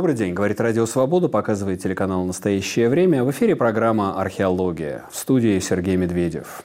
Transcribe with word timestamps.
Добрый 0.00 0.16
день, 0.16 0.32
говорит 0.32 0.58
Радио 0.62 0.86
Свобода, 0.86 1.28
показывает 1.28 1.82
телеканал 1.82 2.24
«Настоящее 2.24 2.88
время». 2.88 3.22
В 3.22 3.30
эфире 3.32 3.54
программа 3.54 4.18
«Археология». 4.18 5.04
В 5.10 5.14
студии 5.14 5.58
Сергей 5.58 5.96
Медведев. 5.96 6.62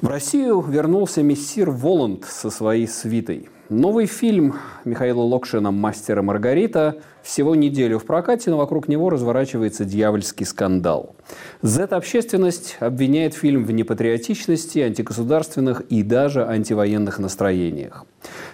В 0.00 0.08
Россию 0.08 0.62
вернулся 0.62 1.22
мессир 1.22 1.70
Воланд 1.70 2.24
со 2.24 2.50
своей 2.50 2.88
свитой. 2.88 3.50
Новый 3.68 4.06
фильм 4.06 4.56
Михаила 4.84 5.20
Локшина 5.20 5.70
«Мастера 5.70 6.22
Маргарита» 6.22 6.96
всего 7.22 7.54
неделю 7.54 8.00
в 8.00 8.04
прокате, 8.04 8.50
но 8.50 8.56
вокруг 8.56 8.88
него 8.88 9.10
разворачивается 9.10 9.84
дьявольский 9.84 10.44
скандал. 10.44 11.14
Z-общественность 11.62 12.78
обвиняет 12.80 13.34
фильм 13.34 13.64
в 13.64 13.70
непатриотичности, 13.70 14.80
антигосударственных 14.80 15.82
и 15.82 16.02
даже 16.02 16.44
антивоенных 16.44 17.20
настроениях. 17.20 18.06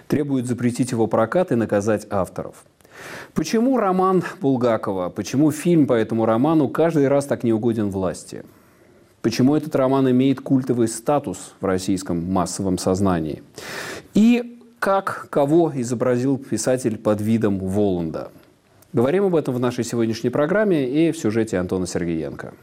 Требует 0.07 0.45
запретить 0.45 0.91
его 0.91 1.07
прокат 1.07 1.51
и 1.51 1.55
наказать 1.55 2.05
авторов– 2.11 2.63
Почему 3.33 3.77
роман 3.77 4.23
Булгакова, 4.41 5.09
почему 5.09 5.51
фильм 5.51 5.87
по 5.87 5.93
этому 5.93 6.25
роману 6.25 6.67
каждый 6.69 7.07
раз 7.07 7.25
так 7.25 7.43
неугоден 7.43 7.89
власти? 7.89 8.43
Почему 9.21 9.55
этот 9.55 9.75
роман 9.75 10.09
имеет 10.11 10.41
культовый 10.41 10.87
статус 10.87 11.55
в 11.61 11.65
российском 11.65 12.31
массовом 12.31 12.77
сознании? 12.77 13.41
И 14.13 14.59
как, 14.79 15.27
кого 15.29 15.71
изобразил 15.75 16.37
писатель 16.37 16.97
под 16.97 17.21
видом 17.21 17.57
Воланда? 17.57 18.31
Говорим 18.91 19.25
об 19.25 19.35
этом 19.35 19.53
в 19.55 19.59
нашей 19.59 19.85
сегодняшней 19.85 20.29
программе 20.29 20.87
и 20.87 21.11
в 21.11 21.17
сюжете 21.17 21.57
Антона 21.57 21.87
Сергеенко. 21.87 22.53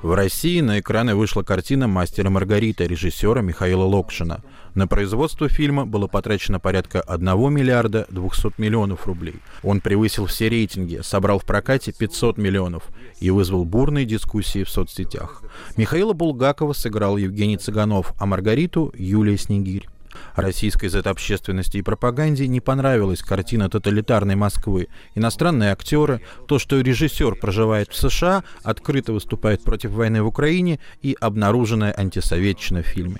В 0.00 0.14
России 0.14 0.60
на 0.60 0.78
экраны 0.78 1.16
вышла 1.16 1.42
картина 1.42 1.88
«Мастера 1.88 2.30
Маргарита» 2.30 2.84
режиссера 2.84 3.40
Михаила 3.40 3.82
Локшина. 3.82 4.44
На 4.76 4.86
производство 4.86 5.48
фильма 5.48 5.86
было 5.86 6.06
потрачено 6.06 6.60
порядка 6.60 7.00
1 7.00 7.52
миллиарда 7.52 8.06
200 8.08 8.52
миллионов 8.58 9.08
рублей. 9.08 9.34
Он 9.64 9.80
превысил 9.80 10.26
все 10.26 10.48
рейтинги, 10.48 11.00
собрал 11.02 11.40
в 11.40 11.44
прокате 11.44 11.92
500 11.92 12.38
миллионов 12.38 12.84
и 13.18 13.30
вызвал 13.30 13.64
бурные 13.64 14.04
дискуссии 14.04 14.62
в 14.62 14.70
соцсетях. 14.70 15.42
Михаила 15.76 16.12
Булгакова 16.12 16.74
сыграл 16.74 17.16
Евгений 17.16 17.56
Цыганов, 17.56 18.12
а 18.20 18.26
Маргариту– 18.26 18.92
Юлия 18.96 19.36
Снегирь. 19.36 19.88
Российской 20.36 20.88
Z-общественности 20.88 21.78
и 21.78 21.82
пропаганде 21.82 22.46
не 22.46 22.60
понравилась 22.60 23.20
картина 23.20 23.68
тоталитарной 23.68 24.36
Москвы. 24.36 24.88
Иностранные 25.14 25.72
актеры, 25.72 26.20
то, 26.46 26.58
что 26.58 26.80
режиссер 26.80 27.36
проживает 27.36 27.90
в 27.90 27.96
США, 27.96 28.44
открыто 28.62 29.12
выступает 29.12 29.62
против 29.62 29.90
войны 29.90 30.22
в 30.22 30.26
Украине 30.26 30.78
и 31.02 31.16
обнаруженная 31.20 31.94
антисоветчина 31.96 32.82
в 32.82 32.86
фильме. 32.86 33.18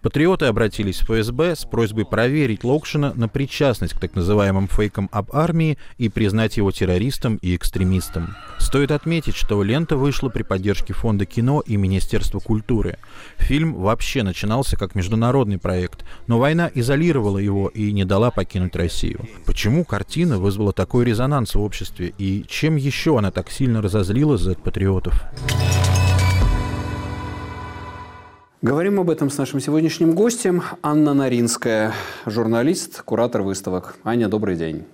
Патриоты 0.00 0.46
обратились 0.46 1.00
в 1.00 1.06
ФСБ 1.06 1.56
с 1.56 1.64
просьбой 1.64 2.04
проверить 2.04 2.62
Локшина 2.62 3.12
на 3.16 3.28
причастность 3.28 3.94
к 3.94 3.98
так 3.98 4.14
называемым 4.14 4.68
фейкам 4.68 5.08
об 5.10 5.34
армии 5.34 5.76
и 5.96 6.08
признать 6.08 6.56
его 6.56 6.70
террористом 6.70 7.36
и 7.42 7.56
экстремистом. 7.56 8.36
Стоит 8.58 8.92
отметить, 8.92 9.34
что 9.34 9.60
лента 9.64 9.96
вышла 9.96 10.28
при 10.28 10.44
поддержке 10.44 10.92
Фонда 10.92 11.26
кино 11.26 11.64
и 11.66 11.76
Министерства 11.76 12.38
культуры. 12.38 12.98
Фильм 13.38 13.74
вообще 13.74 14.22
начинался 14.22 14.76
как 14.76 14.94
международный 14.94 15.58
проект, 15.58 16.04
но 16.28 16.38
война 16.38 16.70
изолировала 16.72 17.38
его 17.38 17.66
и 17.68 17.90
не 17.90 18.04
дала 18.04 18.30
покинуть 18.30 18.76
Россию. 18.76 19.26
Почему 19.46 19.84
картина 19.84 20.38
вызвала 20.38 20.72
такой 20.72 21.06
резонанс 21.06 21.56
в 21.56 21.60
обществе 21.60 22.14
и 22.18 22.44
чем 22.48 22.76
еще 22.76 23.18
она 23.18 23.32
так 23.32 23.50
сильно 23.50 23.82
разозлила 23.82 24.38
Z-патриотов? 24.38 25.24
Говорим 28.60 28.98
об 28.98 29.08
этом 29.08 29.30
с 29.30 29.38
нашим 29.38 29.60
сегодняшним 29.60 30.16
гостем 30.16 30.64
Анна 30.82 31.14
Наринская, 31.14 31.92
журналист, 32.26 33.02
куратор 33.02 33.42
выставок. 33.42 33.94
Аня, 34.02 34.26
добрый 34.26 34.56
день. 34.56 34.84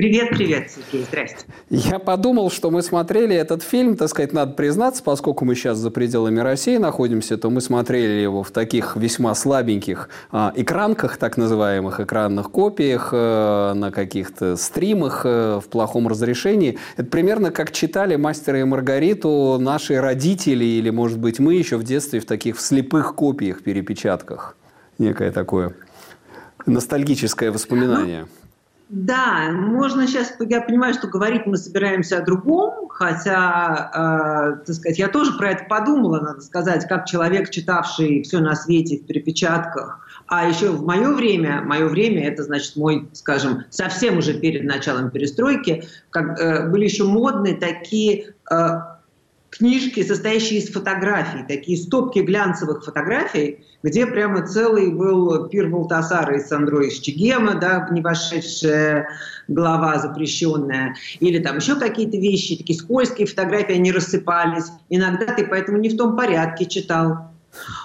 Привет, 0.00 0.30
привет, 0.30 0.70
Сергей, 0.70 1.04
здрасте. 1.04 1.44
Я 1.68 1.98
подумал, 1.98 2.50
что 2.50 2.70
мы 2.70 2.80
смотрели 2.80 3.36
этот 3.36 3.62
фильм, 3.62 3.98
так 3.98 4.08
сказать, 4.08 4.32
надо 4.32 4.54
признаться, 4.54 5.02
поскольку 5.02 5.44
мы 5.44 5.54
сейчас 5.54 5.76
за 5.76 5.90
пределами 5.90 6.40
России 6.40 6.78
находимся, 6.78 7.36
то 7.36 7.50
мы 7.50 7.60
смотрели 7.60 8.22
его 8.22 8.42
в 8.42 8.50
таких 8.50 8.96
весьма 8.96 9.34
слабеньких 9.34 10.08
а, 10.32 10.54
экранках, 10.56 11.18
так 11.18 11.36
называемых 11.36 12.00
экранных 12.00 12.50
копиях, 12.50 13.10
а, 13.12 13.74
на 13.74 13.90
каких-то 13.90 14.56
стримах 14.56 15.26
а, 15.26 15.60
в 15.60 15.66
плохом 15.66 16.08
разрешении. 16.08 16.78
Это 16.96 17.10
примерно 17.10 17.50
как 17.50 17.70
читали 17.70 18.16
«Мастера 18.16 18.58
и 18.58 18.64
Маргариту» 18.64 19.58
наши 19.60 20.00
родители 20.00 20.64
или, 20.64 20.88
может 20.88 21.18
быть, 21.18 21.38
мы 21.38 21.56
еще 21.56 21.76
в 21.76 21.82
детстве 21.82 22.20
в 22.20 22.24
таких 22.24 22.56
в 22.56 22.62
слепых 22.62 23.14
копиях, 23.14 23.62
перепечатках. 23.62 24.56
Некое 24.96 25.30
такое 25.30 25.74
ностальгическое 26.64 27.52
воспоминание. 27.52 28.22
Ну, 28.22 28.39
да, 28.90 29.52
можно 29.52 30.08
сейчас, 30.08 30.34
я 30.40 30.60
понимаю, 30.60 30.94
что 30.94 31.06
говорить 31.06 31.46
мы 31.46 31.56
собираемся 31.56 32.18
о 32.18 32.24
другом, 32.24 32.88
хотя, 32.88 33.88
э, 33.94 34.64
так 34.66 34.74
сказать, 34.74 34.98
я 34.98 35.06
тоже 35.06 35.32
про 35.38 35.50
это 35.50 35.64
подумала, 35.66 36.18
надо 36.20 36.40
сказать, 36.40 36.88
как 36.88 37.06
человек, 37.06 37.50
читавший 37.50 38.22
все 38.22 38.40
на 38.40 38.56
свете 38.56 38.98
в 38.98 39.06
перепечатках, 39.06 40.00
а 40.26 40.48
еще 40.48 40.70
в 40.70 40.84
мое 40.84 41.12
время, 41.12 41.62
мое 41.62 41.86
время, 41.86 42.26
это 42.26 42.42
значит 42.42 42.74
мой, 42.74 43.08
скажем, 43.12 43.62
совсем 43.70 44.18
уже 44.18 44.34
перед 44.34 44.64
началом 44.64 45.10
перестройки, 45.10 45.84
как, 46.10 46.40
э, 46.40 46.68
были 46.68 46.84
еще 46.84 47.04
модные 47.04 47.54
такие 47.54 48.34
э, 48.50 48.80
книжки, 49.50 50.02
состоящие 50.02 50.60
из 50.60 50.70
фотографий, 50.70 51.44
такие 51.46 51.76
стопки 51.76 52.20
глянцевых 52.20 52.84
фотографий, 52.84 53.64
где 53.82 54.06
прямо 54.06 54.46
целый 54.46 54.92
был 54.92 55.48
пир 55.48 55.68
Валтасара 55.68 56.36
из 56.36 56.48
Сандро 56.48 56.86
из 56.86 56.98
Чигема, 56.98 57.54
да, 57.54 57.88
не 57.90 58.00
вошедшая 58.00 59.08
глава 59.48 59.98
запрещенная, 59.98 60.94
или 61.18 61.38
там 61.38 61.56
еще 61.56 61.76
какие-то 61.76 62.16
вещи, 62.16 62.56
такие 62.56 62.78
скользкие 62.78 63.26
фотографии, 63.26 63.74
они 63.74 63.90
рассыпались. 63.90 64.66
Иногда 64.88 65.26
ты 65.34 65.46
поэтому 65.46 65.78
не 65.78 65.88
в 65.88 65.96
том 65.96 66.16
порядке 66.16 66.66
читал. 66.66 67.30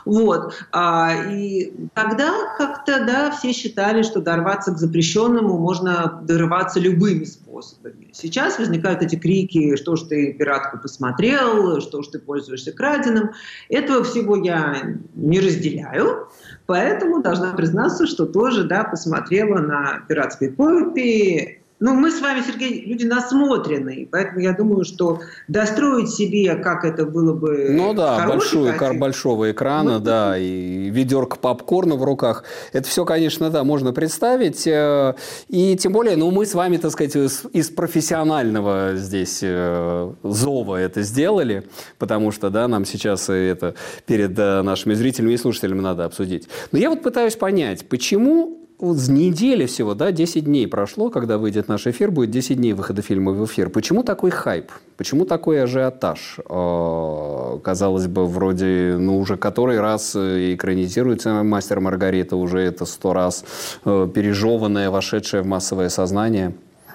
Вот. 0.05 0.53
А, 0.71 1.11
и 1.31 1.73
тогда 1.95 2.55
как-то, 2.57 3.03
да, 3.05 3.31
все 3.31 3.51
считали, 3.51 4.03
что 4.03 4.21
дорваться 4.21 4.71
к 4.71 4.77
запрещенному 4.77 5.57
можно 5.57 6.21
дорваться 6.23 6.79
любыми 6.79 7.23
способами. 7.23 8.04
Сейчас 8.15 8.57
возникают 8.57 9.01
эти 9.01 9.17
крики, 9.17 9.75
что 9.75 9.97
ж 9.97 10.03
ты 10.03 10.33
пиратку 10.33 10.77
посмотрел, 10.77 11.81
что 11.81 12.01
ж 12.01 12.07
ты 12.07 12.19
пользуешься 12.19 12.71
краденым. 12.71 13.31
Этого 13.67 14.05
всего 14.05 14.37
я 14.37 14.95
не 15.15 15.41
разделяю. 15.41 16.29
Поэтому 16.65 17.21
должна 17.21 17.53
признаться, 17.53 18.07
что 18.07 18.25
тоже 18.25 18.63
да, 18.63 18.85
посмотрела 18.85 19.59
на 19.59 19.99
пиратские 20.07 20.51
копии, 20.51 21.61
ну, 21.77 21.93
мы 21.93 22.09
с 22.09 22.21
вами, 22.21 22.41
Сергей, 22.41 22.85
люди 22.85 23.03
насмотренные, 23.05 24.07
поэтому 24.09 24.39
я 24.39 24.53
думаю, 24.53 24.85
что 24.85 25.19
достроить 25.49 26.09
себе, 26.09 26.55
как 26.55 26.85
это 26.85 27.05
было 27.05 27.33
бы 27.33 27.67
Ну 27.69 27.93
да, 27.93 28.25
большую, 28.25 28.77
картинку, 28.77 29.01
большого 29.01 29.51
экрана, 29.51 29.95
ну, 29.95 29.99
да, 29.99 30.37
и 30.37 30.89
ведерко 30.89 31.37
попкорна 31.37 31.95
в 31.95 32.03
руках. 32.05 32.45
Это 32.71 32.87
все, 32.87 33.03
конечно, 33.03 33.49
да, 33.49 33.65
можно 33.65 33.91
представить. 33.91 34.65
Э, 34.65 35.15
и 35.49 35.75
тем 35.75 35.91
более, 35.91 36.15
ну, 36.15 36.31
мы 36.31 36.45
с 36.45 36.53
вами, 36.53 36.77
так 36.77 36.91
сказать, 36.91 37.15
из 37.15 37.69
профессионального 37.71 38.93
здесь 38.95 39.39
э, 39.41 40.13
зова 40.23 40.77
это 40.77 41.01
сделали, 41.01 41.67
потому 41.99 42.31
что, 42.31 42.49
да, 42.49 42.69
нам 42.69 42.85
сейчас 42.85 43.27
это 43.27 43.75
перед 44.05 44.39
э, 44.39 44.61
нашими 44.61 44.93
зрителями 44.93 45.33
и 45.33 45.37
слушателями 45.37 45.81
надо 45.81 46.05
обсудить. 46.05 46.47
Но 46.71 46.79
я 46.79 46.89
вот 46.89 47.03
пытаюсь 47.03 47.35
понять, 47.35 47.89
почему 47.89 48.64
вот 48.79 48.97
с 48.97 49.07
недели 49.07 49.65
всего, 49.65 49.93
да, 49.93 50.11
10 50.11 50.45
дней 50.45 50.67
прошло, 50.67 51.09
когда 51.09 51.37
выйдет 51.37 51.67
наш 51.67 51.87
эфир, 51.87 52.11
будет 52.11 52.31
10 52.31 52.57
дней 52.57 52.73
выхода 52.73 53.01
фильма 53.01 53.31
в 53.31 53.45
эфир. 53.45 53.69
Почему 53.69 54.03
такой 54.03 54.31
хайп? 54.31 54.71
Почему 54.97 55.25
такой 55.25 55.63
ажиотаж? 55.63 56.39
Э, 56.49 57.59
казалось 57.63 58.07
бы, 58.07 58.25
вроде, 58.25 58.97
ну, 58.99 59.17
уже 59.17 59.37
который 59.37 59.79
раз 59.79 60.15
экранизируется 60.15 61.43
«Мастер 61.43 61.79
Маргарита», 61.79 62.35
уже 62.35 62.59
это 62.59 62.85
сто 62.85 63.13
раз 63.13 63.45
э, 63.85 64.09
пережеванное, 64.13 64.89
вошедшее 64.89 65.43
в 65.43 65.47
массовое 65.47 65.89
сознание. 65.89 66.53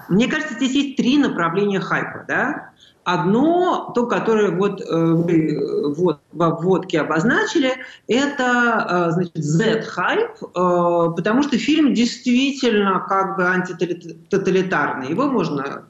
Мне 0.08 0.28
кажется, 0.28 0.54
здесь 0.54 0.72
есть 0.72 0.96
три 0.96 1.18
направления 1.18 1.80
хайпа, 1.80 2.24
да? 2.26 2.70
Одно, 3.04 3.92
то, 3.94 4.06
которое 4.06 4.50
вот 4.50 4.80
э, 4.80 4.84
вы 4.94 5.54
э, 5.54 5.94
вот, 5.96 6.20
во 6.32 6.50
вводке 6.50 7.00
обозначили, 7.00 7.72
это 8.06 9.08
э, 9.08 9.12
значит, 9.12 9.36
Z-хайп, 9.36 10.38
потому 11.16 11.42
что 11.42 11.56
фильм 11.56 11.94
действительно 11.94 13.04
как 13.08 13.36
бы 13.36 13.44
антитоталитарный. 13.44 15.08
Его 15.08 15.26
можно 15.26 15.86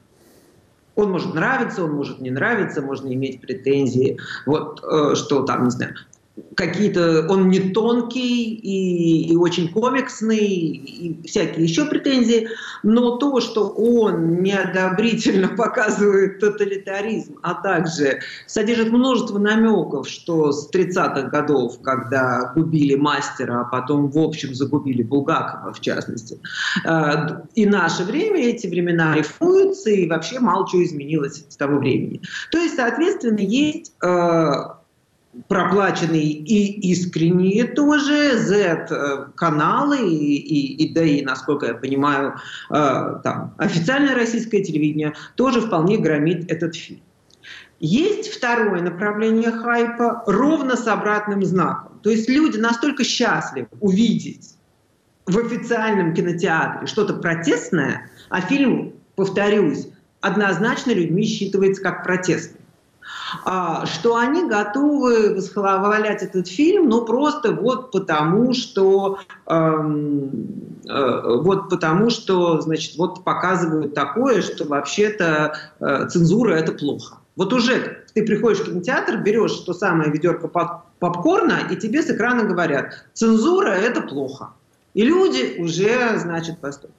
он 0.95 1.11
может 1.11 1.33
нравиться, 1.33 1.83
он 1.83 1.93
может 1.93 2.19
не 2.21 2.31
нравиться, 2.31 2.81
можно 2.81 3.13
иметь 3.13 3.41
претензии, 3.41 4.19
вот, 4.45 4.83
что 5.15 5.43
там, 5.43 5.63
не 5.63 5.71
знаю, 5.71 5.95
какие-то, 6.55 7.25
он 7.29 7.49
не 7.49 7.59
тонкий 7.71 8.53
и, 8.53 9.31
и 9.31 9.35
очень 9.35 9.71
комиксный, 9.71 10.37
и 10.37 11.27
всякие 11.27 11.65
еще 11.65 11.85
претензии, 11.85 12.47
но 12.83 13.17
то, 13.17 13.39
что 13.41 13.69
он 13.69 14.41
неодобрительно 14.41 15.47
показывает 15.57 16.39
тоталитаризм, 16.39 17.37
а 17.41 17.55
также 17.55 18.19
содержит 18.47 18.91
множество 18.91 19.39
намеков, 19.39 20.07
что 20.07 20.51
с 20.51 20.69
30-х 20.71 21.29
годов, 21.29 21.81
когда 21.81 22.51
губили 22.55 22.95
мастера, 22.95 23.61
а 23.61 23.63
потом, 23.65 24.09
в 24.09 24.17
общем, 24.17 24.53
загубили 24.53 25.03
Булгакова, 25.03 25.73
в 25.73 25.79
частности, 25.79 26.39
э, 26.85 27.13
и 27.55 27.65
наше 27.65 28.03
время, 28.03 28.41
эти 28.41 28.67
времена 28.67 29.15
рифуются, 29.15 29.89
и 29.89 30.07
вообще 30.07 30.39
мало 30.39 30.67
чего 30.67 30.83
изменилось 30.83 31.45
с 31.47 31.55
того 31.55 31.79
времени. 31.79 32.21
То 32.51 32.57
есть, 32.57 32.75
соответственно, 32.75 33.39
есть 33.39 33.93
э, 34.03 34.51
проплаченные 35.47 36.23
и 36.23 36.91
искренние 36.91 37.65
тоже, 37.65 38.37
Z-каналы 38.37 39.99
и, 40.09 40.35
и, 40.35 40.83
и, 40.83 40.93
да 40.93 41.03
и, 41.03 41.23
насколько 41.23 41.67
я 41.67 41.73
понимаю, 41.73 42.35
э, 42.69 43.15
там, 43.23 43.53
официальное 43.57 44.15
российское 44.15 44.63
телевидение 44.63 45.13
тоже 45.35 45.61
вполне 45.61 45.97
громит 45.97 46.51
этот 46.51 46.75
фильм. 46.75 47.01
Есть 47.79 48.31
второе 48.31 48.81
направление 48.81 49.51
хайпа 49.51 50.23
ровно 50.27 50.75
с 50.75 50.87
обратным 50.87 51.43
знаком. 51.43 51.99
То 52.03 52.11
есть 52.11 52.29
люди 52.29 52.57
настолько 52.57 53.03
счастливы 53.03 53.69
увидеть 53.79 54.55
в 55.25 55.37
официальном 55.37 56.13
кинотеатре 56.13 56.85
что-то 56.87 57.15
протестное, 57.15 58.11
а 58.29 58.41
фильм, 58.41 58.93
повторюсь, 59.15 59.87
однозначно 60.19 60.91
людьми 60.91 61.23
считывается 61.23 61.81
как 61.81 62.03
протестный. 62.03 62.60
А, 63.45 63.85
что 63.85 64.17
они 64.17 64.47
готовы 64.47 65.35
восхвалять 65.35 66.21
этот 66.21 66.47
фильм, 66.47 66.89
ну 66.89 67.05
просто 67.05 67.53
вот 67.53 67.91
потому, 67.91 68.53
что 68.53 69.19
эм, 69.47 70.79
э, 70.87 71.21
вот 71.41 71.69
потому, 71.69 72.09
что 72.09 72.59
значит 72.61 72.97
вот 72.97 73.23
показывают 73.23 73.93
такое, 73.93 74.41
что 74.41 74.65
вообще-то 74.65 75.53
э, 75.79 76.07
цензура 76.09 76.53
это 76.53 76.73
плохо. 76.73 77.17
Вот 77.35 77.53
уже 77.53 78.05
ты 78.13 78.25
приходишь 78.25 78.59
в 78.59 78.65
кинотеатр, 78.65 79.17
берешь 79.17 79.53
то 79.53 79.73
самое 79.73 80.11
ведерко 80.11 80.47
попкорна, 80.99 81.59
и 81.69 81.75
тебе 81.75 82.01
с 82.01 82.09
экрана 82.09 82.43
говорят, 82.43 83.05
цензура 83.13 83.69
это 83.69 84.01
плохо. 84.01 84.49
И 84.93 85.03
люди 85.03 85.55
уже, 85.59 86.17
значит, 86.17 86.59
поступят. 86.59 86.95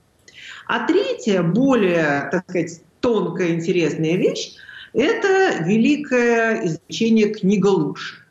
А 0.66 0.86
третья, 0.86 1.42
более, 1.42 2.28
так 2.30 2.44
сказать, 2.48 2.82
тонкая, 3.00 3.50
интересная 3.50 4.16
вещь, 4.16 4.54
это 4.92 5.62
великое 5.64 6.66
изучение 6.66 7.30
книга 7.30 7.68
лучше 7.68 8.22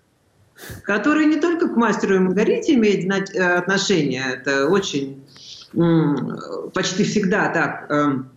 которое 0.84 1.26
не 1.26 1.38
только 1.38 1.68
к 1.68 1.76
мастеру 1.76 2.16
и 2.16 2.20
Маргарите 2.20 2.76
имеет 2.76 3.10
э, 3.36 3.56
отношение, 3.56 4.24
это 4.34 4.68
очень 4.68 5.24
почти 6.74 7.06
всегда 7.06 7.48
так 7.50 7.90
эм, 7.90 8.30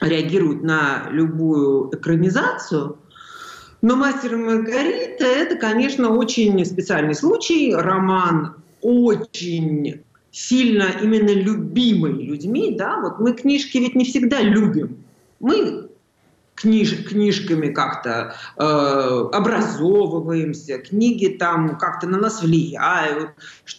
реагируют 0.00 0.62
на 0.62 1.08
любую 1.10 1.92
экранизацию, 1.92 2.98
но 3.82 3.96
«Мастер 3.96 4.34
и 4.34 4.36
Маргарита»— 4.36 5.24
это, 5.26 5.56
конечно, 5.56 6.10
очень 6.10 6.64
специальный 6.64 7.14
случай. 7.14 7.74
Роман 7.74 8.56
очень 8.82 10.02
сильно 10.30 10.84
именно 11.02 11.30
любимый 11.30 12.12
людьми. 12.12 12.76
Да? 12.76 13.00
Вот 13.00 13.18
мы 13.18 13.32
книжки 13.32 13.78
ведь 13.78 13.94
не 13.94 14.04
всегда 14.04 14.40
любим. 14.42 14.98
Мы 15.40 15.89
книж, 16.60 17.04
книжками 17.04 17.72
как-то 17.72 18.34
э, 18.56 18.62
образовываемся, 19.32 20.78
книги 20.78 21.28
там 21.28 21.78
как-то 21.78 22.06
на 22.06 22.18
нас 22.18 22.42
влияют 22.42 23.30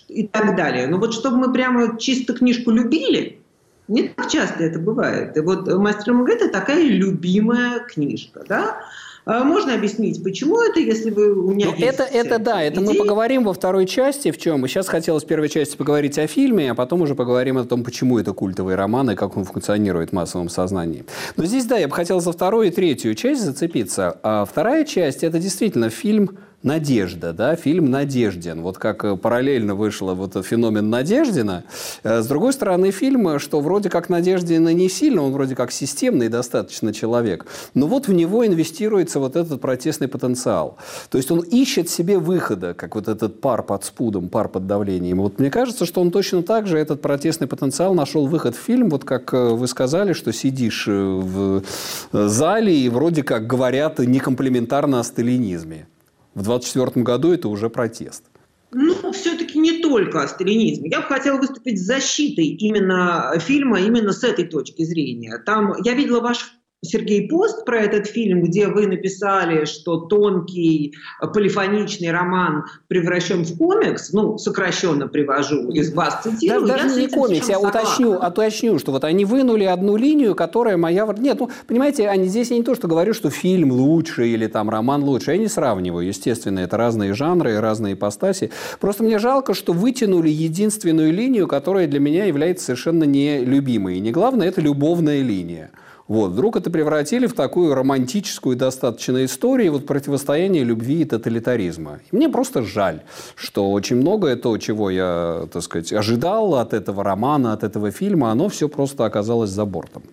и 0.07 0.28
так 0.28 0.56
далее. 0.56 0.88
Но 0.88 0.98
вот 0.98 1.13
чтобы 1.13 1.38
мы 1.38 1.54
прямо 1.54 1.98
чисто 2.00 2.33
книжку 2.33 2.72
любили, 2.72 3.39
не 3.88 4.10
так 4.10 4.30
часто 4.30 4.63
это 4.63 4.80
бывает. 4.80 5.36
И 5.36 5.42
вот 5.42 5.68
«Мастер 5.68 6.13
Маргарита» 6.13 6.50
такая 6.50 6.83
любимая 6.83 7.80
книжка, 7.80 8.44
да? 8.48 8.80
А 9.25 9.44
можно 9.44 9.75
объяснить, 9.75 10.23
почему 10.23 10.62
это, 10.62 10.79
если 10.79 11.12
вы 11.12 11.33
у 11.33 11.51
меня 11.51 11.68
ну, 11.68 11.75
есть 11.75 11.83
это, 11.83 12.03
это 12.03 12.39
да, 12.39 12.62
это 12.62 12.81
мы 12.81 12.95
поговорим 12.95 13.44
во 13.44 13.53
второй 13.53 13.85
части, 13.85 14.31
в 14.31 14.38
чем. 14.38 14.68
Сейчас 14.68 14.88
хотелось 14.88 15.23
в 15.23 15.27
первой 15.27 15.47
части 15.47 15.77
поговорить 15.77 16.18
о 16.18 16.25
фильме, 16.25 16.71
а 16.71 16.75
потом 16.75 17.01
уже 17.01 17.13
поговорим 17.13 17.57
о 17.57 17.65
том, 17.65 17.83
почему 17.83 18.18
это 18.18 18.33
культовый 18.33 18.75
роман 18.75 19.12
и 19.12 19.15
как 19.15 19.38
он 19.38 19.45
функционирует 19.45 20.09
в 20.09 20.13
массовом 20.13 20.50
сознании. 20.50 21.06
Но 21.38 21.45
здесь, 21.45 21.65
да, 21.65 21.77
я 21.77 21.88
бы 21.88 21.94
хотел 21.94 22.19
за 22.19 22.31
вторую 22.31 22.68
и 22.68 22.71
третью 22.71 23.13
часть 23.13 23.41
зацепиться. 23.41 24.19
А 24.23 24.45
вторая 24.45 24.85
часть– 24.85 25.24
это 25.24 25.38
действительно 25.39 25.89
фильм 25.89 26.38
Надежда, 26.63 27.34
да, 27.34 27.56
фильм 27.56 27.90
«Надеждин». 27.90 28.62
Вот 28.62 28.78
как 28.78 29.04
э, 29.04 29.18
параллельно 29.18 29.74
вышел 29.74 30.13
вот 30.13 30.31
этот 30.31 30.46
феномен 30.46 30.92
Надеждина. 30.92 31.63
Э, 32.04 32.22
с 32.22 32.28
другой 32.28 32.54
стороны, 32.54 32.92
фильм, 32.92 33.40
что 33.40 33.62
вроде 33.62 33.90
как 33.90 34.10
Надеждин 34.10 34.66
не 34.66 34.88
сильно, 34.88 35.24
он 35.24 35.31
вроде 35.31 35.56
как 35.56 35.72
системный 35.72 36.30
достаточно 36.30 36.94
человек, 36.94 37.48
но 37.74 37.88
вот 37.88 38.08
в 38.08 38.13
него 38.13 38.46
инвестируется 38.46 39.19
вот 39.19 39.36
этот 39.36 39.60
протестный 39.60 40.08
потенциал. 40.08 40.78
То 41.10 41.18
есть 41.18 41.31
он 41.31 41.40
ищет 41.40 41.90
себе 41.90 42.19
выхода, 42.19 42.75
как 42.75 42.94
вот 42.94 43.08
этот 43.08 43.42
пар 43.42 43.63
под 43.63 43.84
спудом, 43.84 44.30
пар 44.30 44.48
под 44.48 44.68
давлением. 44.68 45.22
Вот 45.22 45.40
мне 45.40 45.50
кажется, 45.50 45.88
что 45.88 46.00
он 46.00 46.12
точно 46.12 46.44
так 46.44 46.68
же, 46.68 46.78
этот 46.78 47.02
протестный 47.02 47.48
потенциал, 47.48 47.96
нашел 47.96 48.28
выход 48.28 48.56
в 48.56 48.60
фильм, 48.60 48.92
вот 48.92 49.04
как 49.04 49.34
э, 49.34 49.50
вы 49.50 49.68
сказали, 49.68 50.13
что 50.13 50.31
сидишь 50.31 50.86
в 50.86 51.63
зале 52.12 52.78
и 52.78 52.88
вроде 52.90 53.24
как 53.24 53.48
говорят 53.48 53.98
некомплементарно 53.98 55.00
о 55.00 55.04
сталинизме. 55.04 55.88
В 56.33 56.44
2024 56.44 57.04
году 57.04 57.33
это 57.33 57.50
уже 57.50 57.69
протест. 57.69 58.24
Ну, 58.72 59.12
все-таки 59.12 59.60
не 59.60 59.81
только 59.81 60.24
о 60.24 60.28
сталинизме. 60.28 60.89
Я 60.89 61.01
бы 61.01 61.07
хотела 61.07 61.38
выступить 61.38 61.78
с 61.78 61.86
защитой 61.86 62.45
именно 62.45 63.33
фильма, 63.39 63.81
именно 63.81 64.13
с 64.13 64.24
этой 64.24 64.45
точки 64.45 64.83
зрения. 64.83 65.38
Там 65.45 65.74
я 65.83 65.94
видела 65.94 66.22
ваш 66.22 66.61
Сергей 66.83 67.28
Пост 67.28 67.63
про 67.63 67.81
этот 67.81 68.07
фильм, 68.07 68.42
где 68.42 68.68
вы 68.68 68.88
написали, 68.88 69.66
что 69.66 69.98
тонкий 69.98 70.95
полифоничный 71.33 72.12
роман 72.12 72.66
превращен 72.88 73.45
в 73.45 73.56
комикс, 73.56 74.12
ну, 74.13 74.39
сокращенно 74.39 75.07
привожу, 75.07 75.69
из 75.69 75.94
вас 75.94 76.22
цитирую. 76.24 76.68
Даже, 76.68 76.83
даже 76.83 77.01
не 77.01 77.07
комикс, 77.07 77.48
я 77.50 77.60
уточню, 77.60 78.13
уточню, 78.13 78.80
что 78.80 78.92
вот 78.92 79.04
они 79.04 79.25
вынули 79.25 79.63
одну 79.63 79.95
линию, 79.95 80.33
которая 80.33 80.75
моя... 80.78 81.06
Нет, 81.19 81.39
ну, 81.39 81.51
понимаете, 81.68 82.07
они, 82.07 82.28
здесь 82.28 82.50
я 82.50 82.57
не 82.57 82.63
то, 82.63 82.74
что 82.74 82.88
говорю, 82.88 83.13
что 83.13 83.30
фильм 83.30 83.72
лучше 83.72 84.27
или 84.27 84.48
там 84.48 84.68
роман 84.68 85.04
лучше, 85.04 85.31
я 85.31 85.38
не 85.38 85.48
сравниваю, 85.48 86.07
естественно, 86.07 86.62
это 86.62 86.77
разные 86.77 87.13
жанры, 87.13 87.60
разные 87.60 87.94
ипостаси. 87.94 88.50
Просто 88.80 89.04
мне 89.04 89.19
жалко, 89.19 89.54
что 89.54 89.74
вытянули 89.74 90.30
единственную 90.30 91.13
линию, 91.13 91.48
которая 91.48 91.86
для 91.86 92.00
меня 92.00 92.25
является 92.25 92.66
совершенно 92.66 93.04
нелюбимой. 93.04 93.98
И 93.98 94.00
не 94.00 94.12
главное, 94.12 94.48
это 94.48 94.62
любовная 94.62 95.22
линия. 95.22 95.69
Вот. 96.12 96.31
Вдруг 96.31 96.58
это 96.58 96.69
превратили 96.69 97.25
в 97.25 97.34
такую 97.34 97.74
романтическую 97.74 98.58
достаточно 98.58 99.24
историю 99.24 99.72
вот 99.72 99.86
противостояния 99.86 100.62
любви 100.62 101.04
и 101.04 101.06
тоталитаризма. 101.06 102.01
И 102.12 102.15
мне 102.18 102.27
просто 102.27 102.63
жаль, 102.63 103.00
что 103.36 103.72
очень 103.72 103.96
многое 103.96 104.36
то, 104.36 104.58
чего 104.58 104.89
я, 104.89 105.48
так 105.53 105.63
сказать, 105.63 105.94
ожидал 105.94 106.56
от 106.56 106.74
этого 106.74 107.06
романа, 107.06 107.53
от 107.53 107.63
этого 107.63 107.91
фильма, 107.91 108.30
оно 108.30 108.50
все 108.50 108.68
просто 108.68 109.06
оказалось 109.06 109.51
за 109.51 109.63
бортом. 109.63 110.03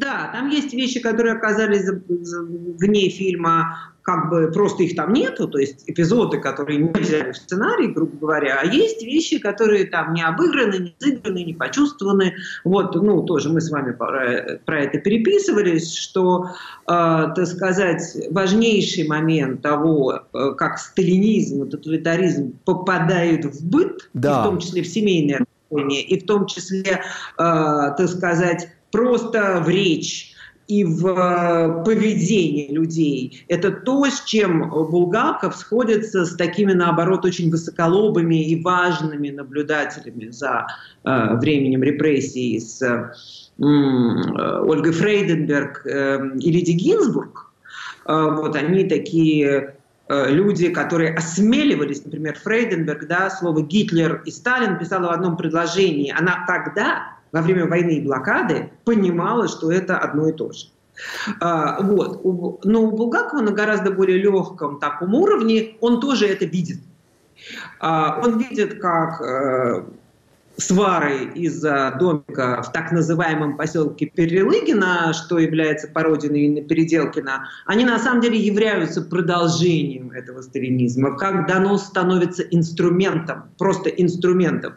Да, 0.00 0.30
там 0.32 0.48
есть 0.48 0.72
вещи, 0.72 0.98
которые 0.98 1.34
оказались 1.34 1.84
вне 1.86 3.10
фильма, 3.10 3.76
как 4.00 4.30
бы 4.30 4.50
просто 4.50 4.82
их 4.82 4.96
там 4.96 5.12
нету, 5.12 5.46
то 5.46 5.58
есть 5.58 5.84
эпизоды, 5.86 6.38
которые 6.38 6.78
не 6.78 6.88
взяли 6.88 7.32
в 7.32 7.36
сценарий, 7.36 7.88
грубо 7.88 8.16
говоря, 8.16 8.58
а 8.62 8.64
есть 8.64 9.02
вещи, 9.02 9.38
которые 9.38 9.84
там 9.84 10.14
не 10.14 10.22
обыграны, 10.22 10.78
не 10.78 10.94
сыграны, 10.98 11.44
не 11.44 11.52
почувствованы. 11.52 12.34
Вот, 12.64 12.94
ну, 12.94 13.22
тоже 13.24 13.50
мы 13.50 13.60
с 13.60 13.70
вами 13.70 13.92
про, 13.92 14.58
про 14.64 14.80
это 14.80 14.98
переписывались, 14.98 15.94
что, 15.94 16.46
э, 16.46 16.48
так 16.86 17.46
сказать, 17.46 18.02
важнейший 18.30 19.06
момент 19.06 19.60
того, 19.60 20.22
э, 20.32 20.54
как 20.56 20.78
сталинизм 20.78 21.68
тоталитаризм 21.68 22.58
попадают 22.64 23.44
в 23.44 23.68
быт, 23.68 24.08
да. 24.14 24.40
в 24.40 24.44
том 24.44 24.58
числе 24.60 24.82
в 24.82 24.86
семейные 24.86 25.44
отношения, 25.70 26.02
и 26.02 26.18
в 26.18 26.26
том 26.26 26.46
числе, 26.46 26.82
э, 26.90 27.00
так 27.36 28.08
сказать, 28.08 28.70
просто 28.90 29.62
в 29.64 29.68
речь, 29.68 30.30
и 30.70 30.84
в 30.84 31.04
э, 31.04 31.84
поведении 31.84 32.72
людей. 32.72 33.44
Это 33.48 33.72
то, 33.72 34.08
с 34.08 34.22
чем 34.22 34.70
Булгаков 34.70 35.56
сходится 35.56 36.24
с 36.24 36.36
такими, 36.36 36.72
наоборот, 36.72 37.24
очень 37.24 37.50
высоколобыми 37.50 38.36
и 38.36 38.62
важными 38.62 39.30
наблюдателями 39.30 40.28
за 40.30 40.68
э, 41.04 41.34
временем 41.38 41.82
репрессий 41.82 42.60
с 42.60 42.80
э, 42.82 43.10
Ольгой 43.58 44.92
Фрейденберг 44.92 45.84
э, 45.86 46.36
и 46.38 46.52
Лиди 46.52 46.70
Гинзбург. 46.70 47.50
Э, 48.06 48.36
вот 48.36 48.54
они 48.54 48.84
такие 48.84 49.74
э, 50.08 50.30
люди, 50.30 50.68
которые 50.68 51.14
осмеливались, 51.14 52.04
например, 52.04 52.38
Фрейденберг, 52.38 53.08
да, 53.08 53.28
слово 53.30 53.62
«Гитлер» 53.62 54.22
и 54.24 54.30
«Сталин» 54.30 54.78
писала 54.78 55.08
в 55.08 55.10
одном 55.10 55.36
предложении. 55.36 56.14
Она 56.16 56.44
тогда 56.46 57.19
во 57.32 57.42
время 57.42 57.66
войны 57.66 57.96
и 57.96 58.00
блокады 58.00 58.70
понимала, 58.84 59.48
что 59.48 59.70
это 59.70 59.98
одно 59.98 60.28
и 60.28 60.32
то 60.32 60.52
же. 60.52 60.66
А, 61.40 61.80
вот. 61.82 62.64
Но 62.64 62.82
у 62.82 62.90
Булгакова 62.90 63.40
на 63.40 63.52
гораздо 63.52 63.90
более 63.90 64.18
легком 64.18 64.78
таком 64.78 65.14
уровне 65.14 65.76
он 65.80 66.00
тоже 66.00 66.26
это 66.26 66.44
видит. 66.44 66.78
А, 67.78 68.20
он 68.22 68.38
видит, 68.38 68.80
как 68.80 69.20
э, 69.22 69.84
свары 70.60 71.24
из-за 71.34 71.96
домика 71.98 72.62
в 72.62 72.72
так 72.72 72.92
называемом 72.92 73.56
поселке 73.56 74.06
Перелыгина, 74.06 75.12
что 75.14 75.38
является 75.38 75.88
пародией 75.88 76.60
на 76.60 76.66
Переделкина, 76.66 77.44
они 77.66 77.84
на 77.84 77.98
самом 77.98 78.20
деле 78.20 78.38
являются 78.38 79.02
продолжением 79.02 80.10
этого 80.10 80.42
сталинизма, 80.42 81.16
как 81.16 81.46
донос 81.46 81.86
становится 81.86 82.42
инструментом, 82.42 83.44
просто 83.58 83.88
инструментом. 83.88 84.74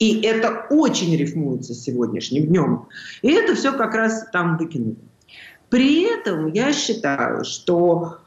И 0.00 0.22
это 0.22 0.66
очень 0.70 1.14
рифмуется 1.16 1.74
сегодняшним 1.74 2.46
днем. 2.46 2.86
И 3.22 3.30
это 3.30 3.54
все 3.54 3.72
как 3.72 3.94
раз 3.94 4.26
там 4.32 4.56
выкинули. 4.56 4.96
При 5.68 6.02
этом 6.02 6.50
я 6.52 6.72
считаю, 6.72 7.44
что 7.44 8.18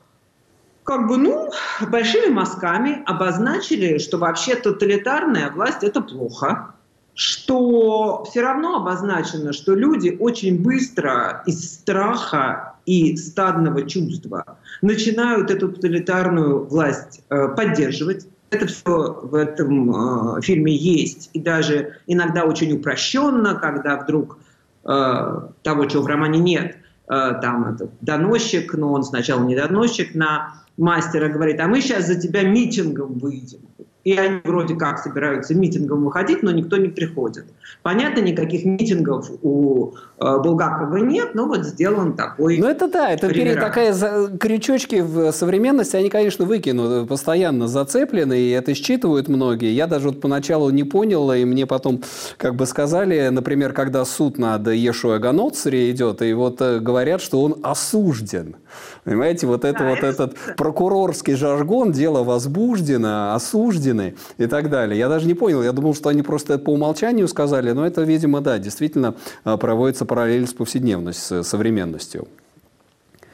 как 0.83 1.07
бы, 1.07 1.17
ну, 1.17 1.49
большими 1.89 2.31
мазками 2.31 3.03
обозначили, 3.05 3.97
что 3.97 4.17
вообще 4.17 4.55
тоталитарная 4.55 5.49
власть– 5.49 5.79
это 5.83 6.01
плохо, 6.01 6.75
что 7.15 8.23
все 8.29 8.41
равно 8.41 8.77
обозначено, 8.77 9.51
что 9.51 9.75
люди 9.75 10.15
очень 10.19 10.61
быстро 10.61 11.43
из 11.45 11.73
страха 11.73 12.75
и 12.85 13.15
стадного 13.17 13.87
чувства 13.87 14.57
начинают 14.81 15.49
эту 15.49 15.71
тоталитарную 15.71 16.65
власть 16.65 17.21
э, 17.29 17.47
поддерживать. 17.49 18.27
Это 18.53 18.67
все 18.67 19.19
в 19.23 19.33
этом 19.33 20.37
э, 20.37 20.41
фильме 20.41 20.75
есть. 20.75 21.31
И 21.33 21.39
даже 21.39 21.97
иногда 22.05 22.43
очень 22.43 22.71
упрощенно, 22.71 23.55
когда 23.55 23.97
вдруг 23.97 24.37
э, 24.85 25.39
того, 25.63 25.85
чего 25.85 26.03
в 26.03 26.05
романе 26.05 26.39
нет, 26.39 26.75
э, 27.07 27.31
там 27.41 27.73
этот 27.73 27.89
доносчик, 28.01 28.75
но 28.75 28.93
он 28.93 29.03
сначала 29.03 29.43
не 29.43 29.55
доносчик, 29.55 30.13
на 30.13 30.53
мастера 30.77 31.29
говорит, 31.29 31.59
а 31.61 31.67
мы 31.67 31.81
сейчас 31.81 32.05
за 32.05 32.13
тебя 32.13 32.43
митингом 32.43 33.17
выйдем. 33.17 33.61
И 34.03 34.17
они 34.17 34.41
вроде 34.43 34.75
как 34.75 34.99
собираются 34.99 35.55
митингом 35.55 36.03
выходить, 36.03 36.43
но 36.43 36.51
никто 36.51 36.77
не 36.77 36.89
приходит. 36.89 37.45
Понятно, 37.83 38.19
никаких 38.19 38.65
митингов 38.65 39.29
у 39.41 39.93
э, 40.19 40.37
Булгакова 40.39 40.97
нет, 40.97 41.35
но 41.35 41.47
вот 41.47 41.63
сделан 41.63 42.13
такой 42.13 42.57
Ну 42.57 42.67
это 42.67 42.87
да, 42.87 43.11
это 43.11 43.29
перед 43.29 43.59
такая 43.59 43.93
за, 43.93 44.29
крючочки 44.39 45.01
в 45.01 45.31
современности, 45.31 45.95
они, 45.95 46.09
конечно, 46.09 46.45
выкинут, 46.45 47.07
постоянно 47.07 47.67
зацеплены, 47.67 48.39
и 48.39 48.49
это 48.49 48.73
считывают 48.73 49.27
многие. 49.29 49.73
Я 49.73 49.87
даже 49.87 50.09
вот 50.09 50.21
поначалу 50.21 50.69
не 50.69 50.83
понял, 50.83 51.31
и 51.31 51.45
мне 51.45 51.65
потом 51.65 52.01
как 52.37 52.55
бы 52.55 52.65
сказали, 52.65 53.29
например, 53.29 53.73
когда 53.73 54.03
суд 54.05 54.37
над 54.37 54.67
Ешуа 54.67 55.17
Ганоцари 55.17 55.91
идет, 55.91 56.21
и 56.21 56.33
вот 56.33 56.61
э, 56.61 56.79
говорят, 56.79 57.21
что 57.21 57.41
он 57.41 57.55
осужден. 57.63 58.57
Понимаете, 59.03 59.47
вот 59.47 59.65
это 59.65 59.79
да, 59.79 59.89
вот 59.89 59.99
это... 59.99 60.07
этот 60.07 60.55
прокурорский 60.55 61.35
жаргон, 61.35 61.91
дело 61.91 62.23
возбуждено, 62.23 63.33
осуждены 63.33 64.15
и 64.37 64.47
так 64.47 64.69
далее. 64.69 64.97
Я 64.97 65.09
даже 65.09 65.27
не 65.27 65.33
понял, 65.33 65.61
я 65.61 65.71
думал, 65.71 65.93
что 65.93 66.09
они 66.09 66.21
просто 66.21 66.53
это 66.53 66.63
по 66.63 66.71
умолчанию 66.71 67.27
сказали, 67.27 67.71
но 67.71 67.85
это, 67.85 68.01
видимо, 68.03 68.41
да, 68.41 68.57
действительно 68.59 69.15
а, 69.43 69.57
проводится 69.57 70.05
параллель 70.05 70.47
с 70.47 70.53
повседневностью, 70.53 71.43
с 71.43 71.47
современностью. 71.47 72.27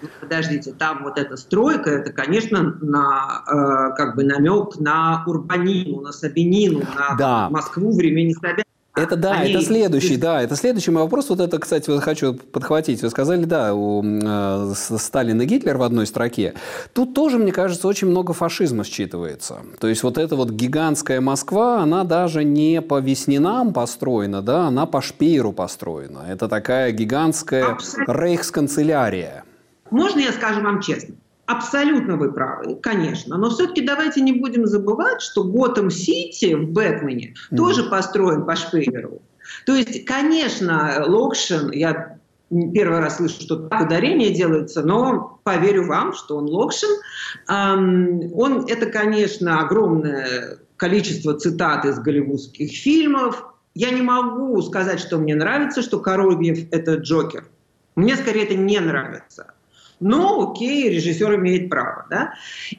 Ну, 0.01 0.07
подождите, 0.21 0.71
там 0.71 1.03
вот 1.03 1.17
эта 1.17 1.35
стройка, 1.35 1.89
это, 1.89 2.13
конечно, 2.13 2.77
на, 2.81 3.43
э, 3.45 3.95
как 3.97 4.15
бы 4.15 4.23
намек 4.23 4.79
на 4.79 5.23
урбанину, 5.27 6.01
на 6.01 6.13
Сабинину, 6.13 6.79
на 6.95 7.15
да. 7.17 7.49
Москву 7.49 7.95
времени 7.95 8.33
Собянина. 8.33 8.63
Это 8.95 9.15
да, 9.15 9.33
Они... 9.33 9.51
это 9.53 9.63
следующий, 9.63 10.17
да, 10.17 10.41
это 10.41 10.55
следующий 10.55 10.91
мой 10.91 11.03
вопрос. 11.03 11.29
Вот 11.29 11.39
это, 11.39 11.57
кстати, 11.59 11.89
вот 11.89 12.03
хочу 12.03 12.33
подхватить. 12.33 13.01
Вы 13.01 13.09
сказали, 13.09 13.45
да, 13.45 13.73
у 13.73 14.03
э, 14.03 14.73
Сталин 14.75 15.41
и 15.41 15.45
Гитлер 15.45 15.77
в 15.77 15.83
одной 15.83 16.05
строке. 16.05 16.53
Тут 16.93 17.13
тоже, 17.13 17.37
мне 17.37 17.51
кажется, 17.51 17.87
очень 17.87 18.07
много 18.07 18.33
фашизма 18.33 18.83
считывается. 18.83 19.57
То 19.79 19.87
есть 19.87 20.03
вот 20.03 20.17
эта 20.17 20.35
вот 20.35 20.49
гигантская 20.49 21.21
Москва, 21.21 21.81
она 21.81 22.03
даже 22.03 22.43
не 22.43 22.81
по 22.81 22.99
Веснинам 22.99 23.73
построена, 23.73 24.41
да, 24.41 24.67
она 24.67 24.85
по 24.85 25.01
Шпееру 25.01 25.53
построена. 25.53 26.25
Это 26.29 26.49
такая 26.49 26.91
гигантская 26.91 27.71
Абсолютно. 27.71 28.11
рейхсканцелярия. 28.11 29.43
Можно 29.91 30.19
я 30.19 30.33
скажу 30.33 30.61
вам 30.61 30.81
честно? 30.81 31.15
Абсолютно 31.49 32.15
вы 32.15 32.31
правы, 32.31 32.75
конечно. 32.75 33.35
Но 33.35 33.49
все-таки 33.49 33.81
давайте 33.81 34.21
не 34.21 34.33
будем 34.33 34.67
забывать, 34.67 35.19
что 35.19 35.43
Готэм-Сити 35.43 36.53
в 36.53 36.69
Бэтмене 36.69 37.33
mm. 37.51 37.57
тоже 37.57 37.85
построен 37.85 38.45
по 38.45 38.55
Шпейлеру. 38.55 39.23
То 39.65 39.73
есть, 39.73 40.05
конечно, 40.05 41.03
Локшин, 41.07 41.71
я 41.71 42.19
первый 42.51 42.99
раз 42.99 43.17
слышу, 43.17 43.41
что 43.41 43.55
так 43.55 43.81
ударение 43.81 44.29
делается, 44.29 44.83
но 44.83 45.39
поверю 45.43 45.87
вам, 45.87 46.13
что 46.13 46.37
он 46.37 46.45
Локшин. 46.45 46.89
Он, 47.47 48.65
это, 48.67 48.85
конечно, 48.85 49.61
огромное 49.61 50.59
количество 50.77 51.33
цитат 51.33 51.83
из 51.83 51.97
голливудских 51.97 52.71
фильмов. 52.71 53.43
Я 53.73 53.89
не 53.89 54.03
могу 54.03 54.61
сказать, 54.61 54.99
что 54.99 55.17
мне 55.17 55.33
нравится, 55.33 55.81
что 55.81 55.99
Коровьев– 55.99 56.67
это 56.71 56.97
Джокер. 56.97 57.47
Мне 57.95 58.15
скорее 58.17 58.43
это 58.43 58.53
не 58.53 58.79
нравится 58.79 59.53
но 59.99 60.51
окей, 60.51 60.89
режиссер 60.89 61.35
имеет 61.35 61.69
право. 61.69 62.05
Да? 62.09 62.33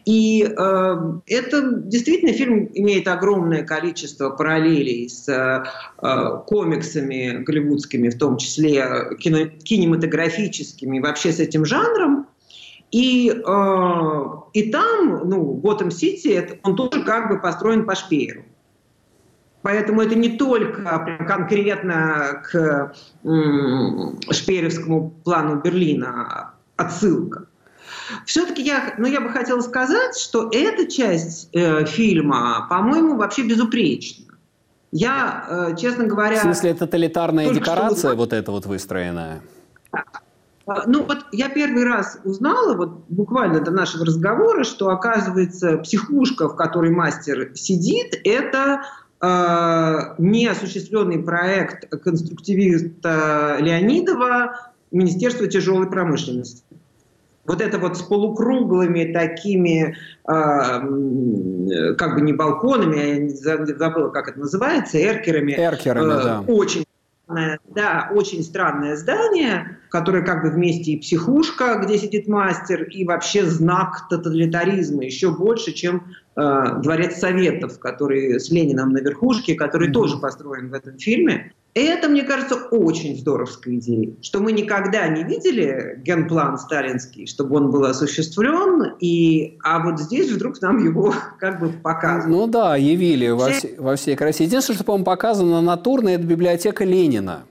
И 0.04 0.42
э, 0.44 0.96
это 1.26 1.72
действительно 1.72 2.32
фильм 2.32 2.70
имеет 2.72 3.08
огромное 3.08 3.62
количество 3.62 4.30
параллелей 4.30 5.08
с 5.08 5.28
э, 5.28 6.44
комиксами 6.46 7.42
голливудскими, 7.44 8.08
в 8.08 8.18
том 8.18 8.38
числе 8.38 9.16
кино, 9.18 9.46
кинематографическими, 9.46 11.00
вообще 11.00 11.32
с 11.32 11.40
этим 11.40 11.64
жанром. 11.64 12.26
И, 12.90 13.30
э, 13.30 14.24
и 14.54 14.70
там, 14.70 15.28
ну, 15.28 15.44
Готэм 15.54 15.90
Сити, 15.90 16.58
он 16.62 16.74
тоже 16.74 17.04
как 17.04 17.30
бы 17.30 17.40
построен 17.40 17.84
по 17.84 17.94
Шпееру. 17.94 18.44
Поэтому 19.62 20.00
это 20.00 20.14
не 20.14 20.38
только 20.38 20.82
конкретно 21.28 22.42
к 22.42 22.94
шпееровскому 23.22 25.10
плану 25.22 25.60
Берлина, 25.60 26.54
отсылка. 26.80 27.46
Все-таки 28.26 28.62
я, 28.62 28.94
ну, 28.98 29.06
я 29.06 29.20
бы 29.20 29.30
хотела 29.30 29.60
сказать, 29.60 30.16
что 30.16 30.48
эта 30.52 30.90
часть 30.90 31.48
э, 31.52 31.84
фильма, 31.84 32.66
по-моему, 32.68 33.16
вообще 33.16 33.42
безупречна. 33.42 34.26
Я, 34.92 35.44
э, 35.48 35.76
честно 35.76 36.04
говоря... 36.04 36.38
В 36.38 36.42
смысле, 36.42 36.74
тоталитарная 36.74 37.52
декорация 37.52 38.10
что... 38.10 38.16
вот 38.16 38.32
эта 38.32 38.50
вот 38.50 38.66
выстроенная? 38.66 39.40
Ну 40.86 41.02
вот 41.02 41.18
я 41.32 41.48
первый 41.48 41.84
раз 41.84 42.18
узнала, 42.22 42.76
вот 42.76 43.04
буквально 43.08 43.60
до 43.60 43.72
нашего 43.72 44.04
разговора, 44.04 44.62
что 44.62 44.90
оказывается 44.90 45.78
психушка, 45.78 46.48
в 46.48 46.54
которой 46.54 46.90
мастер 46.90 47.50
сидит, 47.54 48.20
это 48.24 48.82
э, 49.20 50.14
неосуществленный 50.18 51.22
проект 51.22 51.88
конструктивиста 52.02 53.56
Леонидова 53.58 54.70
Министерства 54.92 55.46
тяжелой 55.46 55.88
промышленности. 55.88 56.62
Вот 57.50 57.60
это 57.60 57.80
вот 57.80 57.98
с 57.98 58.02
полукруглыми 58.02 59.12
такими, 59.12 59.96
э, 60.28 61.94
как 61.96 62.14
бы 62.14 62.20
не 62.20 62.32
балконами, 62.32 63.28
я 63.44 63.66
забыла, 63.76 64.10
как 64.10 64.28
это 64.28 64.38
называется, 64.38 64.98
эркерами. 64.98 65.54
Эркерами, 65.58 66.12
э, 66.12 66.22
да. 66.22 66.44
Очень 66.46 66.84
да, 67.74 68.10
очень 68.14 68.44
странное 68.44 68.96
здание, 68.96 69.78
которое 69.88 70.22
как 70.22 70.42
бы 70.42 70.50
вместе 70.50 70.92
и 70.92 71.00
психушка, 71.00 71.80
где 71.82 71.98
сидит 71.98 72.28
мастер, 72.28 72.84
и 72.84 73.04
вообще 73.04 73.44
знак 73.44 74.08
тоталитаризма, 74.08 75.04
еще 75.04 75.32
больше, 75.32 75.72
чем 75.72 76.04
э, 76.36 76.80
дворец 76.82 77.18
Советов, 77.18 77.80
который 77.80 78.38
с 78.38 78.48
Лениным 78.50 78.92
на 78.92 78.98
верхушке, 78.98 79.56
который 79.56 79.88
mm-hmm. 79.88 79.92
тоже 79.92 80.18
построен 80.18 80.70
в 80.70 80.74
этом 80.74 80.98
фильме. 80.98 81.52
Это, 81.74 82.08
мне 82.08 82.22
кажется, 82.24 82.56
очень 82.56 83.16
здоровская 83.16 83.76
идея, 83.76 84.14
что 84.22 84.40
мы 84.40 84.50
никогда 84.50 85.06
не 85.06 85.22
видели 85.22 86.00
генплан 86.04 86.58
сталинский, 86.58 87.26
чтобы 87.26 87.56
он 87.56 87.70
был 87.70 87.84
осуществлен, 87.84 88.96
и, 88.98 89.56
а 89.62 89.78
вот 89.84 90.00
здесь 90.00 90.32
вдруг 90.32 90.60
нам 90.60 90.84
его 90.84 91.14
как 91.38 91.60
бы 91.60 91.68
показывают. 91.68 92.36
Ну 92.36 92.46
да, 92.48 92.74
явили 92.74 93.28
во, 93.28 93.50
все... 93.50 93.76
во 93.78 93.94
всей 93.94 94.16
красе. 94.16 94.44
Единственное, 94.44 94.76
что, 94.76 94.84
по-моему, 94.84 95.04
показано 95.04 95.60
натурно, 95.62 96.08
это 96.08 96.24
библиотека 96.24 96.84
Ленина. 96.84 97.44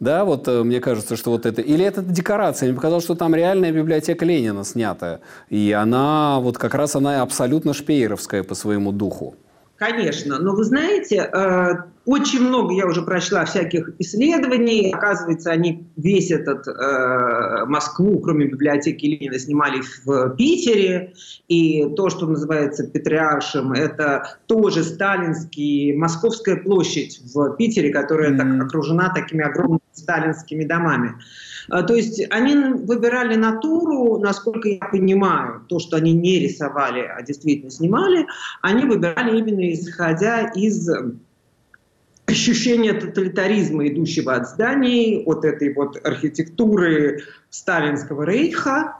Да, 0.00 0.26
вот 0.26 0.46
э, 0.46 0.62
мне 0.62 0.80
кажется, 0.80 1.16
что 1.16 1.30
вот 1.30 1.46
это... 1.46 1.62
Или 1.62 1.82
это 1.82 2.02
декорация. 2.02 2.66
Мне 2.66 2.76
показалось, 2.76 3.04
что 3.04 3.14
там 3.14 3.34
реальная 3.34 3.72
библиотека 3.72 4.26
Ленина 4.26 4.62
снята. 4.64 5.20
И 5.48 5.72
она, 5.72 6.38
вот 6.40 6.58
как 6.58 6.74
раз 6.74 6.94
она 6.96 7.22
абсолютно 7.22 7.72
шпееровская 7.72 8.42
по 8.42 8.54
своему 8.54 8.92
духу. 8.92 9.36
Конечно, 9.76 10.38
но 10.38 10.54
вы 10.54 10.64
знаете, 10.64 11.16
э, 11.30 11.74
очень 12.06 12.40
много 12.40 12.72
я 12.72 12.86
уже 12.86 13.02
прочла 13.02 13.44
всяких 13.44 13.90
исследований. 13.98 14.90
Оказывается, 14.90 15.50
они 15.50 15.86
весь 15.96 16.30
этот 16.30 16.66
э, 16.66 17.64
Москву, 17.66 18.20
кроме 18.20 18.46
библиотеки 18.46 19.04
Ленина, 19.04 19.38
снимали 19.38 19.82
в 20.04 20.36
Питере. 20.36 21.12
И 21.48 21.84
то, 21.94 22.08
что 22.08 22.26
называется 22.26 22.84
Патриаршем, 22.84 23.72
это 23.72 24.38
тоже 24.46 24.82
сталинский, 24.82 25.94
Московская 25.94 26.56
площадь 26.56 27.20
в 27.34 27.56
Питере, 27.56 27.92
которая 27.92 28.32
mm. 28.32 28.36
так, 28.36 28.66
окружена 28.68 29.12
такими 29.12 29.44
огромными 29.44 29.80
сталинскими 29.96 30.64
домами. 30.64 31.14
А, 31.68 31.82
то 31.82 31.94
есть 31.94 32.22
они 32.30 32.54
выбирали 32.54 33.34
натуру, 33.36 34.18
насколько 34.18 34.68
я 34.68 34.86
понимаю, 34.90 35.64
то, 35.68 35.78
что 35.78 35.96
они 35.96 36.12
не 36.12 36.38
рисовали, 36.38 37.00
а 37.00 37.22
действительно 37.22 37.70
снимали, 37.70 38.26
они 38.62 38.84
выбирали 38.84 39.38
именно 39.38 39.72
исходя 39.72 40.48
из 40.54 40.88
ощущения 42.26 42.92
тоталитаризма, 42.92 43.86
идущего 43.88 44.34
от 44.34 44.48
зданий, 44.48 45.22
от 45.24 45.44
этой 45.44 45.72
вот 45.72 46.04
архитектуры 46.04 47.22
сталинского 47.50 48.24
рейха, 48.24 48.96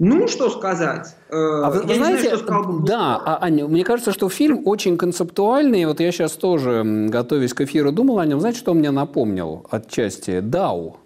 ну, 0.00 0.28
что 0.28 0.48
сказать? 0.48 1.14
Э, 1.28 1.34
а 1.36 1.70
вы, 1.70 1.82
вы 1.82 1.94
знаете, 1.94 2.22
знаю, 2.22 2.36
что 2.36 2.38
сказал 2.38 2.78
да, 2.80 3.20
а, 3.22 3.44
Аня, 3.44 3.66
мне 3.68 3.84
кажется, 3.84 4.12
что 4.12 4.30
фильм 4.30 4.62
очень 4.64 4.96
концептуальный. 4.96 5.84
Вот 5.84 6.00
я 6.00 6.10
сейчас 6.10 6.32
тоже, 6.32 6.82
готовясь 7.10 7.52
к 7.52 7.60
эфиру, 7.60 7.92
думал 7.92 8.18
о 8.18 8.24
нем. 8.24 8.40
Знаете, 8.40 8.58
что 8.58 8.70
он 8.70 8.78
мне 8.78 8.90
напомнил 8.90 9.66
отчасти? 9.70 10.40
Дау 10.40 10.96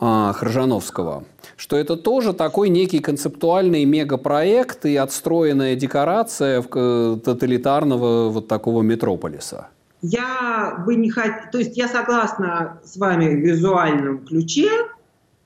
а, 0.00 0.32
Хржановского. 0.32 1.24
Что 1.56 1.76
это 1.76 1.98
тоже 1.98 2.32
такой 2.32 2.70
некий 2.70 3.00
концептуальный 3.00 3.84
мегапроект 3.84 4.86
и 4.86 4.96
отстроенная 4.96 5.76
декорация 5.76 6.62
тоталитарного 6.62 8.30
вот 8.30 8.48
такого 8.48 8.80
метрополиса. 8.80 9.68
Я 10.00 10.82
бы 10.86 10.96
не 10.96 11.10
хотела... 11.10 11.50
То 11.52 11.58
есть 11.58 11.76
я 11.76 11.86
согласна 11.86 12.80
с 12.82 12.96
вами 12.96 13.26
в 13.28 13.40
визуальном 13.40 14.24
ключе, 14.24 14.70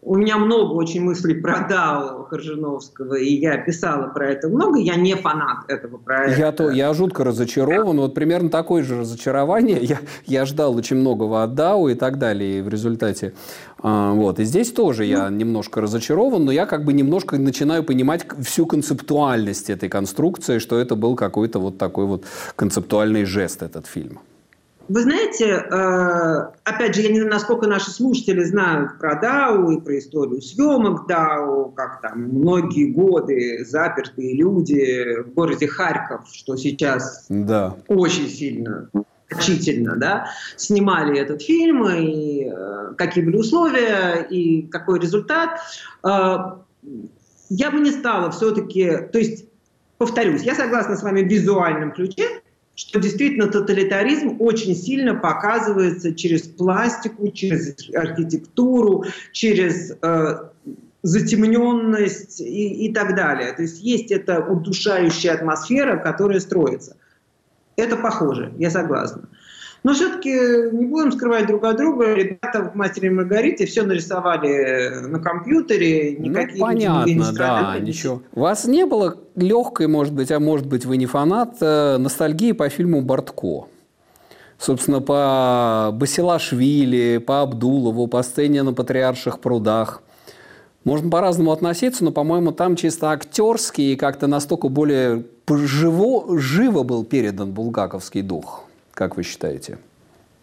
у 0.04 0.16
меня 0.16 0.36
много 0.36 0.72
очень 0.72 1.02
мыслей 1.02 1.34
про 1.34 1.66
Дау 1.66 2.24
Коржиновского, 2.24 3.14
и 3.14 3.34
я 3.34 3.56
писала 3.56 4.08
про 4.08 4.32
это 4.32 4.48
много. 4.48 4.78
Я 4.78 4.96
не 4.96 5.14
фанат 5.14 5.64
этого 5.68 5.96
проекта. 5.96 6.40
Я, 6.40 6.52
то, 6.52 6.70
я 6.70 6.92
жутко 6.92 7.24
разочарован. 7.24 7.98
Вот 7.98 8.14
примерно 8.14 8.50
такое 8.50 8.82
же 8.82 9.00
разочарование. 9.00 9.78
Я, 9.82 9.98
я 10.26 10.44
ждал 10.44 10.76
очень 10.76 10.96
многого 10.96 11.42
от 11.42 11.54
Дау 11.54 11.88
и 11.88 11.94
так 11.94 12.18
далее. 12.18 12.58
И 12.58 12.62
в 12.62 12.68
результате... 12.68 13.32
А, 13.78 14.12
вот. 14.12 14.40
И 14.40 14.44
здесь 14.44 14.72
тоже 14.72 15.04
я 15.04 15.30
ну. 15.30 15.36
немножко 15.36 15.80
разочарован, 15.80 16.44
но 16.44 16.52
я 16.52 16.66
как 16.66 16.84
бы 16.84 16.92
немножко 16.92 17.38
начинаю 17.38 17.82
понимать 17.82 18.26
всю 18.42 18.66
концептуальность 18.66 19.70
этой 19.70 19.88
конструкции, 19.88 20.58
что 20.58 20.78
это 20.78 20.96
был 20.96 21.16
какой-то 21.16 21.58
вот 21.58 21.78
такой 21.78 22.06
вот 22.06 22.24
концептуальный 22.56 23.24
жест, 23.24 23.62
этот 23.62 23.86
фильм. 23.86 24.20
Вы 24.88 25.00
знаете, 25.00 25.46
э, 25.46 26.52
опять 26.64 26.94
же, 26.94 27.00
я 27.00 27.08
не 27.08 27.16
знаю, 27.16 27.32
насколько 27.32 27.66
наши 27.66 27.90
слушатели 27.90 28.42
знают 28.44 28.98
про 28.98 29.18
Дау 29.18 29.70
и 29.70 29.80
про 29.80 29.98
историю 29.98 30.42
съемок 30.42 31.06
Дау, 31.06 31.70
как 31.70 32.02
там 32.02 32.24
многие 32.24 32.92
годы 32.92 33.64
запертые 33.64 34.36
люди 34.36 35.22
в 35.22 35.32
городе 35.32 35.66
Харьков, 35.68 36.28
что 36.32 36.56
сейчас 36.56 37.26
да. 37.28 37.76
очень 37.88 38.28
сильно 38.28 38.90
значительно, 39.30 39.96
да, 39.96 40.26
снимали 40.56 41.18
этот 41.18 41.42
фильм, 41.42 41.88
и 41.88 42.44
э, 42.44 42.94
какие 42.96 43.24
были 43.24 43.38
условия, 43.38 44.26
и 44.28 44.62
какой 44.66 45.00
результат. 45.00 45.60
Э, 46.04 46.36
я 47.48 47.70
бы 47.70 47.80
не 47.80 47.90
стала 47.90 48.30
все-таки, 48.30 48.98
то 49.12 49.18
есть, 49.18 49.46
повторюсь, 49.98 50.42
я 50.42 50.54
согласна 50.54 50.96
с 50.96 51.02
вами 51.02 51.22
в 51.22 51.28
визуальном 51.28 51.92
ключе, 51.92 52.42
что 52.74 53.00
действительно 53.00 53.46
тоталитаризм 53.46 54.36
очень 54.40 54.74
сильно 54.74 55.14
показывается 55.14 56.14
через 56.14 56.42
пластику, 56.42 57.30
через 57.30 57.76
архитектуру, 57.94 59.04
через 59.32 59.92
э, 60.02 60.50
затемненность 61.02 62.40
и, 62.40 62.86
и 62.86 62.92
так 62.92 63.14
далее. 63.14 63.52
То 63.52 63.62
есть 63.62 63.80
есть 63.80 64.10
эта 64.10 64.40
удушающая 64.40 65.34
атмосфера, 65.34 65.98
которая 65.98 66.40
строится. 66.40 66.96
Это 67.76 67.96
похоже, 67.96 68.52
я 68.58 68.70
согласна. 68.70 69.28
Но 69.84 69.92
все-таки 69.92 70.30
не 70.72 70.86
будем 70.86 71.12
скрывать 71.12 71.46
друг 71.46 71.62
от 71.64 71.76
друга. 71.76 72.14
Ребята 72.14 72.62
в 72.62 72.74
«Мастере 72.74 73.08
и 73.08 73.12
Маргарите» 73.12 73.66
все 73.66 73.82
нарисовали 73.82 75.06
на 75.06 75.20
компьютере. 75.20 76.16
Ну, 76.18 76.24
никакие 76.24 76.58
ну, 76.58 76.66
понятно, 76.66 77.10
не 77.10 77.32
да, 77.36 77.78
ничего. 77.78 78.22
У 78.32 78.40
вас 78.40 78.64
не 78.64 78.86
было 78.86 79.18
легкой, 79.36 79.88
может 79.88 80.14
быть, 80.14 80.32
а 80.32 80.40
может 80.40 80.66
быть, 80.66 80.86
вы 80.86 80.96
не 80.96 81.04
фанат, 81.04 81.56
э, 81.60 81.98
ностальгии 81.98 82.52
по 82.52 82.66
фильму 82.70 83.02
«Бортко»? 83.02 83.68
Собственно, 84.58 85.02
по 85.02 85.90
Басилашвили, 85.92 87.18
по 87.18 87.42
Абдулову, 87.42 88.06
по 88.06 88.22
сцене 88.22 88.62
на 88.62 88.72
Патриарших 88.72 89.38
прудах. 89.40 90.02
Можно 90.84 91.10
по-разному 91.10 91.52
относиться, 91.52 92.04
но, 92.04 92.10
по-моему, 92.10 92.52
там 92.52 92.76
чисто 92.76 93.10
актерский 93.10 93.92
и 93.92 93.96
как-то 93.96 94.28
настолько 94.28 94.68
более 94.68 95.24
живо, 95.46 96.38
живо 96.38 96.84
был 96.84 97.04
передан 97.04 97.52
булгаковский 97.52 98.22
дух. 98.22 98.63
Как 98.94 99.16
вы 99.16 99.24
считаете? 99.24 99.78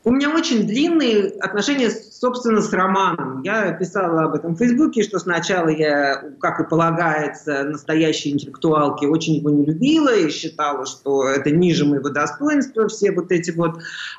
У 0.03 0.11
меня 0.11 0.33
очень 0.33 0.65
длинные 0.65 1.27
отношения, 1.39 1.91
собственно, 1.91 2.61
с 2.61 2.73
романом. 2.73 3.43
Я 3.43 3.71
писала 3.73 4.23
об 4.23 4.33
этом 4.33 4.55
в 4.55 4.57
Фейсбуке, 4.57 5.03
что 5.03 5.19
сначала 5.19 5.69
я, 5.69 6.23
как 6.39 6.59
и 6.59 6.67
полагается, 6.67 7.63
настоящей 7.63 8.31
интеллектуалки, 8.31 9.05
очень 9.05 9.35
его 9.35 9.51
не 9.51 9.63
любила 9.63 10.13
и 10.13 10.29
считала, 10.29 10.87
что 10.87 11.27
это 11.27 11.51
ниже 11.51 11.85
моего 11.85 12.09
достоинства, 12.09 12.87
все 12.87 13.11
вот 13.11 13.31
эти 13.31 13.51
вот 13.51 13.77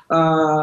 э, 0.09 0.57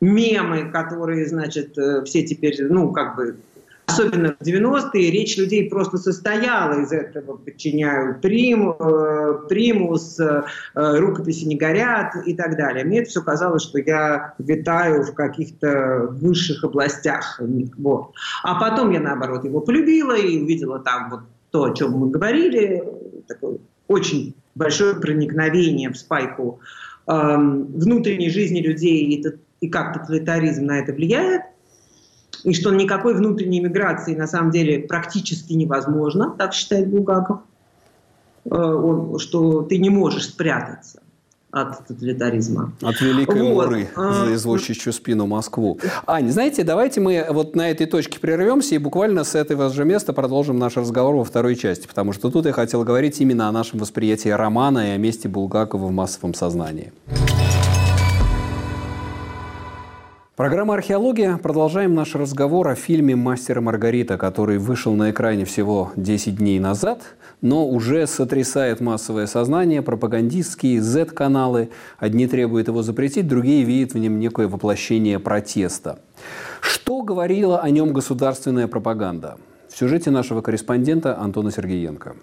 мемы, 0.00 0.70
которые, 0.72 1.28
значит, 1.28 1.78
э, 1.78 2.02
все 2.04 2.24
теперь, 2.24 2.56
ну, 2.68 2.90
как 2.92 3.14
бы 3.14 3.36
Особенно 3.86 4.34
в 4.40 4.42
90-е 4.42 5.10
речь 5.10 5.36
людей 5.36 5.68
просто 5.68 5.98
состояла 5.98 6.80
из 6.80 6.92
этого. 6.92 7.36
Подчиняю 7.36 8.18
прим, 8.20 8.70
э, 8.70 9.46
примус, 9.48 10.18
э, 10.18 10.42
рукописи 10.74 11.44
не 11.44 11.56
горят 11.56 12.14
и 12.26 12.34
так 12.34 12.56
далее. 12.56 12.84
Мне 12.84 13.00
это 13.00 13.10
все 13.10 13.22
казалось, 13.22 13.62
что 13.62 13.78
я 13.78 14.34
витаю 14.38 15.04
в 15.04 15.14
каких-то 15.14 16.08
высших 16.10 16.64
областях. 16.64 17.40
Вот. 17.78 18.12
А 18.42 18.58
потом 18.58 18.90
я, 18.90 19.00
наоборот, 19.00 19.44
его 19.44 19.60
полюбила 19.60 20.16
и 20.16 20.42
увидела 20.42 20.78
там 20.78 21.10
вот 21.10 21.20
то, 21.50 21.64
о 21.64 21.74
чем 21.74 21.92
мы 21.92 22.10
говорили. 22.10 22.82
Такое 23.28 23.58
очень 23.88 24.34
большое 24.54 24.94
проникновение 24.94 25.90
в 25.90 25.96
спайку 25.96 26.60
э, 27.06 27.12
внутренней 27.12 28.30
жизни 28.30 28.60
людей 28.60 29.04
и, 29.04 29.24
и 29.60 29.68
как 29.68 29.94
тоталитаризм 29.94 30.66
на 30.66 30.80
это 30.80 30.92
влияет 30.92 31.42
и 32.44 32.52
что 32.52 32.72
никакой 32.72 33.14
внутренней 33.14 33.60
миграции 33.60 34.14
на 34.14 34.26
самом 34.26 34.50
деле 34.50 34.80
практически 34.80 35.54
невозможно, 35.54 36.34
так 36.38 36.52
считает 36.52 36.88
Булгаков, 36.88 37.40
э, 38.44 39.14
что 39.18 39.62
ты 39.62 39.78
не 39.78 39.90
можешь 39.90 40.28
спрятаться 40.28 41.00
от 41.50 41.86
тоталитаризма. 41.86 42.72
От 42.82 43.00
великой 43.00 43.42
вот. 43.42 43.66
муры 43.66 43.88
а, 43.94 44.26
за 44.26 44.34
извозчичью 44.34 44.92
спину 44.92 45.26
Москву. 45.26 45.78
Ань, 46.04 46.28
знаете, 46.30 46.64
давайте 46.64 47.00
мы 47.00 47.24
вот 47.30 47.54
на 47.54 47.70
этой 47.70 47.86
точке 47.86 48.18
прервемся 48.18 48.74
и 48.74 48.78
буквально 48.78 49.22
с 49.22 49.36
этого 49.36 49.68
же 49.70 49.84
места 49.84 50.12
продолжим 50.12 50.58
наш 50.58 50.76
разговор 50.76 51.14
во 51.14 51.24
второй 51.24 51.54
части, 51.54 51.86
потому 51.86 52.12
что 52.12 52.28
тут 52.28 52.46
я 52.46 52.52
хотел 52.52 52.82
говорить 52.82 53.20
именно 53.20 53.48
о 53.48 53.52
нашем 53.52 53.78
восприятии 53.78 54.30
романа 54.30 54.88
и 54.88 54.90
о 54.90 54.96
месте 54.96 55.28
Булгакова 55.28 55.86
в 55.86 55.92
массовом 55.92 56.34
сознании. 56.34 56.92
Программа 60.36 60.74
«Археология». 60.74 61.36
Продолжаем 61.36 61.94
наш 61.94 62.16
разговор 62.16 62.66
о 62.66 62.74
фильме 62.74 63.14
«Мастер 63.14 63.58
и 63.58 63.60
Маргарита», 63.60 64.18
который 64.18 64.58
вышел 64.58 64.92
на 64.94 65.12
экране 65.12 65.44
всего 65.44 65.92
10 65.94 66.38
дней 66.38 66.58
назад, 66.58 67.02
но 67.40 67.68
уже 67.68 68.08
сотрясает 68.08 68.80
массовое 68.80 69.26
сознание, 69.26 69.80
пропагандистские 69.80 70.82
Z-каналы. 70.82 71.70
Одни 72.00 72.26
требуют 72.26 72.66
его 72.66 72.82
запретить, 72.82 73.28
другие 73.28 73.62
видят 73.62 73.94
в 73.94 73.98
нем 73.98 74.18
некое 74.18 74.48
воплощение 74.48 75.20
протеста. 75.20 76.00
Что 76.60 77.02
говорила 77.02 77.60
о 77.60 77.70
нем 77.70 77.92
государственная 77.92 78.66
пропаганда? 78.66 79.36
В 79.68 79.78
сюжете 79.78 80.10
нашего 80.10 80.40
корреспондента 80.40 81.16
Антона 81.16 81.52
Сергеенко. 81.52 82.16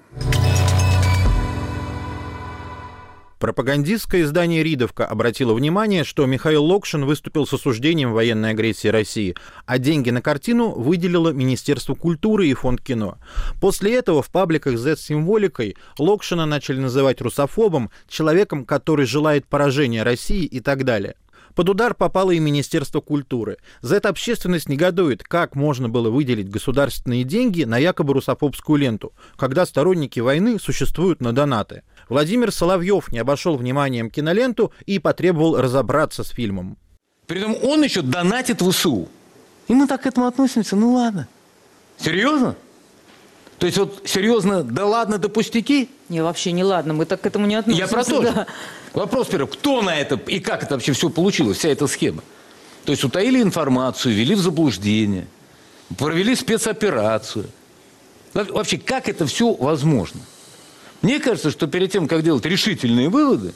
Пропагандистское 3.42 4.22
издание 4.22 4.62
«Ридовка» 4.62 5.04
обратило 5.04 5.56
внимание, 5.56 6.04
что 6.04 6.28
Михаил 6.28 6.64
Локшин 6.64 7.06
выступил 7.06 7.48
с 7.48 7.54
осуждением 7.54 8.14
военной 8.14 8.52
агрессии 8.52 8.88
России, 8.88 9.36
а 9.66 9.80
деньги 9.80 10.12
на 10.12 10.22
картину 10.22 10.70
выделило 10.70 11.30
Министерство 11.30 11.96
культуры 11.96 12.48
и 12.48 12.54
Фонд 12.54 12.82
кино. 12.82 13.18
После 13.60 13.96
этого 13.96 14.22
в 14.22 14.30
пабликах 14.30 14.78
Z 14.78 14.96
с 14.96 15.02
символикой 15.02 15.76
Локшина 15.98 16.46
начали 16.46 16.80
называть 16.80 17.20
русофобом, 17.20 17.90
человеком, 18.08 18.64
который 18.64 19.08
желает 19.08 19.48
поражения 19.48 20.04
России 20.04 20.46
и 20.46 20.60
так 20.60 20.84
далее. 20.84 21.16
Под 21.56 21.68
удар 21.68 21.94
попало 21.94 22.32
и 22.32 22.40
Министерство 22.40 23.02
культуры. 23.02 23.58
За 23.82 23.96
это 23.98 24.10
общественность 24.10 24.70
негодует, 24.70 25.24
как 25.24 25.56
можно 25.56 25.90
было 25.90 26.10
выделить 26.10 26.50
государственные 26.50 27.24
деньги 27.24 27.64
на 27.64 27.78
якобы 27.78 28.14
русофобскую 28.14 28.80
ленту, 28.80 29.14
когда 29.36 29.66
сторонники 29.66 30.20
войны 30.20 30.60
существуют 30.60 31.22
на 31.22 31.34
донаты. 31.34 31.84
Владимир 32.12 32.52
Соловьев 32.52 33.10
не 33.14 33.20
обошел 33.20 33.56
вниманием 33.56 34.12
киноленту 34.12 34.74
и 34.86 35.00
потребовал 35.00 35.56
разобраться 35.56 36.26
с 36.26 36.28
фильмом. 36.32 36.78
При 37.26 37.40
этом 37.40 37.56
он 37.64 37.82
еще 37.84 38.02
донатит 38.02 38.62
в 38.62 38.70
ВСУ. 38.70 39.08
И 39.70 39.74
мы 39.74 39.88
так 39.88 40.02
к 40.02 40.08
этому 40.08 40.28
относимся, 40.28 40.76
ну 40.76 40.92
ладно. 40.92 41.30
Серьезно? 41.98 42.58
То 43.60 43.66
есть 43.66 43.78
вот 43.78 44.02
серьезно, 44.04 44.62
да 44.62 44.86
ладно, 44.86 45.20
да 45.20 45.30
пустяки? 45.30 45.90
Не, 46.10 46.22
вообще 46.22 46.52
не 46.52 46.66
ладно, 46.66 46.94
мы 46.94 47.06
так 47.06 47.22
к 47.22 47.26
этому 47.28 47.46
не 47.46 47.56
относимся. 47.56 47.82
Я 47.82 47.88
про 47.88 48.04
то. 48.04 48.22
Да. 48.22 48.48
Вопрос 48.92 49.30
первый, 49.30 49.48
кто 49.48 49.82
на 49.82 49.96
это 49.96 50.20
и 50.28 50.42
как 50.42 50.64
это 50.64 50.74
вообще 50.74 50.92
все 50.92 51.10
получилось, 51.10 51.60
вся 51.60 51.70
эта 51.70 51.88
схема? 51.88 52.24
То 52.84 52.92
есть 52.92 53.06
утаили 53.06 53.42
информацию, 53.42 54.14
ввели 54.14 54.36
в 54.36 54.42
заблуждение, 54.42 55.28
провели 55.98 56.36
спецоперацию. 56.36 57.46
Вообще, 58.34 58.78
как 58.78 59.08
это 59.08 59.26
все 59.28 59.54
возможно? 59.54 60.20
Мне 61.02 61.20
кажется, 61.20 61.50
что 61.50 61.68
перед 61.68 61.92
тем, 61.92 62.08
как 62.08 62.22
делать 62.22 62.46
решительные 62.46 63.10
выводы, 63.10 63.54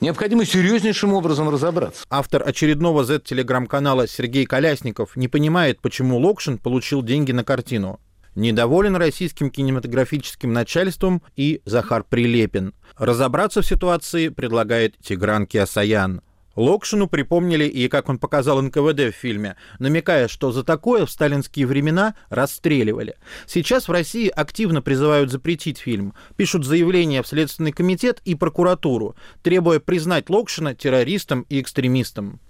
необходимо 0.00 0.44
серьезнейшим 0.44 1.12
образом 1.12 1.48
разобраться. 1.48 2.04
Автор 2.08 2.46
очередного 2.46 3.04
Z-телеграм-канала 3.04 4.06
Сергей 4.06 4.46
Колясников 4.46 5.16
не 5.16 5.26
понимает, 5.26 5.80
почему 5.80 6.18
Локшин 6.18 6.58
получил 6.58 7.02
деньги 7.02 7.32
на 7.32 7.42
картину. 7.42 8.00
Недоволен 8.36 8.94
российским 8.94 9.50
кинематографическим 9.50 10.52
начальством 10.52 11.22
и 11.34 11.60
Захар 11.64 12.04
Прилепин. 12.04 12.74
Разобраться 12.96 13.62
в 13.62 13.66
ситуации 13.66 14.28
предлагает 14.28 14.96
Тигран 14.98 15.46
Киасаян– 15.46 16.22
Локшину 16.56 17.08
припомнили 17.08 17.64
и, 17.64 17.88
как 17.88 18.08
он 18.08 18.18
показал 18.18 18.60
НКВД 18.60 19.00
в 19.00 19.12
фильме, 19.12 19.56
намекая, 19.78 20.28
что 20.28 20.52
за 20.52 20.64
такое 20.64 21.06
в 21.06 21.10
сталинские 21.10 21.66
времена 21.66 22.14
расстреливали. 22.28 23.16
Сейчас 23.46 23.88
в 23.88 23.92
России 23.92 24.28
активно 24.28 24.82
призывают 24.82 25.30
запретить 25.30 25.78
фильм, 25.78 26.14
пишут 26.36 26.64
заявления 26.64 27.22
в 27.22 27.28
Следственный 27.28 27.72
комитет 27.72 28.20
и 28.24 28.34
прокуратуру, 28.34 29.14
требуя 29.42 29.80
признать 29.80 30.28
Локшина 30.28 30.74
террористом 30.74 31.46
и 31.48 31.60
экстремистом. 31.60 32.40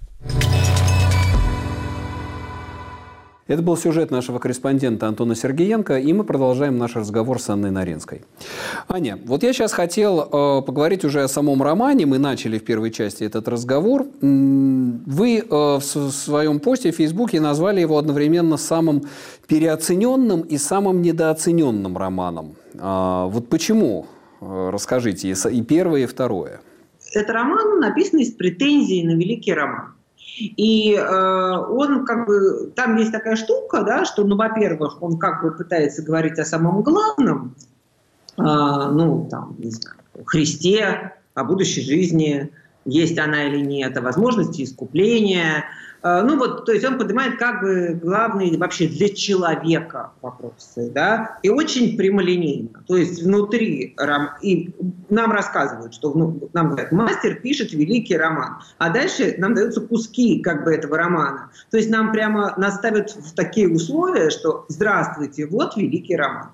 Это 3.50 3.62
был 3.62 3.76
сюжет 3.76 4.12
нашего 4.12 4.38
корреспондента 4.38 5.08
Антона 5.08 5.34
Сергеенко, 5.34 5.98
и 5.98 6.12
мы 6.12 6.22
продолжаем 6.22 6.78
наш 6.78 6.94
разговор 6.94 7.40
с 7.42 7.48
Анной 7.48 7.72
Наринской. 7.72 8.22
Аня, 8.88 9.18
вот 9.24 9.42
я 9.42 9.52
сейчас 9.52 9.72
хотел 9.72 10.20
э, 10.20 10.62
поговорить 10.62 11.04
уже 11.04 11.24
о 11.24 11.26
самом 11.26 11.60
романе. 11.60 12.06
Мы 12.06 12.18
начали 12.18 12.60
в 12.60 12.64
первой 12.64 12.92
части 12.92 13.24
этот 13.24 13.48
разговор. 13.48 14.06
Вы 14.20 15.38
э, 15.38 15.42
в 15.50 15.80
своем 15.80 16.60
посте 16.60 16.92
в 16.92 16.94
Фейсбуке 16.94 17.40
назвали 17.40 17.80
его 17.80 17.98
одновременно 17.98 18.56
самым 18.56 19.02
переоцененным 19.48 20.42
и 20.42 20.56
самым 20.56 21.02
недооцененным 21.02 21.98
романом. 21.98 22.54
Э, 22.74 23.26
вот 23.28 23.48
почему? 23.48 24.06
Э, 24.40 24.70
расскажите, 24.72 25.34
и 25.50 25.62
первое, 25.62 26.02
и 26.02 26.06
второе. 26.06 26.60
Это 27.12 27.32
роман, 27.32 27.80
написанный 27.80 28.26
с 28.26 28.30
претензией 28.30 29.04
на 29.04 29.18
великий 29.18 29.52
роман. 29.52 29.94
И 30.38 30.94
э, 30.94 31.56
он 31.68 32.04
как 32.04 32.26
бы, 32.26 32.72
там 32.74 32.96
есть 32.96 33.12
такая 33.12 33.36
штука, 33.36 33.82
да, 33.82 34.04
что, 34.04 34.24
ну, 34.24 34.36
во-первых, 34.36 35.02
он 35.02 35.18
как 35.18 35.42
бы 35.42 35.52
пытается 35.52 36.02
говорить 36.02 36.38
о 36.38 36.44
самом 36.44 36.82
главном, 36.82 37.54
э, 38.36 38.42
ну, 38.42 39.28
там, 39.30 39.56
не 39.58 39.70
знаю, 39.70 39.96
о 40.18 40.24
Христе, 40.24 41.12
о 41.34 41.44
будущей 41.44 41.82
жизни, 41.82 42.50
есть 42.84 43.18
она 43.18 43.44
или 43.44 43.60
нет, 43.60 43.96
о 43.96 44.00
возможности 44.00 44.62
искупления, 44.62 45.64
ну 46.02 46.38
вот, 46.38 46.64
то 46.64 46.72
есть 46.72 46.84
он 46.84 46.98
поднимает 46.98 47.38
как 47.38 47.60
бы 47.60 47.98
главные 48.02 48.56
вообще 48.56 48.88
для 48.88 49.10
человека 49.10 50.12
вопросы, 50.22 50.90
да, 50.90 51.38
и 51.42 51.50
очень 51.50 51.96
прямолинейно. 51.96 52.82
То 52.86 52.96
есть 52.96 53.22
внутри, 53.22 53.94
и 54.40 54.74
нам 55.10 55.32
рассказывают, 55.32 55.92
что 55.92 56.14
ну, 56.14 56.48
нам 56.54 56.70
говорят, 56.70 56.92
мастер 56.92 57.36
пишет 57.36 57.72
великий 57.72 58.16
роман, 58.16 58.62
а 58.78 58.88
дальше 58.88 59.34
нам 59.36 59.54
даются 59.54 59.82
куски 59.82 60.40
как 60.40 60.64
бы 60.64 60.74
этого 60.74 60.96
романа. 60.96 61.50
То 61.70 61.76
есть 61.76 61.90
нам 61.90 62.12
прямо 62.12 62.54
наставят 62.56 63.10
в 63.10 63.34
такие 63.34 63.68
условия, 63.68 64.30
что 64.30 64.64
здравствуйте, 64.68 65.46
вот 65.46 65.76
великий 65.76 66.16
роман. 66.16 66.50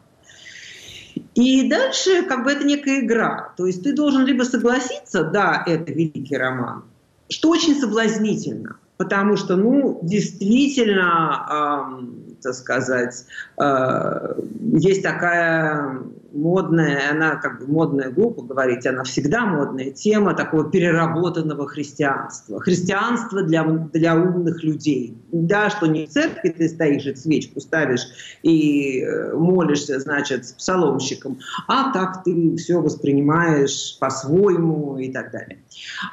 И 1.35 1.69
дальше 1.71 2.25
как 2.25 2.45
бы 2.45 2.51
это 2.51 2.65
некая 2.65 3.01
игра. 3.01 3.53
То 3.57 3.67
есть 3.67 3.85
ты 3.85 3.93
должен 3.93 4.27
либо 4.27 4.43
согласиться, 4.43 5.23
да, 5.23 5.63
это 5.67 5.93
великий 5.93 6.37
роман, 6.37 6.83
что 7.29 7.51
очень 7.51 7.79
соблазнительно– 7.79 8.79
потому 8.97 9.37
что, 9.37 9.57
ну, 9.57 9.99
действительно, 10.03 11.47
э, 11.51 12.43
так 12.43 12.55
сказать, 12.55 13.25
э, 13.59 14.41
есть 14.73 15.03
такая 15.03 16.03
модная, 16.37 17.11
она 17.11 17.37
как 17.37 17.61
бы 17.61 17.67
модная, 17.67 18.11
глупо 18.11 18.43
говорить, 18.43 18.87
она 18.87 19.05
всегда 19.05 19.47
модная 19.47 19.91
тема 19.91 20.35
такого 20.35 20.71
переработанного 20.71 21.67
христианства. 21.67 22.61
Христианство 22.61 23.43
для, 23.43 23.65
для 23.65 24.15
умных 24.15 24.63
людей. 24.63 25.17
Да, 25.33 25.71
что 25.71 25.87
не 25.87 26.07
в 26.07 26.11
церкви 26.11 26.51
ты 26.51 26.69
стоишь 26.69 27.07
и 27.07 27.15
свечку 27.15 27.61
ставишь 27.61 28.07
и 28.43 29.01
э, 29.01 29.35
молишься, 29.35 29.99
значит, 29.99 30.47
с 30.47 30.53
псаломщиком, 30.53 31.39
а 31.69 31.93
так 31.93 32.23
ты 32.25 32.57
все 32.57 32.81
воспринимаешь 32.81 33.97
по-своему 33.99 34.99
и 34.99 35.11
так 35.11 35.33
далее. 35.33 35.59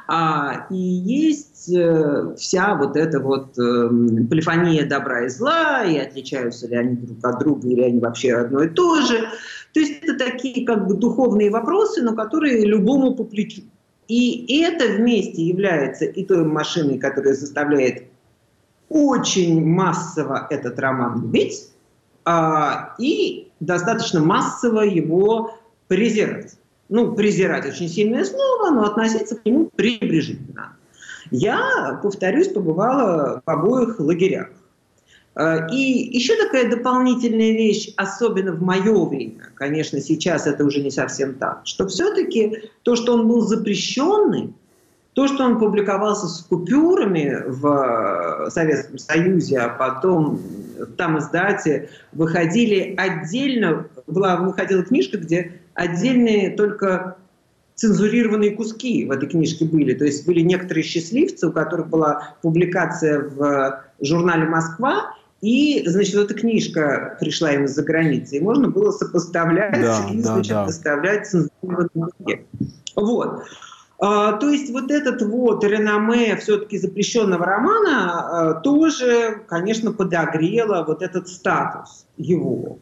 А, 0.08 0.68
и 0.70 0.76
есть 0.76 1.53
э, 1.70 2.36
вся 2.38 2.76
вот 2.76 2.96
эта 2.96 3.20
вот 3.20 3.58
э, 3.58 3.90
полифония 4.30 4.88
добра 4.88 5.26
и 5.26 5.30
зла, 5.30 5.84
и 5.84 5.98
отличаются 5.98 6.68
ли 6.68 6.76
они 6.76 6.96
друг 6.96 7.18
от 7.24 7.40
друга, 7.40 7.68
или 7.68 7.82
они 7.82 8.00
вообще 8.00 8.34
одно 8.34 8.64
и 8.64 8.70
то 8.70 9.02
же. 9.02 9.28
То 9.74 9.80
есть 9.80 10.04
это 10.04 10.18
такие 10.18 10.66
как 10.66 10.88
бы 10.88 10.96
духовные 10.96 11.50
вопросы, 11.50 12.02
но 12.02 12.16
которые 12.16 12.66
любому 12.66 13.16
по 13.16 13.24
плечу. 13.24 13.64
И 14.08 14.62
это 14.62 14.86
вместе 14.94 15.42
является 15.44 16.06
и 16.06 16.24
той 16.24 16.44
машиной, 16.44 17.00
которая 17.00 17.34
заставляет 17.34 18.04
очень 18.90 19.66
массово 19.66 20.48
этот 20.50 20.78
роман 20.78 21.22
любить, 21.22 21.70
а, 22.26 22.96
и 23.00 23.52
достаточно 23.60 24.20
массово 24.20 24.82
его 24.82 25.56
презирать. 25.88 26.56
Ну, 26.90 27.14
презирать 27.16 27.66
очень 27.66 27.90
сильное 27.90 28.24
слово, 28.24 28.70
но 28.72 28.84
относиться 28.84 29.36
к 29.36 29.46
нему 29.46 29.72
пренебрежительно. 29.76 30.76
Я, 31.34 32.00
повторюсь, 32.04 32.50
побывала 32.50 33.42
в 33.44 33.50
обоих 33.50 34.00
лагерях. 34.00 34.50
Э, 35.36 35.68
и 35.72 36.16
еще 36.16 36.36
такая 36.36 36.70
дополнительная 36.70 37.54
вещь, 37.54 37.92
особенно 37.98 38.52
в 38.52 38.62
мое 38.62 39.06
время, 39.06 39.50
конечно, 39.56 40.00
сейчас 40.00 40.46
это 40.46 40.64
уже 40.64 40.82
не 40.82 40.92
совсем 40.92 41.34
так, 41.34 41.62
что 41.64 41.88
все-таки 41.88 42.70
то, 42.84 42.96
что 42.96 43.16
он 43.16 43.28
был 43.28 43.42
запрещенный, 43.42 44.54
то, 45.14 45.28
что 45.28 45.44
он 45.44 45.58
публиковался 45.58 46.28
с 46.28 46.44
купюрами 46.44 47.44
в 47.48 48.50
Советском 48.52 49.00
Союзе, 49.00 49.58
а 49.58 49.70
потом 49.70 50.40
там 50.98 51.18
издате 51.18 51.90
выходили 52.12 52.94
отдельно, 52.96 53.88
была, 54.06 54.36
выходила 54.36 54.84
книжка, 54.84 55.18
где 55.18 55.54
отдельные 55.74 56.52
только 56.52 57.18
цензурированные 57.76 58.52
куски 58.52 59.06
в 59.06 59.12
этой 59.12 59.28
книжке 59.30 59.66
были. 59.66 59.94
То 59.94 60.06
есть 60.06 60.26
были 60.26 60.42
некоторые 60.42 60.84
счастливцы, 60.84 61.48
у 61.48 61.52
которых 61.52 61.90
была 61.90 62.36
публикация 62.42 63.22
в 63.22 63.84
журнале 64.00 64.46
«Москва», 64.46 65.16
и, 65.42 65.84
значит, 65.86 66.16
эта 66.16 66.34
книжка 66.34 67.18
пришла 67.20 67.52
им 67.52 67.66
из-за 67.66 67.84
границы, 67.84 68.38
и 68.38 68.40
можно 68.40 68.70
было 68.70 68.92
сопоставлять 68.92 69.74
да, 69.74 70.08
и, 70.10 70.22
да, 70.22 70.36
значит, 70.36 70.54
да. 70.54 70.64
выставлять 70.64 71.28
цензурные 71.28 72.46
Вот. 72.96 73.44
А, 74.00 74.34
то 74.34 74.50
есть 74.50 74.72
вот 74.72 74.90
этот 74.90 75.22
вот 75.22 75.64
реноме 75.66 76.38
все-таки 76.38 76.78
запрещенного 76.78 77.46
романа 77.46 77.92
а, 77.92 78.54
тоже, 78.54 79.42
конечно, 79.48 79.92
подогрело 79.92 80.86
вот 80.88 81.02
этот 81.02 81.28
статус 81.28 82.06
его. 82.16 82.80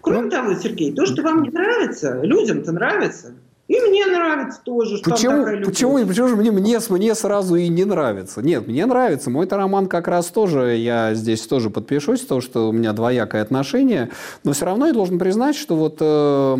Кроме 0.00 0.22
ну, 0.22 0.30
того, 0.30 0.54
Сергей, 0.54 0.92
то, 0.92 1.06
что 1.06 1.22
вам 1.22 1.42
не 1.42 1.50
нравится, 1.50 2.20
людям-то 2.22 2.70
нравится. 2.70 3.34
И 3.68 3.80
мне 3.80 4.06
нравится 4.06 4.60
тоже, 4.62 4.98
что 4.98 5.10
почему, 5.10 5.44
там 5.44 5.62
почему, 5.64 6.06
почему 6.06 6.28
же 6.28 6.36
мне, 6.36 6.52
мне, 6.52 6.78
мне 6.88 7.14
сразу 7.16 7.56
и 7.56 7.66
не 7.66 7.84
нравится? 7.84 8.40
Нет, 8.40 8.68
мне 8.68 8.86
нравится. 8.86 9.28
Мой-то 9.28 9.56
роман 9.56 9.88
как 9.88 10.06
раз 10.06 10.26
тоже, 10.26 10.76
я 10.76 11.14
здесь 11.14 11.40
тоже 11.40 11.68
подпишусь, 11.68 12.20
то, 12.20 12.40
что 12.40 12.68
у 12.68 12.72
меня 12.72 12.92
двоякое 12.92 13.42
отношение, 13.42 14.10
но 14.44 14.52
все 14.52 14.66
равно 14.66 14.86
я 14.86 14.92
должен 14.92 15.18
признать, 15.18 15.56
что 15.56 15.74
вот 15.74 15.96
э, 16.00 16.56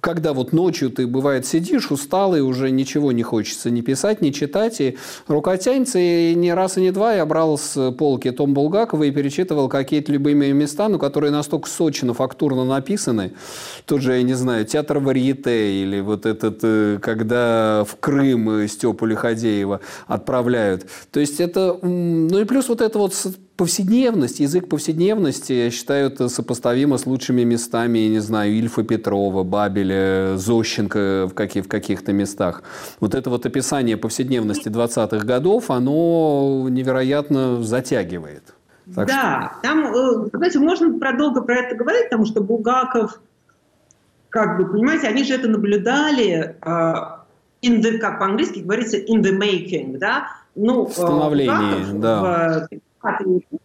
когда 0.00 0.34
вот 0.34 0.52
ночью 0.52 0.90
ты, 0.90 1.08
бывает, 1.08 1.46
сидишь 1.46 1.90
усталый, 1.90 2.42
уже 2.42 2.70
ничего 2.70 3.10
не 3.10 3.24
хочется 3.24 3.68
ни 3.68 3.80
писать, 3.80 4.22
ни 4.22 4.30
читать, 4.30 4.80
и 4.80 4.96
рука 5.26 5.56
тянется, 5.56 5.98
и 5.98 6.32
не 6.36 6.54
раз 6.54 6.78
и 6.78 6.80
не 6.80 6.92
два 6.92 7.14
я 7.14 7.26
брал 7.26 7.58
с 7.58 7.90
полки 7.90 8.30
Том 8.30 8.54
Булгакова 8.54 9.02
и 9.02 9.10
перечитывал 9.10 9.68
какие-то 9.68 10.12
любимые 10.12 10.52
места, 10.52 10.88
но 10.88 11.00
которые 11.00 11.32
настолько 11.32 11.68
сочно, 11.68 12.14
фактурно 12.14 12.64
написаны, 12.64 13.32
тут 13.84 14.02
же, 14.02 14.12
я 14.12 14.22
не 14.22 14.34
знаю, 14.34 14.64
театр 14.64 15.00
варьете 15.00 15.87
или 15.88 16.00
вот 16.00 16.26
этот, 16.26 16.60
э, 16.62 16.98
когда 17.00 17.84
в 17.84 17.96
Крым 17.96 18.50
э, 18.50 18.68
Степу 18.68 19.06
Лиходеева 19.06 19.80
отправляют. 20.06 20.86
То 21.10 21.20
есть 21.20 21.40
это, 21.40 21.78
ну 21.82 22.38
и 22.38 22.44
плюс 22.44 22.68
вот 22.68 22.80
это 22.80 22.98
вот 22.98 23.14
повседневность, 23.56 24.38
язык 24.40 24.68
повседневности, 24.68 25.52
я 25.52 25.70
считаю, 25.70 26.06
это 26.06 26.28
сопоставимо 26.28 26.96
с 26.96 27.06
лучшими 27.06 27.42
местами, 27.42 27.98
я 27.98 28.08
не 28.08 28.20
знаю, 28.20 28.52
Ильфа 28.52 28.84
Петрова, 28.84 29.42
Бабеля, 29.42 30.36
Зощенко 30.36 31.26
в, 31.28 31.34
каких, 31.34 31.64
в 31.64 31.68
каких-то 31.68 32.12
местах. 32.12 32.62
Вот 33.00 33.14
это 33.14 33.30
вот 33.30 33.46
описание 33.46 33.96
повседневности 33.96 34.68
20-х 34.68 35.26
годов, 35.26 35.70
оно 35.70 36.68
невероятно 36.70 37.62
затягивает. 37.62 38.54
Так 38.94 39.08
да, 39.08 39.52
что... 39.52 39.68
там, 39.68 39.94
э, 39.94 40.28
знаете, 40.32 40.58
можно 40.60 40.98
продолго 40.98 41.42
про 41.42 41.56
это 41.56 41.74
говорить, 41.74 42.04
потому 42.04 42.24
что 42.24 42.40
Булгаков 42.40 43.20
как 44.28 44.58
бы, 44.58 44.70
понимаете, 44.70 45.08
они 45.08 45.24
же 45.24 45.34
это 45.34 45.48
наблюдали, 45.48 46.56
uh, 46.60 47.18
in 47.62 47.82
the, 47.82 47.98
как 47.98 48.18
по-английски 48.18 48.60
говорится, 48.60 48.96
in 48.96 49.22
the 49.22 49.36
making, 49.36 49.98
да, 49.98 50.28
ну, 50.54 50.86
в 50.86 50.92
становлении, 50.92 51.92
Булгаков 51.92 52.00
да. 52.00 52.68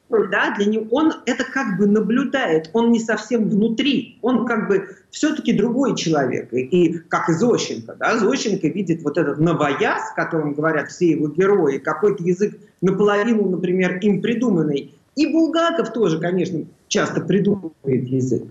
В, 0.10 0.30
да, 0.30 0.54
для 0.56 0.66
него 0.66 0.86
он 0.92 1.12
это 1.26 1.44
как 1.44 1.78
бы 1.78 1.88
наблюдает, 1.88 2.70
он 2.74 2.92
не 2.92 3.00
совсем 3.00 3.50
внутри, 3.50 4.20
он 4.22 4.46
как 4.46 4.68
бы 4.68 4.90
все-таки 5.10 5.54
другой 5.54 5.96
человек. 5.96 6.54
И, 6.54 6.62
и 6.62 6.98
как 7.00 7.30
и 7.30 7.34
Зощенко, 7.34 7.96
да, 8.00 8.18
Зощенко 8.18 8.68
видит 8.68 9.02
вот 9.02 9.18
этот 9.18 9.40
новояз, 9.40 10.12
о 10.12 10.16
котором 10.16 10.54
говорят 10.54 10.92
все 10.92 11.12
его 11.12 11.28
герои, 11.30 11.80
какой-то 11.80 12.24
язык 12.24 12.56
наполовину, 12.82 13.50
например, 13.50 13.98
им 13.98 14.22
придуманный. 14.22 14.94
И 15.16 15.28
Булгаков 15.28 15.94
тоже, 15.94 16.20
конечно, 16.20 16.66
часто 16.88 17.22
придумывает 17.22 17.74
язык. 17.84 18.44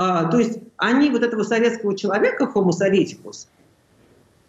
А, 0.00 0.26
то 0.26 0.38
есть 0.38 0.60
они 0.76 1.10
вот 1.10 1.24
этого 1.24 1.42
советского 1.42 1.96
человека, 1.96 2.48
homo 2.54 2.70
советикус, 2.70 3.48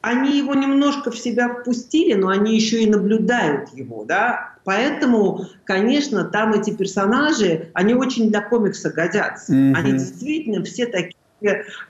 они 0.02 0.38
его 0.38 0.54
немножко 0.54 1.10
в 1.10 1.18
себя 1.18 1.50
впустили, 1.50 2.14
но 2.14 2.28
они 2.28 2.56
еще 2.56 2.84
и 2.84 2.90
наблюдают 2.90 3.70
его, 3.74 4.06
да, 4.06 4.54
поэтому, 4.64 5.48
конечно, 5.64 6.24
там 6.24 6.54
эти 6.54 6.70
персонажи, 6.70 7.72
они 7.74 7.96
очень 7.96 8.30
для 8.30 8.42
комикса 8.42 8.92
годятся, 8.92 9.52
mm-hmm. 9.52 9.74
они 9.76 9.94
действительно 9.94 10.64
все 10.64 10.86
такие 10.86 11.16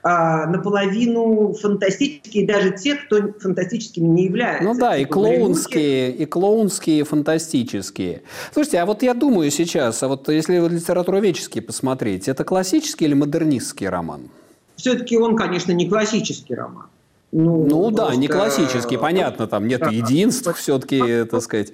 а, 0.03 0.45
наполовину 0.47 1.53
фантастические, 1.53 2.47
даже 2.47 2.71
те, 2.71 2.95
кто 2.95 3.33
фантастическими 3.39 4.07
не 4.07 4.25
являются. 4.25 4.63
Ну 4.63 4.75
да, 4.77 4.97
и 4.97 5.05
клоунские, 5.05 6.11
и 6.11 6.25
клоунские, 6.25 6.99
и 6.99 7.03
фантастические. 7.03 8.21
Слушайте, 8.53 8.79
а 8.79 8.85
вот 8.85 9.03
я 9.03 9.13
думаю 9.13 9.51
сейчас, 9.51 10.01
а 10.03 10.07
вот 10.07 10.29
если 10.29 10.59
литературоведчески 10.67 11.59
посмотреть, 11.59 12.27
это 12.27 12.43
классический 12.43 13.05
или 13.05 13.13
модернистский 13.13 13.89
роман? 13.89 14.29
Все-таки 14.75 15.17
он, 15.17 15.35
конечно, 15.35 15.71
не 15.71 15.89
классический 15.89 16.55
роман. 16.55 16.85
Ну, 17.31 17.67
ну 17.69 17.91
да, 17.91 18.15
не 18.15 18.27
классический, 18.27 18.97
понятно, 18.97 19.45
там 19.45 19.67
нет 19.67 19.81
да. 19.81 19.89
единств 19.89 20.51
все-таки, 20.57 21.25
так 21.25 21.41
сказать. 21.43 21.73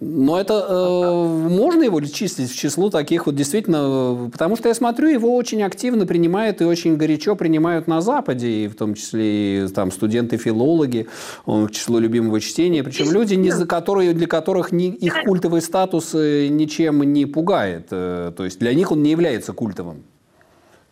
Но 0.00 0.40
это 0.40 0.66
э, 0.68 1.48
можно 1.48 1.84
его 1.84 2.00
числить 2.00 2.50
в 2.50 2.56
число 2.56 2.90
таких 2.90 3.26
вот 3.26 3.36
действительно, 3.36 4.28
потому 4.32 4.56
что 4.56 4.68
я 4.68 4.74
смотрю, 4.74 5.08
его 5.08 5.36
очень 5.36 5.62
активно 5.62 6.06
принимают 6.06 6.60
и 6.60 6.64
очень 6.64 6.96
горячо 6.96 7.36
принимают 7.36 7.86
на 7.86 8.00
Западе, 8.00 8.48
и 8.48 8.68
в 8.68 8.74
том 8.74 8.94
числе 8.94 9.66
и 9.66 9.68
там 9.68 9.92
студенты-филологи, 9.92 11.06
он 11.44 11.68
к 11.68 11.70
числу 11.70 12.00
любимого 12.00 12.40
чтения, 12.40 12.82
причем 12.82 13.12
люди, 13.12 13.34
не 13.34 13.52
за 13.52 13.64
которые, 13.64 14.12
для 14.12 14.26
которых 14.26 14.72
ни, 14.72 14.88
их 14.88 15.22
культовый 15.24 15.62
статус 15.62 16.14
э, 16.14 16.48
ничем 16.48 17.04
не 17.04 17.26
пугает, 17.26 17.88
э, 17.92 18.32
то 18.36 18.44
есть 18.44 18.58
для 18.58 18.74
них 18.74 18.90
он 18.90 19.04
не 19.04 19.12
является 19.12 19.52
культовым 19.52 20.02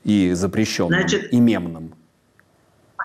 и 0.05 0.33
запрещенным, 0.35 1.01
Значит, 1.01 1.33
и 1.33 1.41
мемным. 1.41 1.95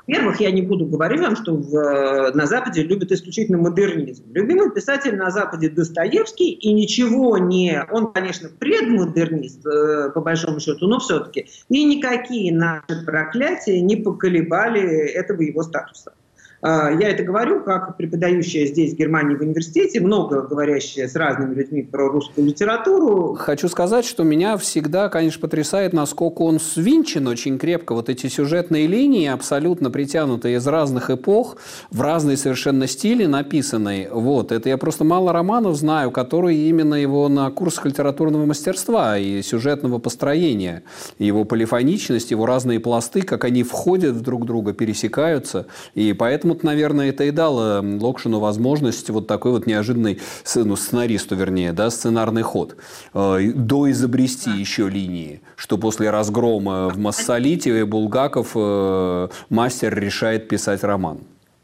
Во-первых, 0.09 0.39
я 0.39 0.49
не 0.49 0.63
буду 0.63 0.87
говорить 0.87 1.21
вам, 1.21 1.35
что 1.35 1.55
в, 1.55 1.75
э, 1.75 2.31
на 2.33 2.47
Западе 2.47 2.81
любят 2.81 3.11
исключительно 3.11 3.59
модернизм. 3.59 4.23
Любимый 4.33 4.71
писатель 4.71 5.15
на 5.15 5.29
Западе 5.29 5.69
Достоевский, 5.69 6.49
и 6.49 6.73
ничего 6.73 7.37
не... 7.37 7.85
Он, 7.91 8.11
конечно, 8.11 8.49
предмодернист, 8.49 9.63
э, 9.67 10.09
по 10.09 10.21
большому 10.21 10.59
счету, 10.59 10.87
но 10.87 10.97
все-таки. 10.97 11.45
И 11.69 11.83
никакие 11.83 12.51
наши 12.51 13.05
проклятия 13.05 13.79
не 13.81 13.97
поколебали 13.97 14.81
этого 14.81 15.43
его 15.43 15.61
статуса. 15.61 16.13
А, 16.61 16.91
я 16.91 17.09
это 17.09 17.23
говорю 17.23 17.63
как 17.63 17.95
преподающая 17.95 18.65
здесь, 18.65 18.93
в 18.93 18.97
Германии, 18.97 19.35
в 19.35 19.41
университете, 19.41 19.99
много 20.01 20.41
говорящая 20.41 21.07
с 21.07 21.15
разными 21.15 21.55
людьми 21.55 21.83
про 21.83 22.09
русскую 22.09 22.47
литературу. 22.47 23.35
Хочу 23.39 23.69
сказать, 23.69 24.05
что 24.05 24.23
меня 24.23 24.57
всегда, 24.57 25.09
конечно, 25.09 25.39
потрясает, 25.39 25.93
насколько 25.93 26.41
он 26.41 26.59
свинчен 26.59 27.27
очень 27.27 27.57
крепко. 27.57 27.93
Вот 27.93 28.09
эти 28.09 28.27
сюжетные 28.27 28.87
линии, 28.87 29.27
абсолютно 29.27 29.89
притянутые 29.89 30.57
из 30.57 30.67
разных 30.67 31.09
эпох, 31.09 31.57
в 31.91 32.01
разные 32.01 32.35
совершенно 32.35 32.87
стили 32.87 33.25
написанные. 33.25 34.09
Вот. 34.11 34.51
Это 34.51 34.69
я 34.69 34.77
просто 34.77 35.03
мало 35.03 35.31
романов 35.31 35.77
знаю, 35.77 36.11
которые 36.11 36.69
именно 36.69 36.95
его 36.95 37.29
на 37.29 37.49
курсах 37.51 37.85
литературного 37.85 38.45
мастерства 38.45 39.17
и 39.17 39.41
сюжетного 39.41 39.99
построения, 39.99 40.83
его 41.19 41.45
полифоничность, 41.45 42.31
его 42.31 42.45
разные 42.45 42.79
пласты, 42.79 43.21
как 43.21 43.45
они 43.45 43.63
входят 43.63 44.15
в 44.15 44.21
друг 44.21 44.45
друга, 44.45 44.73
пересекаются. 44.73 45.67
И 45.95 46.13
поэтому 46.13 46.48
поэтому 46.49 46.69
наверное, 46.69 47.09
это 47.09 47.23
и 47.23 47.31
дало 47.31 47.81
Локшину 47.81 48.39
возможность 48.39 49.09
вот 49.09 49.27
такой 49.27 49.51
вот 49.51 49.67
неожиданный, 49.67 50.19
ну, 50.55 50.75
сценаристу, 50.75 51.35
вернее, 51.35 51.73
да, 51.73 51.89
сценарный 51.89 52.41
ход, 52.41 52.75
э, 53.13 53.51
доизобрести 53.55 54.51
еще 54.51 54.89
линии, 54.89 55.41
что 55.55 55.77
после 55.77 56.09
разгрома 56.09 56.89
в 56.89 56.97
Массолите 56.97 57.85
Булгаков 57.85 58.51
э, 58.55 59.27
мастер 59.49 59.99
решает 59.99 60.47
писать 60.47 60.83
роман. 60.83 61.19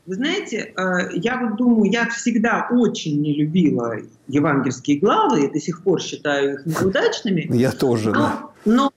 Вы 0.05 0.15
знаете, 0.15 0.73
э, 0.77 1.09
я 1.13 1.37
вот 1.37 1.57
думаю, 1.57 1.91
я 1.91 2.07
всегда 2.09 2.67
очень 2.71 3.21
не 3.21 3.33
любила 3.33 3.95
евангельские 4.27 4.99
главы 4.99 5.45
и 5.45 5.51
до 5.51 5.59
сих 5.59 5.83
пор 5.83 6.01
считаю 6.01 6.55
их 6.55 6.65
неудачными. 6.65 7.47
Я 7.51 7.71
тоже, 7.71 8.11
но, 8.11 8.19
да. 8.19 8.49
Но, 8.65 8.91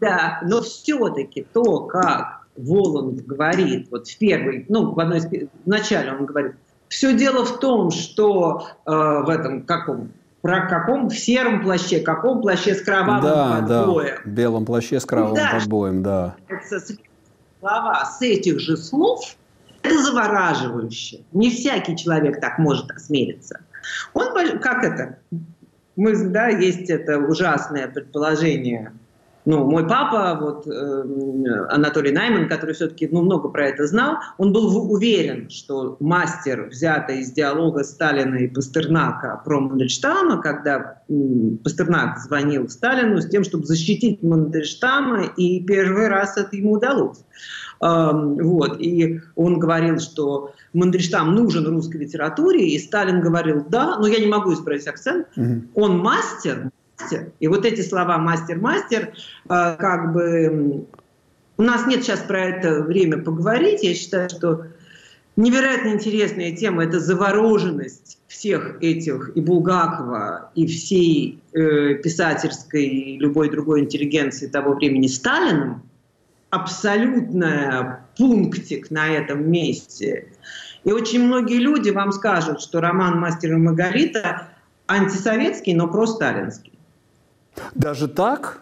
да, 0.00 0.40
но 0.44 0.60
все-таки 0.60 1.46
то, 1.52 1.86
как 1.86 2.41
Воланд 2.56 3.24
говорит, 3.24 3.88
вот 3.90 4.08
в 4.08 4.18
первой, 4.18 4.66
ну, 4.68 4.92
в 4.92 5.00
одной 5.00 5.18
из, 5.18 5.26
в 5.26 5.66
начале 5.66 6.12
он 6.12 6.26
говорит, 6.26 6.54
все 6.88 7.16
дело 7.16 7.44
в 7.44 7.58
том, 7.58 7.90
что 7.90 8.66
э, 8.86 8.90
в 8.90 9.28
этом 9.28 9.62
каком 9.62 10.10
про 10.42 10.66
каком 10.66 11.08
в 11.08 11.16
сером 11.16 11.62
плаще, 11.62 12.00
каком 12.00 12.42
плаще 12.42 12.74
с 12.74 12.82
кровавым 12.82 13.22
да, 13.22 13.60
подбоем. 13.60 14.16
Да, 14.24 14.30
белом 14.30 14.66
плаще 14.66 14.98
с 14.98 15.06
кровавым 15.06 15.36
да, 15.36 15.58
подбоем, 15.58 16.02
да. 16.02 16.34
Слова 17.60 18.04
с 18.04 18.20
этих 18.20 18.58
же 18.58 18.76
слов 18.76 19.36
это 19.82 20.02
завораживающе. 20.02 21.20
Не 21.32 21.50
всякий 21.50 21.96
человек 21.96 22.40
так 22.40 22.58
может 22.58 22.90
осмелиться. 22.90 23.60
Он, 24.14 24.58
как 24.58 24.84
это? 24.84 25.18
Мы, 25.94 26.16
да, 26.28 26.48
есть 26.48 26.90
это 26.90 27.18
ужасное 27.18 27.86
предположение 27.86 28.92
ну, 29.44 29.68
мой 29.68 29.88
папа, 29.88 30.38
вот 30.40 30.68
э, 30.68 31.66
Анатолий 31.68 32.12
Найман, 32.12 32.48
который 32.48 32.74
все-таки 32.74 33.08
ну, 33.10 33.22
много 33.22 33.48
про 33.48 33.68
это 33.68 33.86
знал, 33.86 34.18
он 34.38 34.52
был 34.52 34.92
уверен, 34.92 35.50
что 35.50 35.96
мастер, 35.98 36.68
взятый 36.70 37.20
из 37.20 37.32
диалога 37.32 37.82
Сталина 37.82 38.36
и 38.36 38.46
Пастернака 38.46 39.42
про 39.44 39.60
Мандельштама, 39.60 40.40
когда 40.40 41.02
э, 41.08 41.12
Пастернак 41.64 42.18
звонил 42.18 42.68
Сталину 42.68 43.20
с 43.20 43.28
тем, 43.28 43.42
чтобы 43.42 43.66
защитить 43.66 44.22
Мандельштама, 44.22 45.24
и 45.36 45.64
первый 45.64 46.06
раз 46.06 46.36
это 46.36 46.54
ему 46.54 46.74
удалось. 46.74 47.18
Э, 47.82 48.10
вот, 48.12 48.80
и 48.80 49.20
он 49.34 49.58
говорил, 49.58 49.98
что 49.98 50.54
Мандельштам 50.72 51.34
нужен 51.34 51.66
русской 51.66 51.96
литературе, 51.96 52.68
и 52.68 52.78
Сталин 52.78 53.20
говорил, 53.20 53.66
да, 53.68 53.98
но 53.98 54.06
я 54.06 54.20
не 54.20 54.28
могу 54.28 54.52
исправить 54.52 54.86
акцент, 54.86 55.26
угу. 55.36 55.62
он 55.74 55.98
мастер, 55.98 56.70
мастер. 56.98 57.32
И 57.40 57.48
вот 57.48 57.64
эти 57.64 57.80
слова 57.80 58.18
мастер-мастер, 58.18 59.12
э, 59.48 59.76
как 59.78 60.12
бы 60.12 60.86
у 61.58 61.62
нас 61.62 61.86
нет 61.86 62.02
сейчас 62.02 62.20
про 62.20 62.44
это 62.44 62.82
время 62.82 63.18
поговорить. 63.18 63.82
Я 63.82 63.94
считаю, 63.94 64.28
что 64.30 64.66
невероятно 65.36 65.90
интересная 65.90 66.54
тема– 66.56 66.84
это 66.84 67.00
завороженность 67.00 68.18
всех 68.26 68.82
этих 68.82 69.32
и 69.34 69.40
Булгакова, 69.40 70.50
и 70.54 70.66
всей 70.66 71.42
э, 71.52 71.94
писательской 71.94 72.84
и 72.84 73.18
любой 73.18 73.50
другой 73.50 73.80
интеллигенции 73.80 74.46
того 74.46 74.74
времени 74.74 75.06
Сталином. 75.06 75.82
Абсолютная 76.50 78.06
пунктик 78.16 78.90
на 78.90 79.08
этом 79.08 79.50
месте. 79.50 80.28
И 80.84 80.92
очень 80.92 81.24
многие 81.24 81.58
люди 81.58 81.90
вам 81.90 82.12
скажут, 82.12 82.60
что 82.60 82.80
роман 82.80 83.18
«Мастер 83.20 83.52
и 83.52 83.56
Маргарита» 83.56 84.48
антисоветский, 84.86 85.74
но 85.74 85.88
просталинский. 85.88 86.72
Даже 87.74 88.08
так? 88.08 88.60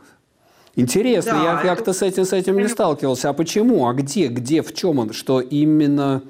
Интересно, 0.77 1.33
да, 1.33 1.43
я 1.43 1.55
это... 1.55 1.63
как-то 1.63 1.93
с 1.93 2.03
этим, 2.03 2.25
с 2.25 2.33
этим 2.33 2.57
не 2.57 2.69
сталкивался. 2.69 3.31
А 3.31 3.33
почему? 3.33 3.89
А 3.89 3.95
где? 3.95 4.29
Где? 4.29 4.63
В 4.63 4.73
чем 4.73 4.99
он? 4.99 5.13
Что 5.13 5.41
именно? 5.41 6.23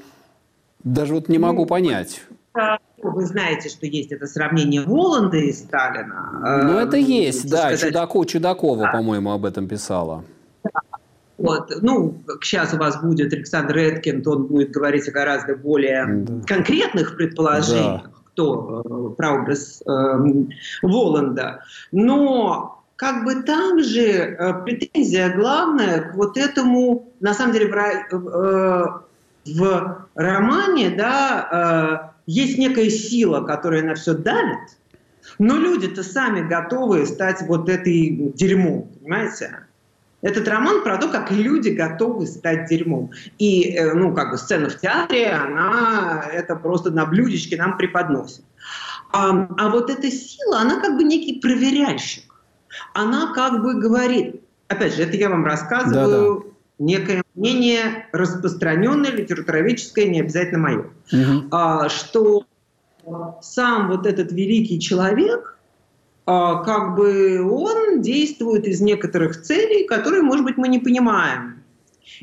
Даже 0.83 1.15
вот 1.15 1.29
не 1.29 1.39
ну, 1.39 1.47
могу 1.47 1.67
понять. 1.67 2.23
Вы 3.03 3.27
знаете, 3.27 3.69
что 3.69 3.87
есть 3.87 4.13
это 4.13 4.27
сравнение 4.27 4.83
Воланда 4.83 5.37
и 5.37 5.53
Сталина. 5.53 6.63
Ну, 6.65 6.79
это 6.79 6.97
есть, 6.97 7.49
да. 7.51 7.69
Сказать... 7.69 7.81
Чудако, 7.81 8.25
Чудакова, 8.25 8.85
да. 8.85 8.93
по-моему, 8.93 9.31
об 9.31 9.45
этом 9.45 9.69
писала. 9.69 10.25
Да. 10.65 10.71
Вот. 11.39 11.73
Ну, 11.81 12.23
сейчас 12.43 12.75
у 12.75 12.77
вас 12.77 13.01
будет 13.01 13.33
Александр 13.33 13.79
Эткин, 13.79 14.23
он 14.27 14.47
будет 14.47 14.71
говорить 14.73 15.09
о 15.09 15.13
гораздо 15.13 15.55
более 15.55 16.07
да. 16.07 16.47
конкретных 16.47 17.17
предположениях. 17.17 18.03
Да 18.05 18.20
кто 18.41 18.83
э, 18.85 19.15
прообраз 19.17 19.83
э, 19.87 19.91
Воланда. 20.83 21.63
Но 21.93 22.83
как 22.97 23.25
бы 23.25 23.43
там 23.43 23.83
же 23.83 24.03
э, 24.03 24.65
претензия 24.65 25.35
главная 25.35 26.01
к 26.01 26.15
вот 26.15 26.37
этому, 26.37 27.13
на 27.21 27.35
самом 27.35 27.53
деле, 27.53 27.69
в, 28.11 29.05
в 29.47 30.07
романе, 30.15 30.91
да, 30.91 32.13
есть 32.27 32.59
некая 32.59 32.91
сила, 32.91 33.41
которая 33.41 33.83
на 33.83 33.95
все 33.95 34.15
давит, 34.15 34.79
но 35.39 35.57
люди-то 35.57 36.03
сами 36.03 36.47
готовы 36.47 37.07
стать 37.07 37.43
вот 37.43 37.69
этой 37.69 38.33
дерьмом, 38.35 38.89
понимаете? 39.01 39.67
Этот 40.23 40.47
роман 40.49 40.83
про 40.83 40.99
то, 40.99 41.09
как 41.09 41.31
люди 41.31 41.71
готовы 41.71 42.27
стать 42.27 42.69
дерьмом. 42.69 43.11
И, 43.39 43.81
ну, 43.95 44.15
как 44.15 44.33
бы 44.33 44.39
сцена 44.39 44.69
в 44.69 44.79
театре, 44.79 45.31
она 45.31 46.25
это 46.31 46.57
просто 46.57 46.91
на 46.91 47.07
блюдечке 47.07 47.57
нам 47.57 47.77
преподносит. 47.79 48.45
А, 49.13 49.49
а 49.57 49.71
вот 49.71 49.91
эта 49.91 50.11
сила, 50.11 50.61
она 50.61 50.81
как 50.81 50.97
бы 50.97 51.05
некий 51.05 51.41
проверяльщик. 51.41 52.25
Она 52.95 53.33
как 53.35 53.63
бы 53.63 53.81
говорит, 53.81 54.43
опять 54.69 54.95
же, 54.95 55.03
это 55.03 55.17
я 55.17 55.31
вам 55.31 55.45
рассказываю, 55.45 56.41
да, 56.41 56.45
да. 56.45 56.55
некое 56.79 57.23
мнение 57.35 58.07
распространенное, 58.13 59.11
литературоведческое, 59.11 60.07
не 60.07 60.21
обязательно 60.21 60.59
мое, 60.59 60.79
угу. 61.13 61.49
а, 61.51 61.89
что 61.89 62.45
сам 63.41 63.89
вот 63.89 64.07
этот 64.07 64.33
великий 64.33 64.79
человек, 64.79 65.59
как 66.65 66.95
бы 66.95 67.43
он 67.43 68.03
действует 68.03 68.67
из 68.67 68.81
некоторых 68.81 69.43
целей, 69.43 69.87
которые, 69.87 70.23
может 70.23 70.45
быть, 70.45 70.57
мы 70.57 70.69
не 70.69 70.79
понимаем. 70.79 71.61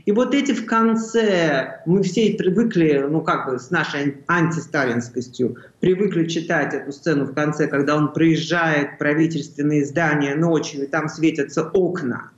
И 0.06 0.12
вот 0.12 0.34
эти 0.34 0.54
в 0.54 0.66
конце, 0.66 1.82
мы 1.86 2.04
все 2.04 2.34
привыкли, 2.34 3.06
ну 3.10 3.22
как 3.22 3.50
бы 3.50 3.60
с 3.60 3.72
нашей 3.72 4.18
антисталинскостью, 4.28 5.58
привыкли 5.80 6.26
читать 6.26 6.74
эту 6.74 6.92
сцену 6.92 7.26
в 7.26 7.34
конце, 7.34 7.68
когда 7.68 7.96
он 7.96 8.14
приезжает 8.14 8.96
в 8.96 8.98
правительственные 8.98 9.86
здания 9.86 10.36
ночью, 10.36 10.84
и 10.84 10.88
там 10.88 11.10
светятся 11.10 11.64
окна. 11.64 12.32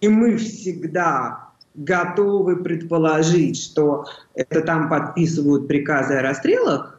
И 0.00 0.08
мы 0.08 0.36
всегда 0.36 1.50
готовы 1.74 2.62
предположить, 2.62 3.60
что 3.60 4.06
это 4.34 4.60
там 4.60 4.88
подписывают 4.88 5.68
приказы 5.68 6.14
о 6.14 6.22
расстрелах, 6.22 6.93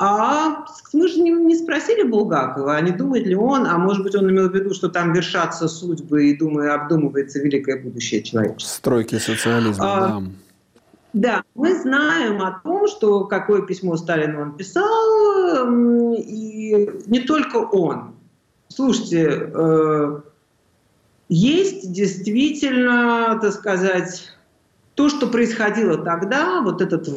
а 0.00 0.64
мы 0.92 1.08
же 1.08 1.20
не, 1.20 1.30
не 1.30 1.56
спросили 1.56 2.04
Булгакова, 2.04 2.76
а 2.76 2.80
не 2.80 2.92
думает 2.92 3.26
ли 3.26 3.34
он, 3.34 3.66
а 3.66 3.76
может 3.78 4.04
быть 4.04 4.14
он 4.14 4.30
имел 4.30 4.48
в 4.48 4.54
виду, 4.54 4.72
что 4.72 4.88
там 4.88 5.12
вершатся 5.12 5.66
судьбы 5.66 6.28
и 6.28 6.36
думаю, 6.36 6.72
обдумывается 6.72 7.40
великое 7.40 7.82
будущее 7.82 8.22
человечества. 8.22 8.74
Стройки 8.74 9.16
социализма, 9.16 9.84
а, 9.84 10.00
да. 10.00 10.22
Да, 11.14 11.42
мы 11.54 11.74
знаем 11.74 12.40
о 12.42 12.60
том, 12.62 12.86
что 12.86 13.24
какое 13.24 13.62
письмо 13.62 13.96
Сталину 13.96 14.40
он 14.40 14.56
писал, 14.56 15.66
и 16.14 16.88
не 17.06 17.20
только 17.20 17.56
он. 17.56 18.14
Слушайте, 18.68 19.50
э, 19.52 20.20
есть 21.28 21.90
действительно, 21.90 23.38
так 23.40 23.52
сказать, 23.52 24.32
то, 24.94 25.08
что 25.08 25.26
происходило 25.26 25.98
тогда, 25.98 26.60
вот 26.60 26.82
этот 26.82 27.08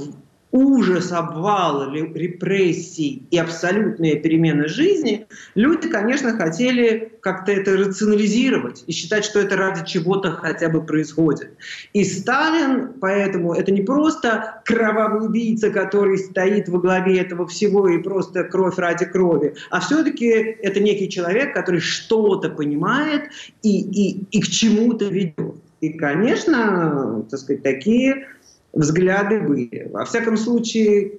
ужас 0.51 1.11
обвала, 1.11 1.93
репрессий 1.93 3.23
и 3.31 3.37
абсолютные 3.37 4.17
перемены 4.17 4.67
жизни, 4.67 5.27
люди, 5.55 5.87
конечно, 5.87 6.35
хотели 6.35 7.13
как-то 7.21 7.51
это 7.51 7.77
рационализировать 7.77 8.83
и 8.87 8.91
считать, 8.91 9.23
что 9.23 9.39
это 9.39 9.55
ради 9.55 9.85
чего-то 9.85 10.31
хотя 10.31 10.69
бы 10.69 10.83
происходит. 10.83 11.51
И 11.93 12.03
Сталин, 12.03 12.93
поэтому 12.99 13.53
это 13.53 13.71
не 13.71 13.81
просто 13.81 14.61
кровавый 14.65 15.27
убийца, 15.27 15.69
который 15.69 16.17
стоит 16.17 16.67
во 16.67 16.79
главе 16.79 17.19
этого 17.19 17.47
всего 17.47 17.87
и 17.87 17.97
просто 17.99 18.43
кровь 18.43 18.77
ради 18.77 19.05
крови, 19.05 19.55
а 19.69 19.79
все-таки 19.79 20.27
это 20.27 20.79
некий 20.79 21.09
человек, 21.09 21.53
который 21.53 21.79
что-то 21.79 22.49
понимает 22.49 23.29
и, 23.61 23.81
и, 23.81 24.25
и 24.31 24.41
к 24.41 24.47
чему-то 24.47 25.05
ведет. 25.05 25.55
И, 25.81 25.93
конечно, 25.93 27.25
так 27.29 27.39
сказать, 27.39 27.63
такие 27.63 28.27
взгляды 28.73 29.39
были. 29.41 29.89
Во 29.91 30.05
всяком 30.05 30.37
случае, 30.37 31.13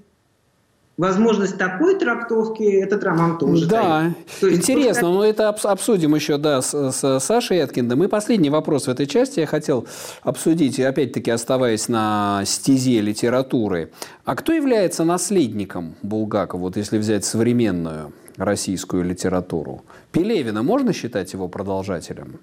возможность 0.97 1.59
такой 1.59 1.99
трактовки 1.99 2.63
этот 2.63 3.03
роман 3.05 3.39
тоже 3.39 3.67
Да, 3.67 4.13
есть, 4.41 4.69
интересно, 4.69 5.11
но 5.11 5.25
это 5.25 5.49
обсудим 5.49 6.15
еще, 6.15 6.39
да, 6.39 6.63
с, 6.63 6.93
с 6.93 7.21
Сашей 7.21 7.59
Эткиндом. 7.59 8.05
И 8.05 8.09
последний 8.09 8.51
вопрос 8.51 8.87
в 8.87 8.91
этой 8.91 9.07
части 9.07 9.41
я 9.41 9.47
хотел 9.47 9.87
обсудить, 10.23 10.79
опять-таки 10.79 11.31
оставаясь 11.31 11.89
на 11.89 12.43
стезе 12.47 13.01
литературы. 13.01 13.91
А 14.25 14.37
кто 14.37 14.53
является 14.53 15.05
наследником 15.05 15.95
Булгакова, 16.03 16.61
вот 16.61 16.77
если 16.77 16.99
взять 16.99 17.25
современную 17.25 18.13
российскую 18.37 19.05
литературу? 19.05 19.83
Пелевина 20.13 20.63
можно 20.63 20.93
считать 20.93 21.33
его 21.33 21.49
продолжателем? 21.49 22.39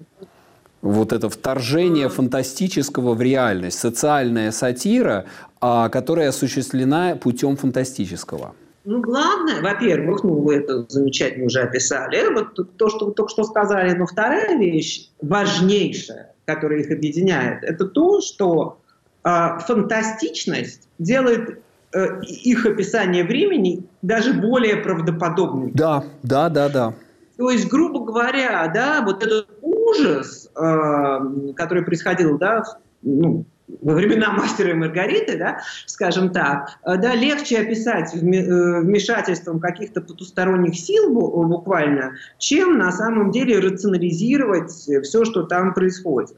Вот 0.82 1.12
это 1.12 1.28
вторжение 1.28 2.08
фантастического 2.08 3.14
в 3.14 3.20
реальность, 3.20 3.78
социальная 3.78 4.50
сатира, 4.50 5.26
а, 5.60 5.88
которая 5.88 6.30
осуществлена 6.30 7.16
путем 7.16 7.56
фантастического. 7.56 8.54
Ну, 8.84 9.02
главное, 9.02 9.60
во-первых, 9.60 10.24
ну, 10.24 10.40
вы 10.40 10.56
это 10.56 10.86
замечательно 10.88 11.46
уже 11.46 11.60
описали, 11.60 12.32
вот 12.32 12.76
то, 12.78 12.88
что 12.88 13.06
вы 13.06 13.12
только 13.12 13.30
что 13.30 13.44
сказали, 13.44 13.94
но 13.94 14.06
вторая 14.06 14.56
вещь, 14.56 15.10
важнейшая, 15.20 16.34
которая 16.46 16.80
их 16.80 16.90
объединяет, 16.90 17.62
это 17.62 17.84
то, 17.84 18.22
что 18.22 18.78
э, 19.22 19.28
фантастичность 19.66 20.88
делает 20.98 21.60
э, 21.92 22.22
их 22.22 22.64
описание 22.64 23.22
времени 23.22 23.84
даже 24.00 24.32
более 24.32 24.76
правдоподобным. 24.76 25.72
Да, 25.72 26.04
да, 26.22 26.48
да, 26.48 26.70
да. 26.70 26.94
То 27.36 27.50
есть, 27.50 27.68
грубо 27.68 28.04
говоря, 28.04 28.70
да, 28.74 29.02
вот 29.02 29.22
этот 29.22 29.59
ужас, 29.80 30.50
э, 30.56 31.52
который 31.56 31.84
происходил, 31.84 32.38
да, 32.38 32.62
ну, 33.02 33.44
во 33.82 33.94
времена 33.94 34.32
мастера 34.36 34.70
и 34.70 34.74
Маргариты, 34.74 35.38
да, 35.38 35.60
скажем 35.86 36.30
так, 36.30 36.78
э, 36.84 36.96
да, 36.96 37.14
легче 37.14 37.58
описать 37.58 38.14
э, 38.14 38.18
вмешательством 38.18 39.60
каких-то 39.60 40.00
потусторонних 40.00 40.76
сил 40.76 41.12
буквально, 41.12 42.12
чем 42.38 42.78
на 42.78 42.92
самом 42.92 43.30
деле 43.30 43.58
рационализировать 43.58 44.70
все, 44.70 45.24
что 45.24 45.44
там 45.44 45.74
происходит. 45.74 46.36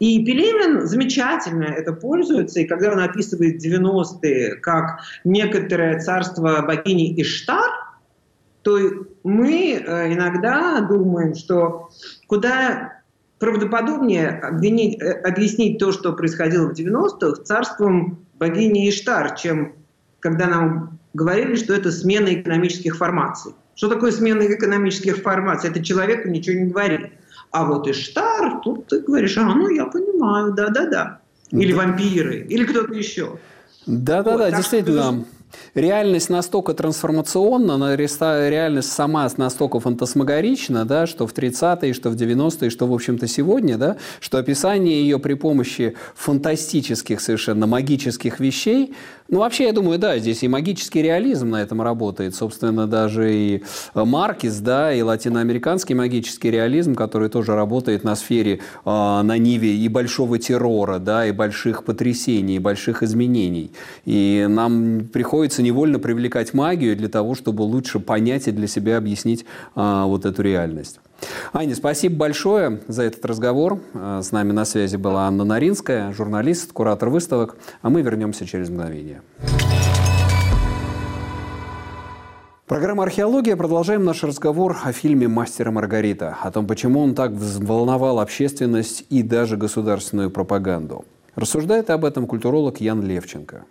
И 0.00 0.24
Пелевин 0.24 0.86
замечательно 0.86 1.64
это 1.64 1.92
пользуется, 1.92 2.60
и 2.60 2.64
когда 2.64 2.90
он 2.90 2.98
описывает 2.98 3.64
90-е 3.64 4.56
как 4.56 4.98
некоторое 5.24 6.00
царство 6.00 6.62
богини 6.66 7.20
Иштар, 7.22 7.70
то 8.62 8.78
мы 9.24 9.72
иногда 9.74 10.80
думаем, 10.80 11.34
что 11.34 11.90
куда 12.26 13.02
правдоподобнее 13.42 14.28
обвинить, 14.28 15.02
э, 15.02 15.10
объяснить 15.10 15.78
то, 15.78 15.90
что 15.90 16.12
происходило 16.12 16.68
в 16.68 16.74
90-х, 16.74 17.42
царством 17.42 18.24
богини 18.38 18.88
Иштар, 18.88 19.34
чем 19.34 19.74
когда 20.20 20.46
нам 20.46 21.00
говорили, 21.12 21.56
что 21.56 21.74
это 21.74 21.90
смена 21.90 22.32
экономических 22.34 22.96
формаций. 22.96 23.52
Что 23.74 23.88
такое 23.88 24.12
смена 24.12 24.42
экономических 24.42 25.16
формаций? 25.16 25.70
Это 25.70 25.82
человеку 25.82 26.28
ничего 26.28 26.60
не 26.60 26.70
говорит. 26.70 27.10
А 27.50 27.64
вот 27.64 27.88
Иштар, 27.88 28.60
тут 28.62 28.86
ты 28.86 29.00
говоришь, 29.00 29.36
а, 29.36 29.42
ну 29.42 29.68
я 29.70 29.86
понимаю, 29.86 30.52
да-да-да. 30.52 31.18
Или 31.50 31.72
вампиры, 31.72 32.46
или 32.48 32.64
кто-то 32.64 32.94
еще. 32.94 33.40
Да-да-да, 33.86 34.44
вот, 34.44 34.56
действительно. 34.56 35.02
Что, 35.02 35.24
реальность 35.74 36.30
настолько 36.30 36.74
трансформационна, 36.74 37.94
реальность 37.96 38.92
сама 38.92 39.28
настолько 39.36 39.80
фантасмагорична, 39.80 40.84
да, 40.84 41.06
что 41.06 41.26
в 41.26 41.32
30-е, 41.32 41.92
что 41.92 42.10
в 42.10 42.14
90-е, 42.14 42.70
что, 42.70 42.86
в 42.86 42.92
общем-то, 42.92 43.26
сегодня, 43.26 43.78
да, 43.78 43.96
что 44.20 44.38
описание 44.38 45.02
ее 45.02 45.18
при 45.18 45.34
помощи 45.34 45.94
фантастических, 46.14 47.20
совершенно 47.20 47.66
магических 47.66 48.40
вещей 48.40 48.94
ну, 49.28 49.38
вообще, 49.38 49.64
я 49.64 49.72
думаю, 49.72 49.98
да, 49.98 50.18
здесь 50.18 50.42
и 50.42 50.48
магический 50.48 51.02
реализм 51.02 51.50
на 51.50 51.62
этом 51.62 51.80
работает. 51.80 52.34
Собственно, 52.34 52.86
даже 52.86 53.34
и 53.34 53.62
Маркис, 53.94 54.58
да, 54.58 54.92
и 54.92 55.02
латиноамериканский 55.02 55.94
магический 55.94 56.50
реализм, 56.50 56.94
который 56.94 57.28
тоже 57.28 57.54
работает 57.54 58.04
на 58.04 58.16
сфере, 58.16 58.54
э, 58.54 58.58
на 58.84 59.38
ниве 59.38 59.76
и 59.76 59.88
большого 59.88 60.38
террора, 60.38 60.98
да, 60.98 61.26
и 61.26 61.32
больших 61.32 61.84
потрясений, 61.84 62.56
и 62.56 62.58
больших 62.58 63.02
изменений. 63.02 63.72
И 64.04 64.46
нам 64.48 65.08
приходится 65.12 65.62
невольно 65.62 65.98
привлекать 65.98 66.54
магию 66.54 66.96
для 66.96 67.08
того, 67.08 67.34
чтобы 67.34 67.62
лучше 67.62 68.00
понять 68.00 68.48
и 68.48 68.50
для 68.50 68.66
себя 68.66 68.98
объяснить 68.98 69.44
э, 69.76 70.02
вот 70.06 70.26
эту 70.26 70.42
реальность. 70.42 71.00
Аня, 71.52 71.74
спасибо 71.74 72.16
большое 72.16 72.80
за 72.88 73.02
этот 73.02 73.24
разговор. 73.24 73.78
Э, 73.94 74.20
с 74.22 74.32
нами 74.32 74.52
на 74.52 74.64
связи 74.64 74.96
была 74.96 75.26
Анна 75.26 75.44
Наринская, 75.44 76.12
журналист, 76.12 76.72
куратор 76.72 77.08
выставок. 77.08 77.56
А 77.82 77.90
мы 77.90 78.02
вернемся 78.02 78.46
через 78.46 78.68
мгновение. 78.68 79.22
Программа 82.66 83.02
«Археология». 83.02 83.54
Продолжаем 83.54 84.04
наш 84.04 84.22
разговор 84.22 84.78
о 84.82 84.92
фильме 84.92 85.28
«Мастер 85.28 85.70
Маргарита», 85.70 86.38
о 86.42 86.50
том, 86.50 86.66
почему 86.66 87.00
он 87.00 87.14
так 87.14 87.32
взволновал 87.32 88.18
общественность 88.18 89.04
и 89.10 89.22
даже 89.22 89.58
государственную 89.58 90.30
пропаганду. 90.30 91.04
Рассуждает 91.34 91.90
об 91.90 92.04
этом 92.04 92.26
культуролог 92.26 92.80
Ян 92.80 93.02
Левченко. 93.02 93.64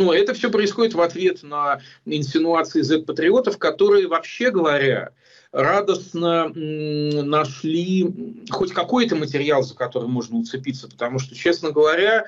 Но 0.00 0.14
это 0.14 0.32
все 0.32 0.50
происходит 0.50 0.94
в 0.94 1.00
ответ 1.02 1.42
на 1.42 1.82
инсинуации 2.06 2.80
Z-патриотов, 2.80 3.58
которые, 3.58 4.08
вообще 4.08 4.50
говоря, 4.50 5.10
радостно 5.52 6.52
нашли 6.54 8.06
хоть 8.50 8.72
какой-то 8.72 9.16
материал, 9.16 9.62
за 9.62 9.74
который 9.74 10.08
можно 10.08 10.38
уцепиться, 10.38 10.88
потому 10.88 11.18
что, 11.18 11.34
честно 11.34 11.72
говоря, 11.72 12.26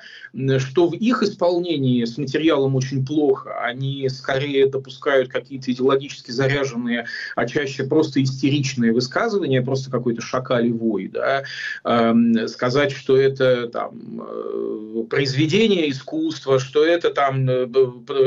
что 0.57 0.87
в 0.87 0.93
их 0.93 1.23
исполнении 1.23 2.03
с 2.03 2.17
материалом 2.17 2.75
очень 2.75 3.05
плохо. 3.05 3.57
Они 3.61 4.09
скорее 4.09 4.67
допускают 4.67 5.29
какие-то 5.29 5.71
идеологически 5.71 6.31
заряженные, 6.31 7.05
а 7.35 7.47
чаще 7.47 7.85
просто 7.85 8.21
истеричные 8.21 8.91
высказывания, 8.91 9.61
просто 9.61 9.89
какой-то 9.89 10.21
шакалевой. 10.21 11.07
Да? 11.07 11.43
Эм, 11.85 12.47
сказать, 12.47 12.91
что 12.91 13.15
это 13.15 13.67
там, 13.67 14.21
э, 14.21 15.03
произведение 15.09 15.89
искусства, 15.89 16.59
что 16.59 16.85
это 16.85 17.09
там 17.09 17.49
э, 17.49 17.67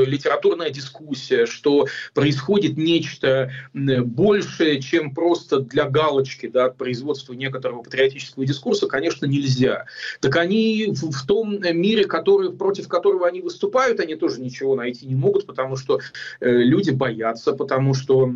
литературная 0.05 0.71
дискуссия, 0.71 1.45
что 1.45 1.87
происходит 2.13 2.77
нечто 2.77 3.51
большее, 3.73 4.81
чем 4.87 5.13
просто 5.13 5.59
для 5.59 5.89
галочки 5.89 6.47
да, 6.47 6.69
производства 6.69 7.33
некоторого 7.33 7.83
патриотического 7.83 8.45
дискурса, 8.45 8.87
конечно, 8.87 9.25
нельзя. 9.25 9.85
Так 10.21 10.35
они 10.37 10.93
в 10.93 11.25
том 11.25 11.59
мире, 11.61 12.05
который, 12.05 12.51
против 12.51 12.87
которого 12.87 13.27
они 13.27 13.41
выступают, 13.41 13.99
они 13.99 14.15
тоже 14.15 14.41
ничего 14.41 14.75
найти 14.75 15.05
не 15.05 15.15
могут, 15.15 15.45
потому 15.45 15.75
что 15.75 15.99
э, 16.39 16.49
люди 16.49 16.91
боятся, 16.91 17.53
потому 17.53 17.93
что 17.93 18.31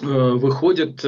э, 0.00 0.04
выходят 0.06 1.04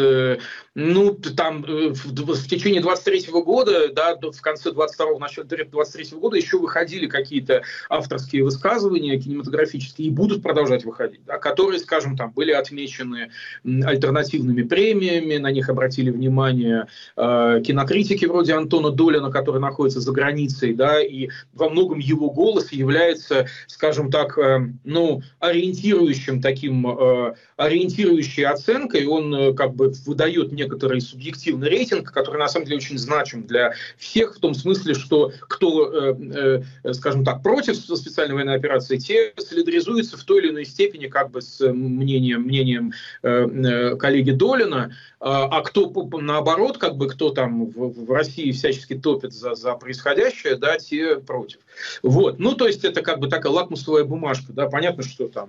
ну, 0.74 1.14
там 1.14 1.64
э, 1.64 1.92
в, 1.94 2.48
течение 2.48 2.82
23 2.82 3.30
года, 3.42 3.92
да, 3.92 4.16
в 4.16 4.40
конце 4.40 4.70
22-го, 4.70 5.18
начале 5.18 5.46
23 5.46 6.18
года 6.18 6.36
еще 6.36 6.58
выходили 6.58 7.06
какие-то 7.06 7.62
авторские 7.88 8.42
высказывания 8.42 9.18
кинематографические 9.20 10.08
и 10.08 10.10
будут 10.10 10.42
продолжать 10.42 10.84
выходить, 10.84 11.20
да, 11.26 11.38
которые, 11.38 11.78
скажем, 11.78 12.16
там 12.16 12.32
были 12.32 12.50
отмечены 12.50 13.30
альтернативными 13.64 14.62
премиями, 14.62 15.36
на 15.36 15.52
них 15.52 15.68
обратили 15.68 16.10
внимание 16.10 16.88
э, 17.16 17.62
кинокритики 17.64 18.24
вроде 18.24 18.54
Антона 18.54 18.90
Долина, 18.90 19.30
который 19.30 19.60
находится 19.60 20.00
за 20.00 20.10
границей, 20.10 20.74
да, 20.74 21.00
и 21.00 21.28
во 21.52 21.68
многом 21.68 22.00
его 22.00 22.30
голос 22.30 22.72
является, 22.72 23.46
скажем 23.68 24.10
так, 24.10 24.36
э, 24.38 24.72
ну, 24.82 25.22
ориентирующим 25.38 26.42
таким, 26.42 26.86
э, 26.88 27.34
ориентирующей 27.56 28.44
оценкой, 28.44 29.06
он 29.06 29.32
э, 29.34 29.52
как 29.54 29.74
бы 29.74 29.92
выдает 30.04 30.50
не 30.50 30.63
некоторый 30.64 31.00
субъективный 31.00 31.68
рейтинг, 31.68 32.10
который 32.12 32.38
на 32.38 32.48
самом 32.48 32.66
деле 32.66 32.78
очень 32.78 32.98
значим 32.98 33.46
для 33.46 33.74
всех, 33.96 34.36
в 34.36 34.40
том 34.40 34.54
смысле, 34.54 34.94
что 34.94 35.32
кто, 35.40 35.92
э, 35.92 36.62
э, 36.84 36.92
скажем 36.94 37.24
так, 37.24 37.42
против 37.42 37.76
специальной 37.76 38.34
военной 38.34 38.56
операции, 38.56 38.96
те 38.96 39.32
солидаризуются 39.36 40.16
в 40.16 40.24
той 40.24 40.42
или 40.42 40.50
иной 40.50 40.64
степени 40.64 41.06
как 41.06 41.30
бы 41.30 41.42
с 41.42 41.60
мнением, 41.60 42.42
мнением 42.42 42.92
э, 43.22 43.96
коллеги 43.96 44.30
Долина, 44.32 44.94
а, 45.26 45.62
кто 45.62 45.90
наоборот, 46.20 46.76
как 46.76 46.96
бы 46.96 47.08
кто 47.08 47.30
там 47.30 47.66
в, 47.66 48.04
в 48.04 48.12
России 48.12 48.52
всячески 48.52 48.94
топит 48.94 49.32
за, 49.32 49.54
за 49.54 49.72
происходящее, 49.74 50.56
да, 50.56 50.76
те 50.76 51.16
против. 51.16 51.60
Вот, 52.02 52.38
ну 52.38 52.54
то 52.54 52.66
есть 52.66 52.84
это 52.84 53.00
как 53.00 53.20
бы 53.20 53.28
такая 53.28 53.50
лакмусовая 53.50 54.04
бумажка, 54.04 54.52
да, 54.52 54.68
понятно, 54.68 55.02
что 55.02 55.28
там 55.28 55.48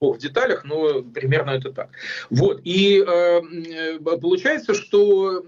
в 0.00 0.18
деталях, 0.18 0.64
но 0.64 1.02
примерно 1.02 1.50
это 1.50 1.72
так. 1.72 1.90
Вот. 2.30 2.60
И 2.64 3.04
э, 3.06 3.40
э 3.42 3.98
получается, 3.98 4.74
что 4.74 5.44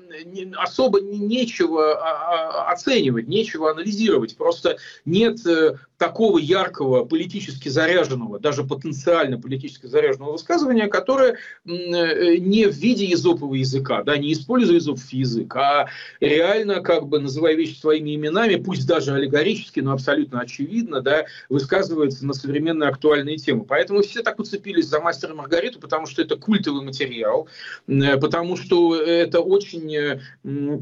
особо 0.57 1.01
нечего 1.01 1.95
а, 1.95 2.69
а, 2.69 2.73
оценивать, 2.73 3.29
нечего 3.29 3.71
анализировать. 3.71 4.37
Просто 4.37 4.77
нет 5.07 5.45
э, 5.47 5.77
такого 5.97 6.39
яркого, 6.39 7.05
политически 7.05 7.69
заряженного, 7.69 8.39
даже 8.39 8.65
потенциально 8.65 9.41
политически 9.41 9.87
заряженного 9.87 10.33
высказывания, 10.33 10.89
которое 10.89 11.39
э, 11.65 12.37
не 12.37 12.67
в 12.67 12.75
виде 12.75 13.07
езопового 13.07 13.55
языка, 13.55 14.03
да, 14.03 14.19
не 14.19 14.33
используя 14.33 14.77
езопов 14.77 15.09
язык, 15.13 15.55
а 15.57 15.89
реально, 16.21 16.81
как 16.81 17.07
бы 17.07 17.21
называя 17.21 17.55
вещи 17.55 17.79
своими 17.79 18.15
именами, 18.17 18.57
пусть 18.57 18.87
даже 18.87 19.15
аллегорически, 19.15 19.81
но 19.81 19.93
абсолютно 19.93 20.41
очевидно, 20.41 21.01
да, 21.01 21.25
высказывается 21.49 22.27
на 22.27 22.35
современные 22.35 22.91
актуальные 22.91 23.39
темы. 23.39 23.65
Поэтому 23.65 24.03
все 24.03 24.23
так 24.23 24.42
уцепились 24.43 24.87
за 24.87 25.01
мастера 25.01 25.35
Маргариту, 25.35 25.81
потому 25.81 26.07
что 26.07 26.23
это 26.23 26.37
культовый 26.37 26.85
материал, 26.85 27.49
э, 27.89 28.17
потому 28.19 28.57
что 28.57 28.97
это 28.97 29.41
очень 29.41 30.21
Э, 30.45 30.79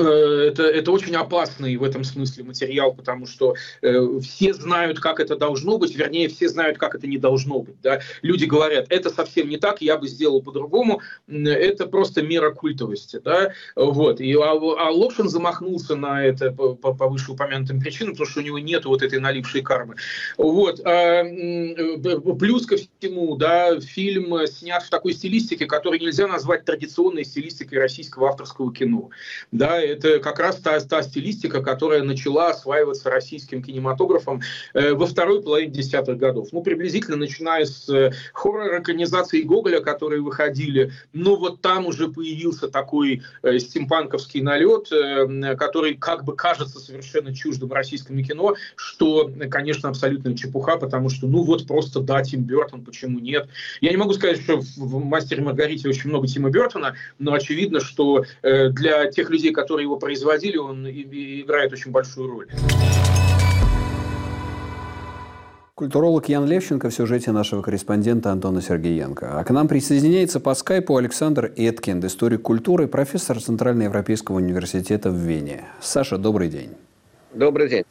это, 0.00 0.62
это 0.62 0.92
очень 0.92 1.14
опасный 1.16 1.76
в 1.76 1.82
этом 1.82 2.04
смысле 2.04 2.44
материал, 2.44 2.94
потому 2.94 3.26
что 3.26 3.54
э, 3.82 4.20
все 4.22 4.52
знают, 4.54 5.00
как 5.00 5.20
это 5.20 5.36
должно 5.36 5.78
быть, 5.78 5.94
вернее, 5.94 6.28
все 6.28 6.48
знают, 6.48 6.78
как 6.78 6.94
это 6.94 7.06
не 7.06 7.18
должно 7.18 7.60
быть. 7.60 7.80
Да? 7.82 8.00
Люди 8.22 8.44
говорят, 8.44 8.86
это 8.90 9.10
совсем 9.10 9.48
не 9.48 9.56
так, 9.56 9.80
я 9.80 9.96
бы 9.96 10.08
сделал 10.08 10.42
по-другому, 10.42 11.00
это 11.28 11.86
просто 11.86 12.22
мера 12.22 12.50
культовости. 12.52 13.20
Да? 13.24 13.52
Вот. 13.74 14.20
И, 14.20 14.34
а, 14.34 14.52
а 14.52 14.90
Локшин 14.90 15.28
замахнулся 15.28 15.96
на 15.96 16.24
это 16.24 16.50
по, 16.50 16.74
по, 16.74 16.94
по 16.94 17.08
вышеупомянутым 17.08 17.80
причинам, 17.80 18.12
потому 18.12 18.28
что 18.28 18.40
у 18.40 18.42
него 18.42 18.58
нет 18.58 18.84
вот 18.84 19.02
этой 19.02 19.18
налившей 19.20 19.62
кармы. 19.62 19.96
Вот. 20.36 20.80
А, 20.84 21.24
плюс 22.38 22.66
ко 22.66 22.76
всему, 22.76 23.36
да, 23.36 23.80
фильм 23.80 24.46
снят 24.46 24.82
в 24.82 24.90
такой 24.90 25.12
стилистике, 25.12 25.66
которую 25.66 26.00
нельзя 26.00 26.26
назвать 26.26 26.64
традиционной 26.64 27.24
стилистикой 27.24 27.78
российского 27.78 28.28
авторского 28.28 28.72
кино. 28.72 29.10
Да, 29.52 29.80
это 29.86 30.20
как 30.20 30.38
раз 30.38 30.56
та, 30.56 30.78
та 30.80 31.02
стилистика, 31.02 31.62
которая 31.62 32.02
начала 32.02 32.50
осваиваться 32.50 33.10
российским 33.10 33.62
кинематографом 33.62 34.40
э, 34.74 34.92
во 34.94 35.06
второй 35.06 35.42
половине 35.42 35.72
десятых 35.72 36.18
годов. 36.18 36.48
Ну, 36.52 36.62
приблизительно 36.62 37.16
начиная 37.16 37.64
с 37.64 37.88
э, 37.88 38.12
хоррор-экранизации 38.32 39.42
Гоголя, 39.42 39.80
которые 39.80 40.22
выходили, 40.22 40.92
но 41.12 41.36
вот 41.36 41.60
там 41.60 41.86
уже 41.86 42.08
появился 42.08 42.68
такой 42.68 43.22
э, 43.42 43.58
стимпанковский 43.58 44.40
налет, 44.40 44.88
который 45.58 45.94
как 45.94 46.24
бы 46.24 46.34
кажется 46.34 46.78
совершенно 46.78 47.34
чуждым 47.34 47.72
российскому 47.72 48.22
кино, 48.22 48.54
что, 48.76 49.30
конечно, 49.50 49.88
абсолютно 49.88 50.36
чепуха, 50.36 50.76
потому 50.76 51.08
что, 51.08 51.26
ну 51.26 51.42
вот 51.42 51.66
просто 51.66 52.00
да, 52.00 52.22
Тим 52.22 52.42
Бертон, 52.42 52.84
почему 52.84 53.18
нет? 53.18 53.48
Я 53.80 53.90
не 53.90 53.96
могу 53.96 54.12
сказать, 54.12 54.40
что 54.40 54.60
в 54.60 55.04
«Мастере 55.04 55.42
Маргарите» 55.42 55.88
очень 55.88 56.10
много 56.10 56.26
Тима 56.26 56.50
Бертона, 56.50 56.94
но 57.18 57.32
очевидно, 57.32 57.80
что 57.80 58.24
для 58.42 59.10
тех 59.10 59.30
людей, 59.30 59.52
которые 59.52 59.75
которые 59.76 59.84
его 59.84 59.96
производили, 59.98 60.56
он 60.56 60.86
играет 60.86 61.70
очень 61.70 61.90
большую 61.90 62.30
роль. 62.30 62.48
Культуролог 65.74 66.30
Ян 66.30 66.46
Левченко 66.46 66.88
в 66.88 66.94
сюжете 66.94 67.30
нашего 67.30 67.60
корреспондента 67.60 68.32
Антона 68.32 68.62
Сергеенко. 68.62 69.38
А 69.38 69.44
к 69.44 69.50
нам 69.50 69.68
присоединяется 69.68 70.40
по 70.40 70.54
скайпу 70.54 70.96
Александр 70.96 71.52
Эткинд, 71.56 72.02
историк 72.06 72.40
культуры, 72.40 72.88
профессор 72.88 73.38
Центральноевропейского 73.38 74.36
университета 74.36 75.10
в 75.10 75.16
Вене. 75.16 75.64
Саша, 75.82 76.16
добрый 76.16 76.48
день. 76.48 76.70
Добрый 77.34 77.68
день. 77.68 77.84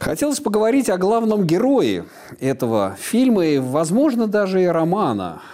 Хотелось 0.00 0.40
поговорить 0.40 0.90
о 0.90 0.98
главном 0.98 1.46
герое 1.46 2.04
этого 2.38 2.98
фильма 3.00 3.46
и, 3.46 3.56
возможно, 3.56 4.26
даже 4.26 4.62
и 4.62 4.66
романа– 4.66 5.40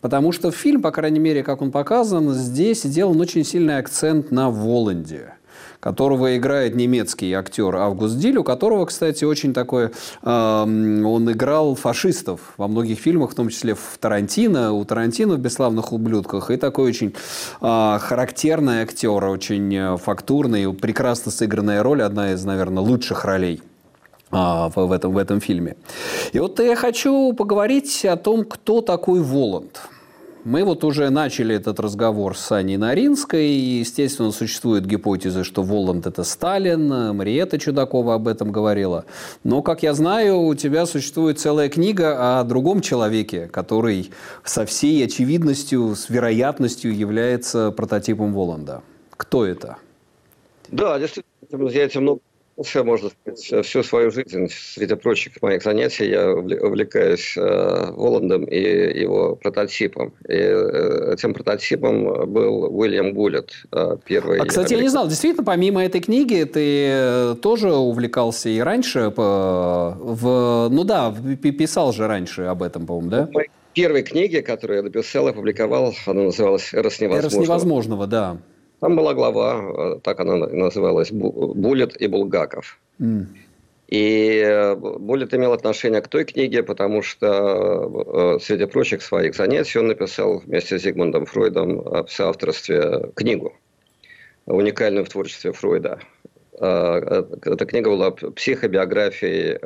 Потому 0.00 0.32
что 0.32 0.50
фильм, 0.50 0.82
по 0.82 0.90
крайней 0.90 1.20
мере, 1.20 1.42
как 1.42 1.62
он 1.62 1.70
показан, 1.70 2.32
здесь 2.32 2.82
сделан 2.82 3.20
очень 3.20 3.44
сильный 3.44 3.78
акцент 3.78 4.30
на 4.30 4.50
Воланде 4.50 5.34
которого 5.80 6.36
играет 6.36 6.74
немецкий 6.74 7.32
актер 7.32 7.76
Август 7.76 8.18
Диль, 8.18 8.38
у 8.38 8.44
которого, 8.44 8.86
кстати, 8.86 9.24
очень 9.24 9.52
такой... 9.54 9.90
Э, 10.22 10.62
он 10.62 11.30
играл 11.30 11.74
фашистов 11.74 12.54
во 12.56 12.68
многих 12.68 12.98
фильмах, 12.98 13.30
в 13.30 13.34
том 13.34 13.48
числе 13.48 13.74
в 13.74 13.98
Тарантино, 14.00 14.72
у 14.72 14.84
Тарантино 14.84 15.34
в 15.34 15.38
«Бесславных 15.38 15.92
ублюдках». 15.92 16.50
И 16.50 16.56
такой 16.56 16.88
очень 16.88 17.14
э, 17.60 17.98
характерный 18.00 18.82
актер, 18.82 19.24
очень 19.24 19.74
э, 19.74 19.96
фактурный, 19.96 20.72
прекрасно 20.74 21.30
сыгранная 21.30 21.82
роль, 21.82 22.02
одна 22.02 22.32
из, 22.32 22.44
наверное, 22.44 22.82
лучших 22.82 23.24
ролей 23.24 23.62
а, 24.30 24.68
в, 24.68 24.92
этом, 24.92 25.12
в 25.12 25.18
этом 25.18 25.40
фильме. 25.40 25.76
И 26.32 26.38
вот 26.38 26.58
я 26.60 26.76
хочу 26.76 27.32
поговорить 27.32 28.04
о 28.04 28.16
том, 28.16 28.44
кто 28.44 28.80
такой 28.80 29.20
Воланд. 29.20 29.80
Мы 30.44 30.64
вот 30.64 30.84
уже 30.84 31.10
начали 31.10 31.54
этот 31.54 31.80
разговор 31.80 32.36
с 32.36 32.52
Аней 32.52 32.76
Наринской, 32.76 33.48
и, 33.48 33.80
естественно, 33.80 34.30
существует 34.30 34.86
гипотеза, 34.86 35.44
что 35.44 35.62
Воланд– 35.62 36.06
это 36.06 36.24
Сталин, 36.24 37.14
Мариета 37.14 37.58
Чудакова 37.58 38.14
об 38.14 38.28
этом 38.28 38.50
говорила. 38.52 39.04
Но, 39.44 39.62
как 39.62 39.82
я 39.82 39.92
знаю, 39.94 40.40
у 40.40 40.54
тебя 40.54 40.86
существует 40.86 41.38
целая 41.38 41.68
книга 41.68 42.38
о 42.40 42.44
другом 42.44 42.80
человеке, 42.80 43.46
который 43.48 44.10
со 44.44 44.64
всей 44.64 45.04
очевидностью, 45.04 45.94
с 45.94 46.08
вероятностью 46.08 46.96
является 46.96 47.70
прототипом 47.70 48.32
Воланда. 48.32 48.82
Кто 49.16 49.44
это? 49.44 49.76
Да, 50.70 50.98
действительно, 50.98 51.68
я 51.68 51.84
этим 51.84 52.02
много 52.02 52.20
все, 52.62 52.84
можно 52.84 53.10
сказать, 53.10 53.66
всю 53.66 53.82
свою 53.82 54.10
жизнь, 54.10 54.48
среди 54.50 54.94
прочих 54.94 55.40
моих 55.42 55.62
занятий, 55.62 56.10
я 56.10 56.30
увлекаюсь 56.32 57.34
э, 57.36 57.92
Воландом 57.92 58.44
и 58.44 58.60
его 59.00 59.36
прототипом. 59.36 60.12
И 60.28 60.34
э, 60.34 61.14
этим 61.14 61.34
прототипом 61.34 62.30
был 62.30 62.64
Уильям 62.76 63.14
Гуллет, 63.14 63.52
э, 63.72 63.96
первый... 64.04 64.40
А, 64.40 64.46
кстати, 64.46 64.74
я 64.74 64.80
не 64.80 64.88
знал, 64.88 65.08
действительно, 65.08 65.44
помимо 65.44 65.84
этой 65.84 66.00
книги, 66.00 66.42
ты 66.44 66.88
э, 66.90 67.34
тоже 67.40 67.72
увлекался 67.72 68.48
и 68.48 68.58
раньше, 68.58 69.10
по, 69.10 69.96
в, 69.98 70.68
ну 70.70 70.84
да, 70.84 71.14
писал 71.42 71.92
же 71.92 72.06
раньше 72.06 72.42
об 72.42 72.62
этом, 72.62 72.86
по-моему, 72.86 73.10
да? 73.10 73.28
Первой 73.74 74.02
книге, 74.02 74.42
которую 74.42 74.78
я 74.78 74.82
написал 74.82 75.28
и 75.28 75.30
опубликовал, 75.30 75.94
она 76.06 76.22
называлась 76.22 76.74
«Эрос 76.74 77.00
невозможного». 77.00 77.36
«Эрос 77.36 77.48
невозможного», 77.48 78.06
да. 78.06 78.38
Там 78.80 78.94
была 78.94 79.14
глава, 79.14 79.96
э, 79.96 80.00
так 80.02 80.20
она 80.20 80.36
называлась, 80.36 81.10
«Буллет 81.10 82.00
и 82.00 82.06
Булгаков». 82.06 82.78
Mm. 83.00 83.26
И 83.88 84.42
э, 84.44 84.74
Буллет 84.76 85.34
имел 85.34 85.52
отношение 85.52 86.00
к 86.00 86.08
той 86.08 86.24
книге, 86.24 86.62
потому 86.62 87.02
что 87.02 88.36
э, 88.36 88.38
среди 88.40 88.66
прочих 88.66 89.02
своих 89.02 89.34
занятий 89.34 89.78
он 89.78 89.88
написал 89.88 90.38
вместе 90.38 90.78
с 90.78 90.82
Зигмундом 90.82 91.26
Фройдом 91.26 91.82
в 92.04 92.08
соавторстве 92.08 93.10
книгу, 93.16 93.52
уникальную 94.46 95.04
в 95.04 95.08
творчестве 95.08 95.52
Фройда. 95.52 96.00
Эта 96.60 97.66
книга 97.66 97.88
была 97.88 98.10
психобиографией 98.10 99.58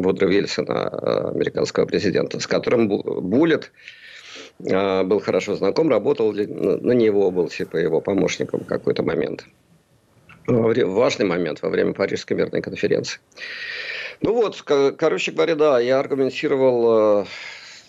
Вудро 0.00 0.28
Вильсона, 0.28 1.30
американского 1.30 1.86
президента, 1.86 2.38
с 2.38 2.46
которым 2.46 2.86
Буллет 2.86 3.72
был 4.58 5.20
хорошо 5.20 5.54
знаком, 5.56 5.90
работал 5.90 6.32
на 6.32 6.92
него, 6.92 7.30
был 7.30 7.48
типа 7.48 7.76
его 7.76 8.00
помощником 8.00 8.60
в 8.60 8.66
какой-то 8.66 9.02
момент. 9.02 9.46
Важный 10.46 11.26
момент 11.26 11.60
во 11.62 11.68
время 11.68 11.92
Парижской 11.92 12.36
мирной 12.36 12.62
конференции. 12.62 13.20
Ну 14.22 14.32
вот, 14.32 14.62
короче 14.62 15.32
говоря, 15.32 15.56
да, 15.56 15.80
я 15.80 15.98
аргументировал, 15.98 17.22
э, 17.22 17.24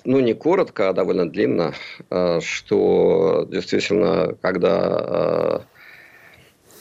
ну 0.04 0.20
не 0.20 0.34
коротко, 0.34 0.90
а 0.90 0.94
довольно 0.94 1.30
длинно, 1.30 1.74
э, 2.10 2.40
что 2.42 3.48
действительно, 3.50 4.36
когда 4.42 4.78
э, 4.78 5.04
а, 5.10 5.62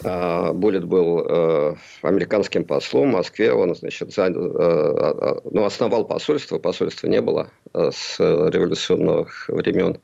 Буллет 0.06 0.84
был 0.84 1.26
э, 1.26 1.74
американским 2.02 2.64
послом 2.64 3.10
в 3.10 3.12
Москве. 3.14 3.52
Он, 3.52 3.74
значит, 3.74 4.12
за, 4.12 4.26
э, 4.26 4.32
э, 4.32 5.40
ну, 5.50 5.64
основал 5.64 6.04
посольство. 6.04 6.58
Посольства 6.58 7.08
не 7.08 7.20
было 7.20 7.48
с 7.74 8.18
революционных 8.18 9.48
времен. 9.48 9.98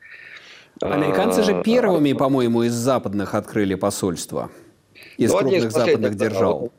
Американцы 0.81 1.43
же 1.43 1.59
а, 1.59 1.63
первыми, 1.63 2.13
по-моему, 2.13 2.65
из 2.65 2.73
западных 2.73 3.35
открыли 3.35 3.75
посольство. 3.75 4.51
Из 5.19 5.31
ну, 5.31 5.39
крупных 5.39 5.65
из 5.67 5.73
западных 5.73 6.17
держав. 6.17 6.71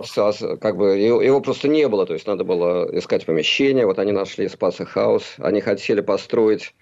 Как 0.60 0.76
бы, 0.78 0.98
его 0.98 1.40
просто 1.40 1.68
не 1.68 1.88
было, 1.88 2.06
то 2.06 2.14
есть 2.14 2.28
надо 2.28 2.44
было 2.44 2.90
искать 2.98 3.26
помещение. 3.26 3.86
Вот 3.86 4.00
они 4.00 4.12
нашли 4.12 4.50
Спаса 4.50 4.86
Хаус. 4.86 5.36
Они 5.38 5.62
хотели 5.62 6.02
построить 6.02 6.74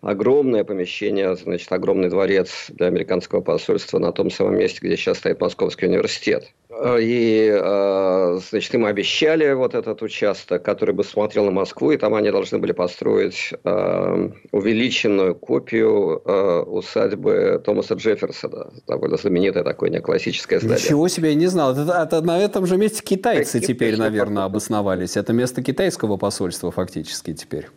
огромное 0.00 0.64
помещение, 0.64 1.36
значит, 1.36 1.70
огромный 1.72 2.08
дворец 2.08 2.66
для 2.68 2.86
американского 2.86 3.40
посольства 3.40 3.98
на 3.98 4.12
том 4.12 4.30
самом 4.30 4.58
месте, 4.58 4.78
где 4.82 4.96
сейчас 4.96 5.18
стоит 5.18 5.40
Московский 5.40 5.86
университет. 5.86 6.52
И, 6.98 7.50
э, 7.52 8.38
значит, 8.48 8.74
им 8.74 8.86
обещали 8.86 9.52
вот 9.52 9.74
этот 9.74 10.00
участок, 10.02 10.62
который 10.62 10.94
бы 10.94 11.04
смотрел 11.04 11.44
на 11.44 11.50
Москву, 11.50 11.90
и 11.90 11.96
там 11.98 12.14
они 12.14 12.30
должны 12.30 12.58
были 12.58 12.72
построить 12.72 13.52
э, 13.64 14.30
увеличенную 14.52 15.34
копию 15.34 16.22
э, 16.24 16.60
усадьбы 16.62 17.60
Томаса 17.64 17.94
Джефферсона. 17.94 18.72
Довольно 18.86 19.16
знаменитое 19.18 19.64
такое 19.64 19.90
неоклассическое 19.90 20.60
здание. 20.60 20.82
Ничего 20.82 21.08
себе, 21.08 21.30
я 21.30 21.34
не 21.34 21.48
знал. 21.48 21.72
Это, 21.72 21.92
это 22.02 22.22
на 22.22 22.40
этом 22.40 22.66
же 22.66 22.78
месте 22.78 23.02
китайцы 23.02 23.60
теперь, 23.60 23.98
наверное, 23.98 24.44
обосновались. 24.44 25.16
Это 25.16 25.32
место 25.32 25.62
китайского 25.62 26.16
посольства 26.16 26.70
фактически 26.70 27.34
теперь. 27.34 27.68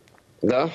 Да, 0.44 0.70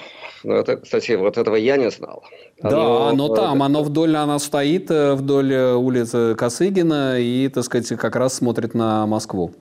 ну, 0.44 0.54
это, 0.54 0.78
кстати, 0.78 1.12
вот 1.12 1.36
этого 1.36 1.56
я 1.56 1.76
не 1.76 1.90
знал. 1.90 2.24
Оно, 2.60 2.70
да, 2.70 3.08
оно 3.10 3.28
там, 3.28 3.62
оно 3.62 3.82
вдоль, 3.82 4.16
она 4.16 4.38
стоит 4.38 4.90
э, 4.90 5.14
вдоль 5.14 5.52
э, 5.52 5.74
улицы 5.74 6.34
Косыгина 6.34 7.20
и, 7.20 7.48
так 7.48 7.64
сказать, 7.64 7.88
как 7.98 8.16
раз 8.16 8.34
смотрит 8.34 8.74
на 8.74 9.06
Москву. 9.06 9.52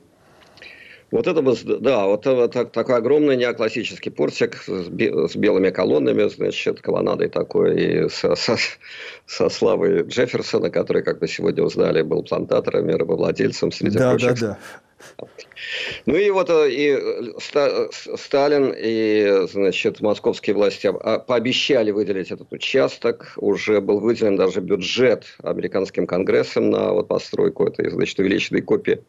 Вот 1.09 1.25
это 1.25 1.41
да, 1.79 2.05
вот 2.05 2.27
это 2.27 2.65
такой 2.65 2.95
огромный 2.95 3.37
неоклассический 3.37 4.11
портик 4.11 4.57
с, 4.67 4.89
белыми 5.35 5.69
колоннами, 5.69 6.27
значит, 6.27 6.81
колоннадой 6.81 7.29
такой, 7.29 7.81
и 7.81 8.09
со, 8.09 8.35
со, 8.35 8.57
со 9.25 9.49
славой 9.49 10.01
Джефферсона, 10.01 10.69
который, 10.69 11.03
как 11.03 11.21
мы 11.21 11.27
сегодня 11.29 11.63
узнали, 11.63 12.01
был 12.01 12.23
плантатором, 12.23 12.87
мировладельцем 12.87 13.71
среди 13.71 13.97
да, 13.97 14.09
прочих. 14.11 14.39
Да, 14.41 14.47
да. 14.47 15.27
Ну 16.05 16.15
и 16.15 16.29
вот 16.29 16.49
э, 16.49 16.71
и 16.71 16.89
э, 16.89 17.87
Сталин 18.17 18.73
и, 18.75 19.47
значит, 19.51 20.01
московские 20.01 20.55
власти 20.55 20.87
а, 20.87 21.19
пообещали 21.19 21.91
выделить 21.91 22.31
этот 22.31 22.51
участок. 22.51 23.33
Уже 23.37 23.79
был 23.79 23.99
выделен 23.99 24.35
даже 24.35 24.59
бюджет 24.59 25.25
американским 25.43 26.07
конгрессом 26.07 26.69
на 26.69 26.93
вот 26.93 27.07
постройку 27.07 27.65
этой, 27.65 27.89
значит, 27.91 28.19
увеличенной 28.19 28.61
копии 28.61 28.99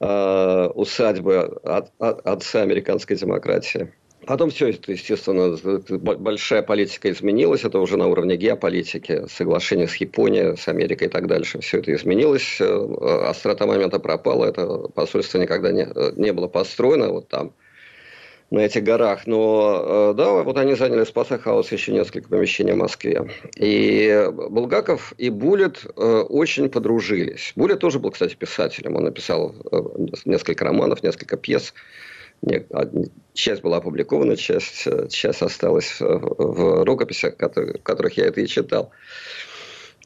э, 0.00 0.66
усадьбы 0.74 1.60
от, 1.62 1.92
от, 1.98 2.26
отца 2.26 2.62
американской 2.62 3.16
демократии. 3.16 3.92
Потом 4.26 4.50
все 4.50 4.68
это, 4.68 4.92
естественно, 4.92 5.56
большая 5.98 6.62
политика 6.62 7.10
изменилась. 7.10 7.64
Это 7.64 7.78
уже 7.78 7.96
на 7.96 8.06
уровне 8.06 8.36
геополитики, 8.36 9.26
соглашение 9.28 9.88
с 9.88 9.96
Японией, 9.96 10.56
с 10.58 10.68
Америкой 10.68 11.08
и 11.08 11.10
так 11.10 11.26
дальше. 11.26 11.60
Все 11.60 11.78
это 11.78 11.94
изменилось. 11.94 12.58
Э, 12.60 13.26
острота 13.28 13.66
момента 13.66 13.98
пропала. 13.98 14.46
Это 14.46 14.88
посольство 14.94 15.38
никогда 15.38 15.72
не, 15.72 15.86
не 16.20 16.32
было 16.32 16.48
построено 16.48 17.08
вот 17.10 17.28
там, 17.28 17.54
на 18.50 18.60
этих 18.60 18.82
горах. 18.82 19.26
Но 19.26 20.10
э, 20.10 20.14
да, 20.16 20.42
вот 20.42 20.56
они 20.58 20.74
заняли 20.74 21.04
Спасахаус 21.04 21.70
еще 21.72 21.92
несколько 21.92 22.28
помещений 22.28 22.72
в 22.72 22.76
Москве. 22.76 23.30
И 23.56 24.28
Булгаков 24.50 25.14
и 25.18 25.30
Буллет 25.30 25.84
э, 25.84 26.24
очень 26.28 26.68
подружились. 26.68 27.52
Буллет 27.56 27.78
тоже 27.80 27.98
был, 27.98 28.10
кстати, 28.10 28.34
писателем. 28.34 28.96
Он 28.96 29.04
написал 29.04 29.54
несколько 30.24 30.64
романов, 30.64 31.02
несколько 31.02 31.36
пьес. 31.36 31.72
Часть 33.34 33.62
была 33.62 33.76
опубликована, 33.78 34.34
часть, 34.36 34.88
часть 35.10 35.42
осталась 35.42 36.00
в 36.00 36.84
рукописях, 36.84 37.34
в 37.34 37.82
которых 37.82 38.16
я 38.16 38.26
это 38.26 38.40
и 38.40 38.46
читал. 38.46 38.90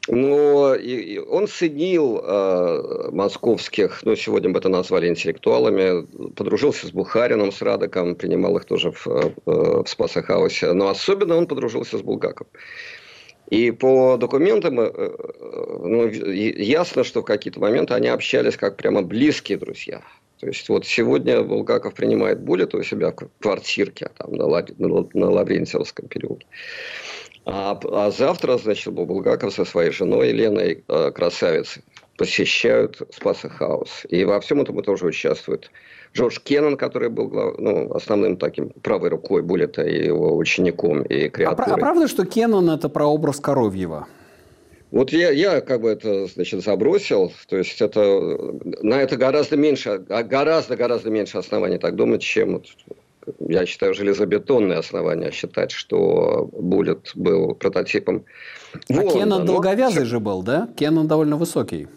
Но 0.07 0.75
и, 0.75 1.17
он 1.17 1.47
ценил 1.47 2.21
э, 2.23 3.09
московских, 3.11 4.01
ну, 4.03 4.15
сегодня 4.15 4.51
бы 4.51 4.59
это 4.59 4.69
назвали 4.69 5.07
интеллектуалами, 5.07 6.05
подружился 6.35 6.87
с 6.87 6.91
Бухарином, 6.91 7.51
с 7.51 7.61
Радоком, 7.61 8.15
принимал 8.15 8.55
их 8.57 8.65
тоже 8.65 8.91
в, 8.91 9.07
э, 9.07 9.31
в 9.45 9.85
Спасахаусе, 9.87 10.73
но 10.73 10.89
особенно 10.89 11.35
он 11.35 11.47
подружился 11.47 11.97
с 11.97 12.01
Булгаковым. 12.01 12.49
И 13.49 13.71
по 13.71 14.17
документам 14.17 14.79
э, 14.79 14.91
э, 14.93 15.77
ну, 15.83 16.07
ясно, 16.07 17.03
что 17.03 17.21
в 17.21 17.25
какие-то 17.25 17.59
моменты 17.59 17.93
они 17.93 18.07
общались 18.07 18.57
как 18.57 18.77
прямо 18.77 19.01
близкие 19.01 19.57
друзья. 19.57 20.01
То 20.39 20.47
есть 20.47 20.67
вот 20.67 20.85
сегодня 20.85 21.41
Булгаков 21.43 21.93
принимает 21.93 22.41
Буллета 22.41 22.77
у 22.77 22.83
себя 22.83 23.11
в 23.11 23.29
квартирке 23.39 24.09
там, 24.17 24.33
на 24.33 25.29
Лаврентьевском 25.29 26.07
переулке. 26.07 26.45
А, 27.45 27.79
а 27.91 28.11
завтра, 28.11 28.57
значит, 28.57 28.91
Булгаков 28.91 29.53
со 29.53 29.65
своей 29.65 29.91
женой 29.91 30.29
Еленой 30.29 30.83
э, 30.87 31.11
красавицей 31.11 31.83
посещают 32.17 33.01
Спаса 33.11 33.49
Хаус. 33.49 34.05
И 34.09 34.23
во 34.25 34.39
всем 34.39 34.61
этом 34.61 34.81
тоже 34.81 35.05
участвует 35.05 35.69
Джордж 36.13 36.39
Кеннон, 36.43 36.77
который 36.77 37.09
был 37.09 37.29
ну, 37.57 37.93
основным 37.93 38.37
таким 38.37 38.69
правой 38.69 39.09
рукой 39.09 39.41
Буллета 39.43 39.83
и 39.83 40.05
его 40.05 40.35
учеником 40.35 41.03
и 41.03 41.29
креатором. 41.29 41.71
А, 41.71 41.75
а 41.75 41.77
правда, 41.77 42.07
что 42.07 42.25
Кеннон– 42.25 42.69
это 42.71 42.89
прообраз 42.89 43.39
Коровьева? 43.39 44.07
Вот 44.91 45.11
я, 45.11 45.29
я 45.31 45.61
как 45.61 45.81
бы 45.81 45.89
это, 45.89 46.27
значит, 46.27 46.63
забросил, 46.63 47.33
то 47.49 47.57
есть 47.57 47.81
это, 47.81 47.99
на 48.81 49.01
это 49.01 49.17
гораздо 49.17 49.57
меньше, 49.57 49.97
гораздо-гораздо 49.97 51.09
меньше 51.09 51.37
оснований 51.37 51.77
так 51.79 51.95
думать, 51.95 52.21
чем, 52.21 52.63
я 53.39 53.65
считаю, 53.65 53.93
железобетонные 53.93 54.79
основания 54.79 55.31
считать, 55.31 55.71
что 55.71 56.49
Буллет 56.51 57.11
был 57.15 57.55
прототипом 57.55 58.25
А 58.73 58.93
Воланда. 58.93 59.13
Кеннон 59.13 59.45
долговязый 59.45 60.03
Но... 60.03 60.09
же 60.09 60.19
был, 60.19 60.43
да? 60.43 60.69
Кеннон 60.75 61.07
довольно 61.07 61.37
высокий. 61.37 61.87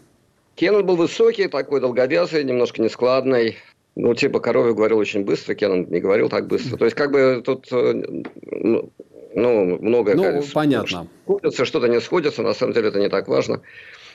Кеннон 0.55 0.87
был 0.87 0.97
высокий, 0.97 1.49
такой 1.49 1.81
долговязый, 1.81 2.45
немножко 2.45 2.83
нескладный. 2.83 3.57
Ну, 3.95 4.14
типа, 4.14 4.41
Коровьев 4.41 4.76
говорил 4.76 4.99
очень 4.99 5.24
быстро, 5.24 5.55
Кеннон 5.55 5.87
не 5.91 6.01
говорил 6.01 6.29
так 6.29 6.47
быстро. 6.47 6.76
То 6.76 6.85
есть, 6.85 6.97
как 6.97 7.11
бы 7.11 7.43
тут 7.45 7.66
э, 7.72 8.22
ну, 8.51 8.93
ну, 9.35 9.79
многое, 9.81 10.14
ну, 10.14 10.22
конечно, 10.22 10.51
понятно. 10.53 11.07
сходится, 11.24 11.64
что-то 11.64 11.87
не 11.89 12.01
сходится, 12.01 12.43
на 12.43 12.55
самом 12.55 12.72
деле 12.72 12.89
это 12.89 12.99
не 12.99 13.09
так 13.09 13.29
важно. 13.29 13.61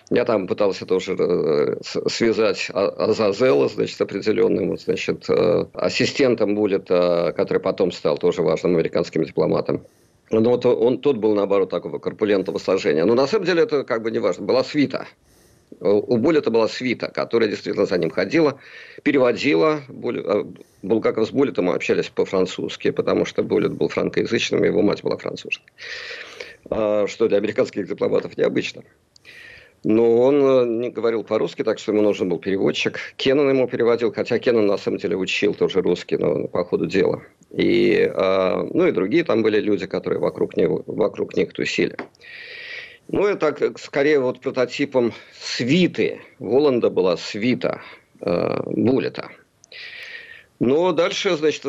Я 0.10 0.26
там 0.26 0.48
пытался 0.48 0.86
тоже 0.86 1.16
э, 1.18 1.76
связать 1.84 2.70
а, 2.74 2.88
Азазела, 3.10 3.70
значит, 3.70 4.00
определенным, 4.02 4.78
значит, 4.78 5.30
э, 5.30 5.66
ассистентом 5.74 6.56
Буллета, 6.56 7.34
который 7.36 7.60
потом 7.60 7.92
стал 7.92 8.18
тоже 8.18 8.42
важным 8.42 8.76
американским 8.76 9.24
дипломатом. 9.24 9.86
Но 10.30 10.50
вот 10.50 10.66
он, 10.66 11.00
тот 11.00 11.18
был, 11.18 11.36
наоборот, 11.36 11.70
такого 11.70 12.00
корпулентного 12.00 12.58
сложения. 12.58 13.06
Но 13.06 13.14
на 13.14 13.28
самом 13.28 13.46
деле 13.46 13.64
это 13.64 13.84
как 13.84 14.02
бы 14.02 14.12
не 14.12 14.20
важно. 14.20 14.46
Была 14.46 14.64
свита. 14.64 15.08
У 15.80 16.18
Буллета 16.18 16.52
была 16.52 16.68
свита, 16.68 17.08
которая 17.10 17.50
действительно 17.50 17.86
за 17.86 17.98
ним 17.98 18.10
ходила, 18.10 18.60
переводила. 19.04 19.82
Э, 19.90 20.44
Булгаков 20.82 21.28
с 21.28 21.32
Буллетом 21.32 21.70
общались 21.70 22.10
по-французски, 22.10 22.92
потому 22.92 23.26
что 23.26 23.44
Буллет 23.44 23.74
был 23.74 23.88
франкоязычным, 23.88 24.64
его 24.64 24.82
мать 24.82 25.02
была 25.02 25.18
француженкой. 25.18 25.74
А, 26.70 27.08
что 27.08 27.28
для 27.28 27.38
американских 27.38 27.88
дипломатов 27.88 28.38
необычно. 28.38 28.84
Но 29.84 30.18
он 30.22 30.36
э, 30.42 30.66
не 30.66 30.90
говорил 30.90 31.24
по-русски, 31.24 31.64
так 31.64 31.78
что 31.78 31.92
ему 31.92 32.02
нужен 32.02 32.30
был 32.30 32.40
переводчик. 32.40 33.00
Кеннон 33.18 33.50
ему 33.50 33.68
переводил, 33.68 34.14
хотя 34.14 34.40
Кеннон 34.40 34.66
на 34.66 34.78
самом 34.78 34.98
деле 34.98 35.18
учил 35.18 35.54
тоже 35.54 35.82
русский, 35.82 36.18
но 36.18 36.48
по 36.48 36.64
ходу 36.64 36.86
дела. 36.86 37.24
И, 37.52 38.10
э, 38.14 38.68
ну 38.74 38.88
и 38.88 38.92
другие 38.92 39.24
там 39.24 39.44
были 39.44 39.60
люди, 39.60 39.86
которые 39.86 40.20
вокруг, 40.20 40.56
него, 40.56 40.84
вокруг 40.88 41.36
них 41.36 41.52
тусили. 41.52 41.98
Ну, 43.10 43.26
это 43.26 43.74
скорее 43.78 44.20
вот 44.20 44.40
прототипом 44.40 45.14
свиты. 45.38 46.22
Воланда 46.40 46.90
была 46.90 47.18
свита 47.18 47.82
э, 48.22 48.62
Буллета– 48.66 49.30
но 50.66 50.94
дальше, 50.94 51.36
значит, 51.36 51.64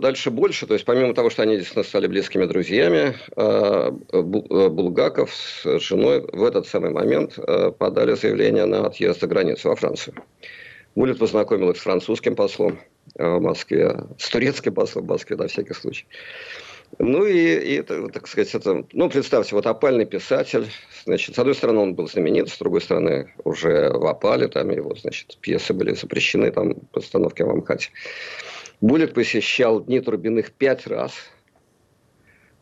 дальше 0.00 0.30
больше. 0.30 0.66
То 0.66 0.72
есть, 0.72 0.86
помимо 0.86 1.12
того, 1.12 1.28
что 1.28 1.42
они 1.42 1.56
действительно 1.56 1.84
стали 1.84 2.06
близкими 2.06 2.46
друзьями, 2.46 3.14
э, 3.36 3.90
э, 4.12 4.22
Булгаков 4.22 5.30
с 5.34 5.78
женой 5.78 6.26
в 6.32 6.42
этот 6.42 6.66
самый 6.66 6.90
момент 6.90 7.38
э, 7.38 7.70
подали 7.70 8.14
заявление 8.14 8.64
на 8.64 8.86
отъезд 8.86 9.20
за 9.20 9.26
границу 9.26 9.68
во 9.68 9.76
Францию. 9.76 10.14
Буллет 10.94 11.18
познакомил 11.18 11.70
их 11.70 11.76
с 11.76 11.80
французским 11.80 12.34
послом 12.34 12.80
в 13.14 13.40
Москве, 13.40 14.04
с 14.16 14.30
турецким 14.30 14.72
послом 14.72 15.04
в 15.04 15.08
Москве, 15.08 15.36
на 15.36 15.46
всякий 15.46 15.74
случай. 15.74 16.06
Ну 16.98 17.24
и, 17.24 17.34
и 17.34 17.74
это, 17.76 18.08
так 18.08 18.26
сказать, 18.26 18.54
это, 18.54 18.84
ну, 18.92 19.08
представьте, 19.08 19.54
вот 19.54 19.66
опальный 19.66 20.06
писатель, 20.06 20.66
значит, 21.04 21.34
с 21.34 21.38
одной 21.38 21.54
стороны 21.54 21.80
он 21.80 21.94
был 21.94 22.08
знаменит, 22.08 22.48
с 22.48 22.58
другой 22.58 22.80
стороны 22.80 23.32
уже 23.44 23.90
в 23.90 24.06
опале, 24.06 24.48
там 24.48 24.70
его, 24.70 24.94
значит, 24.96 25.38
пьесы 25.40 25.72
были 25.72 25.94
запрещены, 25.94 26.50
там, 26.50 26.74
постановки 26.92 27.42
в 27.42 27.50
Амхате. 27.50 27.90
Буллет 28.80 29.14
посещал 29.14 29.80
Дни 29.80 30.00
Турбиных 30.00 30.52
пять 30.52 30.86
раз, 30.86 31.12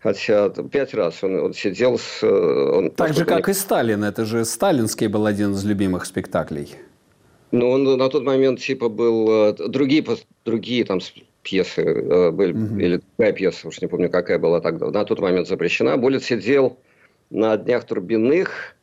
Хотя 0.00 0.48
пять 0.50 0.94
раз 0.94 1.24
он, 1.24 1.40
он 1.40 1.54
сидел 1.54 1.98
с... 1.98 2.22
Он, 2.22 2.90
так 2.90 3.14
же, 3.14 3.24
как 3.24 3.48
не... 3.48 3.52
и 3.52 3.54
Сталин. 3.54 4.04
Это 4.04 4.24
же 4.24 4.44
сталинский 4.44 5.08
был 5.08 5.26
один 5.26 5.54
из 5.54 5.64
любимых 5.64 6.06
спектаклей. 6.06 6.76
Ну, 7.50 7.68
он 7.70 7.82
на 7.82 8.08
тот 8.08 8.22
момент 8.22 8.60
типа 8.60 8.88
был... 8.88 9.48
Э, 9.48 9.68
другие, 9.68 10.04
другие 10.44 10.84
там 10.84 11.00
пьесы 11.48 11.82
э, 11.82 12.30
были, 12.30 12.52
угу. 12.52 12.78
или 12.78 13.00
какая 13.16 13.32
пьеса, 13.32 13.68
уж 13.68 13.80
не 13.80 13.88
помню, 13.88 14.10
какая 14.10 14.38
была 14.38 14.60
тогда, 14.60 14.90
на 14.90 15.04
тот 15.04 15.20
момент 15.20 15.48
запрещена. 15.48 15.96
Буллет 15.96 16.22
сидел 16.22 16.78
на 17.30 17.56
днях 17.56 17.84
Турбиных 17.84 18.76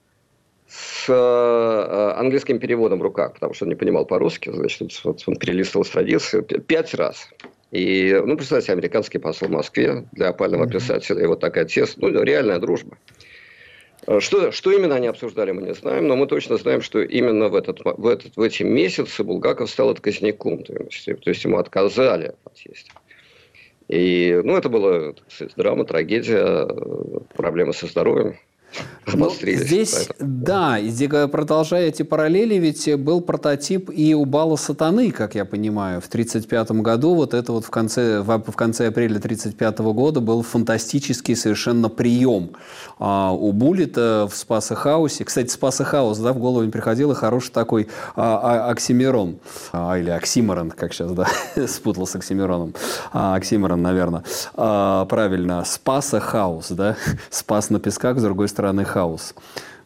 с 0.67 1.07
э, 1.07 2.19
английским 2.19 2.59
переводом 2.59 2.99
в 2.99 3.03
руках, 3.03 3.33
потому 3.33 3.53
что 3.53 3.65
он 3.65 3.69
не 3.69 3.75
понимал 3.75 4.05
по-русски, 4.05 4.51
значит, 4.51 4.99
вот 5.03 5.21
он 5.27 5.35
перелистывал 5.35 5.85
страницы 5.85 6.41
пять 6.41 6.93
раз. 6.95 7.29
И, 7.71 8.19
ну, 8.25 8.35
представьте, 8.35 8.71
американский 8.71 9.19
посол 9.19 9.49
в 9.49 9.51
Москве 9.51 10.07
для 10.13 10.29
опального 10.29 10.65
mm-hmm. 10.65 10.71
писателя, 10.71 11.23
и 11.23 11.27
вот 11.27 11.39
такая 11.41 11.65
тесная, 11.65 12.11
ну, 12.11 12.23
реальная 12.23 12.57
дружба. 12.59 12.97
Э, 14.07 14.19
что, 14.19 14.51
что 14.51 14.71
именно 14.71 14.95
они 14.95 15.07
обсуждали, 15.07 15.51
мы 15.51 15.63
не 15.63 15.73
знаем, 15.73 16.07
но 16.07 16.15
мы 16.15 16.27
точно 16.27 16.57
знаем, 16.57 16.81
что 16.81 17.01
именно 17.01 17.49
в, 17.49 17.55
этот, 17.55 17.79
в, 17.83 18.07
этот, 18.07 18.35
в 18.35 18.41
эти 18.41 18.63
месяцы 18.63 19.23
Булгаков 19.23 19.69
стал 19.69 19.89
отказником, 19.89 20.63
то 20.63 20.73
есть, 20.73 21.05
то 21.05 21.29
есть 21.29 21.43
ему 21.43 21.57
отказали 21.57 22.27
от 22.27 22.37
отъезда. 22.45 22.91
И, 23.87 24.41
ну, 24.43 24.57
это 24.57 24.69
была 24.69 25.13
драма, 25.55 25.85
трагедия, 25.85 26.65
э, 26.67 27.19
проблемы 27.35 27.73
со 27.73 27.87
здоровьем. 27.87 28.37
Ну, 29.13 29.31
здесь, 29.31 30.09
да, 30.19 30.79
и 30.79 31.07
продолжая 31.27 31.89
эти 31.89 32.03
параллели, 32.03 32.55
ведь 32.55 32.93
был 32.95 33.21
прототип 33.21 33.91
и 33.93 34.15
у 34.15 34.25
Бала 34.25 34.55
Сатаны, 34.55 35.11
как 35.11 35.35
я 35.35 35.45
понимаю, 35.45 36.01
в 36.01 36.07
1935 36.07 36.81
году, 36.81 37.13
вот 37.13 37.33
это 37.33 37.51
вот 37.51 37.65
в 37.65 37.69
конце, 37.69 38.21
в, 38.21 38.51
в 38.51 38.55
конце 38.55 38.87
апреля 38.87 39.17
1935 39.17 39.79
года 39.93 40.19
был 40.21 40.41
фантастический 40.41 41.35
совершенно 41.35 41.89
прием 41.89 42.51
а, 42.97 43.31
у 43.31 43.51
Буллета 43.51 44.27
в 44.29 44.35
Спаса 44.35 44.75
Хаусе. 44.75 45.23
Кстати, 45.23 45.49
Спаса 45.49 45.83
Хаус, 45.83 46.17
да, 46.17 46.33
в 46.33 46.39
голову 46.39 46.63
не 46.63 46.71
приходил, 46.71 47.11
и 47.11 47.15
хороший 47.15 47.51
такой 47.51 47.87
а, 48.15 48.65
а, 48.65 48.71
Оксимирон, 48.71 49.37
а, 49.71 49.97
или 49.97 50.09
Оксиморон, 50.09 50.71
как 50.71 50.93
сейчас, 50.93 51.11
да, 51.11 51.27
спутал 51.67 52.07
с 52.07 52.15
Оксимироном. 52.15 52.73
А, 53.13 53.35
Оксимирон, 53.35 53.81
наверное. 53.81 54.23
А, 54.55 55.05
правильно, 55.05 55.63
Спаса 55.63 56.19
Хаус, 56.19 56.69
да, 56.69 56.97
Спас 57.29 57.69
на 57.69 57.79
песках, 57.79 58.17
с 58.17 58.23
другой 58.23 58.47
стороны 58.47 58.64
хаос. 58.85 59.35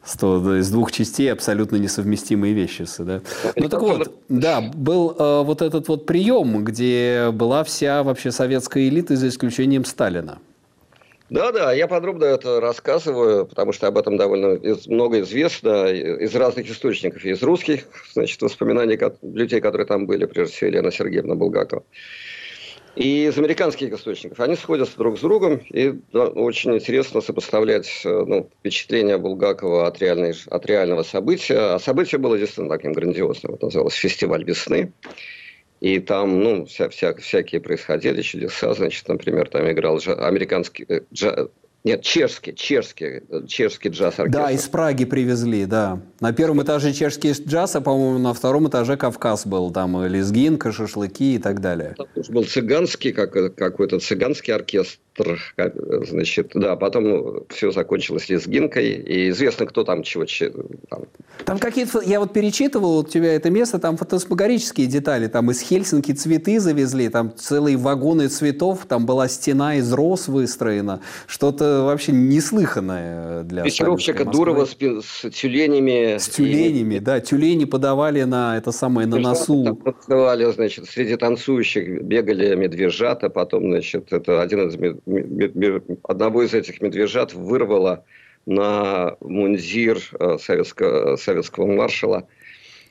Что 0.05 0.57
из 0.57 0.71
двух 0.71 0.91
частей 0.91 1.31
абсолютно 1.31 1.75
несовместимые 1.75 2.53
вещи. 2.53 2.85
Да? 2.99 3.21
Ну 3.55 3.69
так 3.69 3.81
вот, 3.81 4.11
да, 4.29 4.61
был 4.61 5.15
э, 5.17 5.43
вот 5.43 5.61
этот 5.61 5.87
вот 5.87 6.05
прием, 6.05 6.63
где 6.63 7.29
была 7.31 7.63
вся 7.63 8.01
вообще 8.03 8.31
советская 8.31 8.87
элита, 8.87 9.15
за 9.15 9.27
исключением 9.27 9.85
Сталина. 9.85 10.39
Да, 11.29 11.51
да, 11.51 11.73
я 11.73 11.87
подробно 11.87 12.25
это 12.25 12.59
рассказываю, 12.59 13.45
потому 13.45 13.71
что 13.71 13.85
об 13.85 13.99
этом 13.99 14.17
довольно 14.17 14.59
много 14.87 15.19
известно 15.19 15.85
из 15.87 16.33
разных 16.35 16.71
источников, 16.71 17.23
из 17.23 17.43
русских, 17.43 17.85
значит, 18.13 18.41
воспоминаний 18.41 18.97
людей, 19.21 19.61
которые 19.61 19.85
там 19.85 20.07
были, 20.07 20.25
прежде 20.25 20.55
всего 20.55 20.69
Елена 20.69 20.91
Сергеевна 20.91 21.35
Булгакова. 21.35 21.83
И 22.95 23.27
из 23.27 23.37
американских 23.37 23.93
источников 23.93 24.39
они 24.39 24.55
сходятся 24.55 24.97
друг 24.97 25.17
с 25.17 25.21
другом, 25.21 25.57
и 25.69 25.93
да, 26.11 26.27
очень 26.27 26.73
интересно 26.75 27.21
сопоставлять 27.21 28.01
э, 28.03 28.23
ну, 28.27 28.49
впечатление 28.59 29.17
Булгакова 29.17 29.87
от, 29.87 29.99
реальной, 30.01 30.33
от 30.47 30.65
реального 30.65 31.03
события. 31.03 31.75
А 31.75 31.79
событие 31.79 32.19
было 32.19 32.37
действительно 32.37 32.69
таким 32.69 32.93
грандиозным. 32.93 33.55
Это 33.55 33.65
называлось 33.65 33.93
«Фестиваль 33.93 34.43
весны». 34.43 34.91
И 35.79 35.99
там, 35.99 36.41
ну, 36.41 36.65
вся, 36.65 36.89
вся, 36.89 37.13
всякие 37.15 37.61
происходили 37.61 38.21
чудеса. 38.21 38.73
Значит, 38.73 39.07
например, 39.07 39.47
там 39.47 39.71
играл 39.71 40.01
американский, 40.17 40.85
э, 40.89 41.01
джа, 41.13 41.49
нет, 41.85 42.01
чешский, 42.01 42.53
чешский, 42.53 43.21
чешский 43.47 43.89
джаз-оркестр. 43.89 44.41
Да, 44.41 44.51
из 44.51 44.67
Праги 44.67 45.05
привезли, 45.05 45.65
да. 45.65 46.01
На 46.19 46.33
первом 46.33 46.61
этаже 46.61 46.91
чешский 46.91 47.31
джаз, 47.31 47.75
а, 47.75 47.81
по-моему, 47.81 48.19
на 48.19 48.33
втором 48.33 48.67
этаже 48.67 48.97
Кавказ 48.97 49.47
был. 49.47 49.71
Там 49.71 50.05
лезгинка, 50.05 50.73
шашлыки 50.73 51.35
и 51.35 51.37
так 51.37 51.61
далее. 51.61 51.95
Там 51.97 52.07
был 52.29 52.43
цыганский, 52.43 53.13
как, 53.13 53.55
какой-то 53.55 53.99
цыганский 53.99 54.53
оркестр 54.53 54.99
значит, 56.07 56.51
да, 56.53 56.75
потом 56.75 57.45
все 57.49 57.71
закончилось 57.71 58.29
лезгинкой, 58.29 58.91
и 58.91 59.29
известно, 59.29 59.65
кто 59.65 59.83
там 59.83 60.03
чего... 60.03 60.25
Там, 60.89 61.03
там 61.45 61.59
какие-то, 61.59 62.01
я 62.01 62.19
вот 62.19 62.33
перечитывал 62.33 62.99
у 62.99 63.03
тебя 63.03 63.33
это 63.33 63.49
место, 63.49 63.79
там 63.79 63.97
фотосмагорические 63.97 64.87
детали, 64.87 65.27
там 65.27 65.51
из 65.51 65.61
Хельсинки 65.61 66.11
цветы 66.11 66.59
завезли, 66.59 67.09
там 67.09 67.33
целые 67.35 67.77
вагоны 67.77 68.27
цветов, 68.27 68.85
там 68.87 69.05
была 69.05 69.27
стена 69.27 69.75
из 69.75 69.91
роз 69.93 70.27
выстроена, 70.27 71.01
что-то 71.27 71.83
вообще 71.83 72.11
неслыханное 72.11 73.43
для 73.43 73.63
Печеровщика 73.63 74.25
Дурова 74.25 74.65
с, 74.65 74.75
с 74.75 75.29
тюленями. 75.31 76.17
С 76.17 76.29
тюленями, 76.29 76.95
и... 76.95 76.99
да, 76.99 77.19
тюлени 77.19 77.65
подавали 77.65 78.23
на 78.23 78.57
это 78.57 78.71
самое, 78.71 79.07
на 79.07 79.17
носу. 79.17 79.79
Танцевали, 79.83 80.51
значит, 80.51 80.85
среди 80.89 81.15
танцующих 81.15 82.03
бегали 82.03 82.55
медвежата, 82.55 83.29
потом, 83.29 83.71
значит, 83.71 84.11
это 84.11 84.41
один 84.41 84.67
из 84.67 84.75
одного 86.03 86.43
из 86.43 86.53
этих 86.53 86.81
медвежат 86.81 87.33
вырвало 87.33 88.05
на 88.45 89.15
мундир 89.19 89.99
э, 90.19 90.37
советского, 90.39 91.15
советского 91.17 91.67
маршала. 91.67 92.27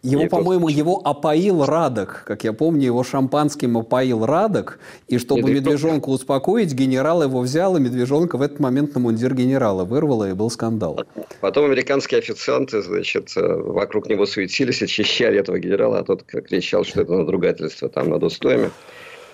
Его, 0.03 0.27
по-моему, 0.29 0.69
его 0.69 1.01
опоил 1.05 1.65
Радок. 1.65 2.23
Как 2.25 2.45
я 2.45 2.53
помню, 2.53 2.85
его 2.85 3.03
шампанским 3.03 3.77
опоил 3.77 4.25
Радок. 4.25 4.79
И 5.09 5.19
чтобы 5.19 5.51
медвежонку 5.51 6.13
успокоить, 6.13 6.73
генерал 6.73 7.25
его 7.25 7.41
взял, 7.41 7.77
и 7.77 7.81
медвежонка 7.81 8.37
в 8.37 8.43
этот 8.43 8.61
момент 8.61 8.95
на 8.95 9.01
мундир 9.01 9.35
генерала 9.35 9.85
вырвало, 9.85 10.31
и 10.31 10.35
был 10.35 10.51
скандал. 10.51 11.05
Потом 11.41 11.65
американские 11.65 12.19
официанты, 12.19 12.81
значит, 12.83 13.33
э, 13.37 13.41
вокруг 13.43 14.09
него 14.09 14.25
суетились, 14.27 14.83
очищали 14.83 15.41
этого 15.41 15.59
генерала, 15.59 15.99
а 15.99 16.05
тот 16.05 16.23
кричал, 16.23 16.85
что 16.85 17.03
это 17.03 17.13
надругательство 17.15 17.89
там 17.89 18.11
над 18.11 18.23
устоями 18.23 18.71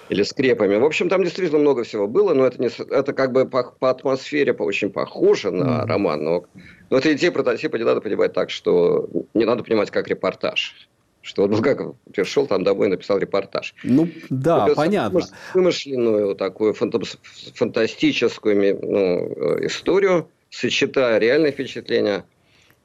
или 0.09 0.23
скрепами. 0.23 0.77
В 0.77 0.85
общем, 0.85 1.09
там 1.09 1.23
действительно 1.23 1.59
много 1.59 1.85
всего 1.85 2.07
было, 2.07 2.35
но 2.35 2.47
это, 2.47 2.61
не, 2.61 2.69
это 2.69 3.13
как 3.13 3.33
бы 3.33 3.47
по, 3.47 3.65
по 3.65 3.91
атмосфере 3.91 4.53
по, 4.53 4.63
очень 4.63 4.91
похоже 4.91 5.51
на 5.51 5.83
mm. 5.83 5.87
роман. 5.87 6.25
Но, 6.25 6.45
но 6.91 6.99
это 6.99 7.13
идея 7.15 7.31
прототипа 7.31 7.77
не 7.77 7.85
надо 7.85 8.01
понимать 8.01 8.33
так, 8.33 8.51
что 8.51 9.09
не 9.35 9.45
надо 9.45 9.65
понимать 9.65 9.91
как 9.91 10.09
репортаж. 10.09 10.89
Что 11.23 11.43
вот 11.43 11.53
Булгаков 11.53 11.97
пришел 12.13 12.47
там 12.47 12.65
домой 12.65 12.89
и 12.89 12.91
написал 12.91 13.17
репортаж. 13.17 13.75
Ну, 13.83 14.09
да, 14.29 14.67
это 14.67 14.75
понятно. 14.75 15.23
Вымышленную 15.55 16.35
такую 16.35 16.75
фантастическую 16.75 18.79
ну, 18.83 19.65
историю, 19.65 20.29
сочетая 20.51 21.19
реальные 21.19 21.53
впечатления 21.53 22.27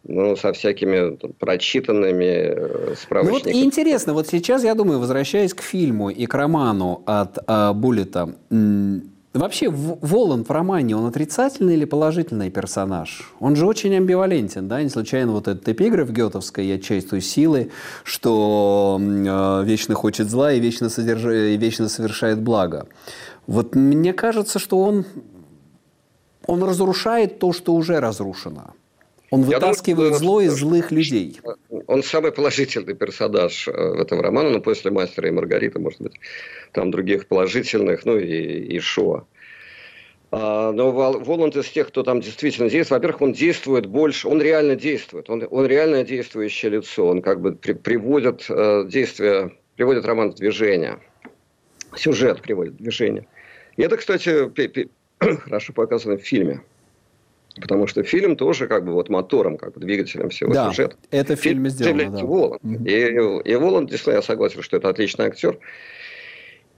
ну, 0.04 0.36
со 0.36 0.54
всякими 0.54 1.18
прочитанными 1.40 2.96
справочниками. 2.96 3.52
Э, 3.52 3.56
ну, 3.56 3.64
вот 3.64 3.66
интересно, 3.66 4.14
вот 4.14 4.28
сейчас, 4.28 4.64
я 4.64 4.76
думаю, 4.76 5.00
возвращаясь 5.00 5.54
к 5.54 5.62
фильму 5.62 6.10
и 6.10 6.26
к 6.26 6.34
роману 6.34 7.04
от 7.06 7.38
э, 7.46 7.74
Буллета, 7.74 8.36
вообще 9.34 9.70
Воланд 9.70 10.48
в 10.48 10.52
романе, 10.52 10.96
он 10.96 11.06
отрицательный 11.06 11.76
или 11.76 11.86
положительный 11.86 12.50
персонаж? 12.50 13.32
Он 13.40 13.56
же 13.56 13.66
очень 13.66 13.96
амбивалентен, 13.96 14.68
да, 14.68 14.82
не 14.82 14.90
случайно 14.90 15.32
вот 15.34 15.48
этот 15.48 15.68
эпиграф 15.70 16.12
Гетовской 16.12 16.66
«Я 16.66 16.80
чувствую 16.80 17.22
силы», 17.22 17.72
что 18.04 19.00
э, 19.00 19.64
вечно 19.66 19.96
хочет 19.96 20.30
зла 20.30 20.54
и 20.54 20.60
вечно, 20.60 20.90
содерж... 20.90 21.26
и 21.26 21.58
вечно 21.58 21.90
совершает 21.90 22.42
благо. 22.42 22.88
Вот 23.48 23.76
мне 23.76 24.14
кажется, 24.14 24.60
что 24.60 24.80
он, 24.80 25.06
он 26.46 26.64
разрушает 26.64 27.40
то, 27.40 27.54
что 27.54 27.74
уже 27.74 28.00
разрушено. 28.00 28.74
Он 29.32 29.44
вытаскивает 29.44 30.14
думаю, 30.14 30.20
зло 30.20 30.42
из 30.42 30.54
злых 30.54 30.92
людей. 30.92 31.40
Он 31.88 32.04
самый 32.04 32.32
положительный 32.32 32.96
персонаж 32.96 33.68
э, 33.68 33.72
в 33.72 34.00
этом 34.00 34.22
романе, 34.22 34.50
но 34.50 34.60
после 34.60 34.92
«Мастера 34.92 35.28
и 35.28 35.32
Маргариты», 35.32 35.80
может 35.80 36.02
быть, 36.02 36.20
там 36.72 36.92
других 36.92 37.28
положительных, 37.28 38.06
ну 38.06 38.18
и, 38.18 38.76
и 38.76 38.80
Шоа. 38.80 39.26
Но 40.32 40.92
Воланд 40.92 41.56
из 41.56 41.70
тех, 41.70 41.88
кто 41.88 42.04
там 42.04 42.22
действительно 42.22 42.70
действует, 42.70 43.02
во-первых, 43.02 43.22
он 43.22 43.34
действует 43.34 43.88
больше, 43.88 44.28
он 44.28 44.40
реально 44.40 44.76
действует, 44.76 45.28
он, 45.28 45.48
он 45.50 45.66
реально 45.66 46.04
действующее 46.04 46.72
лицо, 46.72 47.08
он 47.08 47.24
как 47.24 47.42
бы 47.42 47.54
при, 47.54 47.74
приводит 47.74 48.46
э, 48.48 48.86
действие, 48.88 49.54
приводит 49.76 50.06
роман 50.06 50.32
в 50.32 50.36
движение, 50.36 51.00
сюжет 51.96 52.44
приводит 52.44 52.74
в 52.74 52.78
движение. 52.78 53.26
И 53.76 53.82
это, 53.82 53.98
кстати, 53.98 54.52
хорошо 55.20 55.74
показано 55.74 56.18
в 56.18 56.22
фильме. 56.22 56.62
Потому 57.60 57.88
что 57.88 58.04
фильм 58.04 58.36
тоже 58.36 58.68
как 58.68 58.86
бы 58.86 58.94
вот 58.94 59.10
мотором, 59.10 59.58
как 59.58 59.74
бы 59.74 59.82
двигателем 59.82 60.30
всего 60.30 60.54
да, 60.54 60.70
сюжета. 60.70 60.96
это 61.12 61.36
в 61.36 61.40
фильме 61.40 61.70
сделано, 61.70 62.12
да. 62.12 62.26
Воланд. 62.26 62.62
Mm-hmm. 62.64 63.44
И, 63.44 63.52
и 63.52 63.56
Воланд, 63.56 63.90
действительно, 63.90 64.16
я 64.16 64.22
согласен, 64.22 64.62
что 64.62 64.78
это 64.78 64.90
отличный 64.90 65.26
актер. 65.26 65.60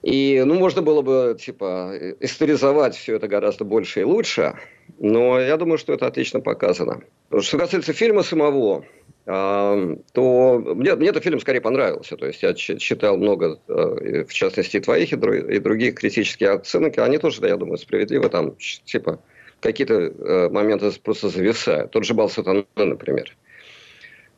И, 0.02 0.42
ну, 0.44 0.54
можно 0.54 0.82
было 0.82 1.02
бы, 1.02 1.36
типа, 1.38 1.94
историзовать 2.18 2.96
все 2.96 3.16
это 3.16 3.28
гораздо 3.28 3.64
больше 3.64 4.00
и 4.00 4.04
лучше, 4.04 4.54
но 4.98 5.38
я 5.38 5.56
думаю, 5.56 5.78
что 5.78 5.92
это 5.92 6.06
отлично 6.06 6.40
показано. 6.40 7.02
Что 7.40 7.58
касается 7.58 7.92
фильма 7.92 8.24
самого, 8.24 8.84
э, 9.26 9.96
то 10.12 10.58
мне, 10.74 10.96
мне 10.96 11.08
этот 11.08 11.22
фильм 11.22 11.38
скорее 11.38 11.60
понравился. 11.60 12.16
То 12.16 12.26
есть 12.26 12.42
я 12.42 12.52
читал 12.54 13.16
много, 13.16 13.60
э, 13.68 14.24
в 14.24 14.32
частности, 14.32 14.78
и 14.78 14.80
твоих, 14.80 15.12
и 15.12 15.58
других 15.60 15.94
критических 15.94 16.50
оценок, 16.50 16.98
они 16.98 17.18
тоже, 17.18 17.46
я 17.46 17.56
думаю, 17.56 17.78
справедливы. 17.78 18.28
Там, 18.28 18.56
типа, 18.84 19.20
какие-то 19.62 19.94
э, 19.94 20.48
моменты 20.50 20.90
просто 21.02 21.28
зависают. 21.28 21.92
Тот 21.92 22.04
же 22.04 22.14
Бал 22.14 22.28
Сатана, 22.28 22.64
например. 22.76 23.34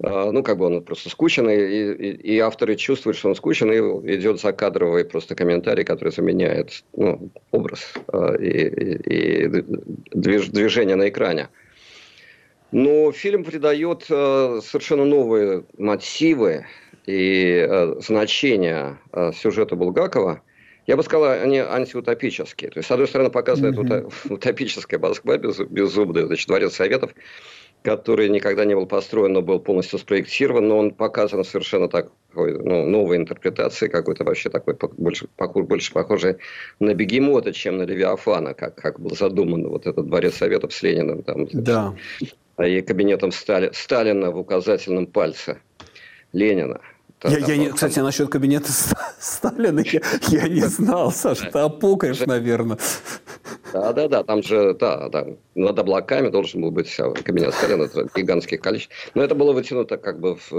А, 0.03 0.31
ну, 0.33 0.43
как 0.43 0.59
бы 0.59 0.67
он 0.67 0.83
просто 0.83 1.09
скучен, 1.09 1.49
и, 1.49 1.57
и, 1.57 2.35
и 2.35 2.39
авторы 2.39 2.77
чувствуют, 2.77 3.17
что 3.17 3.29
он 3.29 3.35
скучен, 3.35 3.73
и 3.73 4.17
идет 4.17 4.41
закадровый 4.41 5.05
просто 5.05 5.35
комментарий, 5.35 5.85
который 5.85 6.11
заменяет 6.11 6.85
ну, 6.97 7.31
образ 7.51 7.95
а, 8.09 8.35
и, 8.35 9.47
и, 9.47 9.65
движ, 10.13 10.49
движение 10.49 10.97
на 10.97 11.09
экране. 11.09 11.49
Но 12.73 13.13
фильм 13.13 13.45
придает 13.45 14.07
а, 14.11 14.61
совершенно 14.63 15.05
новые 15.05 15.65
мотивы 15.79 16.67
и 17.07 17.69
значения 18.01 18.99
сюжета 19.35 19.77
Булгакова. 19.77 20.41
Я 20.87 20.97
бы 20.97 21.03
сказал, 21.03 21.31
они 21.31 21.59
антиутопические. 21.59 22.71
То 22.71 22.79
есть, 22.79 22.89
с 22.89 22.91
одной 22.91 23.09
стороны, 23.09 23.31
показывает 23.31 23.77
mm-hmm. 23.77 24.25
утопическая 24.35 25.01
Москва 25.01 25.39
без, 25.39 25.59
беззубная, 25.59 26.27
значит, 26.27 26.47
дворец 26.47 26.75
Советов, 26.75 27.15
который 27.83 28.29
никогда 28.29 28.65
не 28.65 28.75
был 28.75 28.87
построен, 28.87 29.35
но 29.35 29.43
был 29.43 29.61
полностью 29.61 29.99
спроектирован, 29.99 30.69
но 30.69 30.79
он 30.79 30.91
показан 30.91 31.45
совершенно 31.45 31.89
такой, 31.89 32.59
ну, 32.59 32.87
новой 32.87 33.19
интерпретацией, 33.19 33.91
какой-то 33.91 34.25
вообще 34.25 34.49
такой, 34.49 34.77
больше, 34.97 35.29
больше 35.39 35.93
похожий 35.93 36.37
на 36.81 36.95
бегемота, 36.95 37.53
чем 37.53 37.77
на 37.77 37.83
Левиафана, 37.83 38.55
как, 38.55 38.75
как 38.77 39.01
был 39.01 39.15
задуман 39.15 39.69
вот 39.69 39.87
этот 39.87 40.07
дворец 40.07 40.37
Советов 40.37 40.73
с 40.73 40.83
Лениным 40.83 41.23
там, 41.23 41.47
да. 41.53 41.95
и 42.59 42.81
кабинетом 42.81 43.33
Стали, 43.33 43.71
Сталина 43.75 44.31
в 44.31 44.39
указательном 44.39 45.07
пальце 45.07 45.61
Ленина. 46.33 46.81
Я, 47.25 47.39
я 47.39 47.57
не, 47.57 47.71
кстати, 47.71 48.01
насчет 48.01 48.29
кабинета 48.29 48.71
Сталина 49.19 49.81
я, 49.81 50.01
я 50.29 50.49
не 50.49 50.61
знал, 50.61 51.11
Саша, 51.11 51.51
ты 51.51 51.59
опукаешь, 51.59 52.21
наверное. 52.21 52.79
Да, 53.73 53.93
да, 53.93 54.09
да, 54.09 54.23
там 54.23 54.43
же, 54.43 54.75
да, 54.75 55.09
да, 55.09 55.27
над 55.55 55.79
облаками 55.79 56.29
должен 56.29 56.61
был 56.61 56.71
быть 56.71 56.95
кабинет 57.25 57.55
Сталина, 57.55 57.85
это 57.85 58.09
гигантское 58.15 58.59
количество. 58.59 58.95
Но 59.15 59.23
это 59.23 59.35
было 59.35 59.53
вытянуто 59.53 59.97
как 59.97 60.21
бы 60.21 60.37
в 60.37 60.51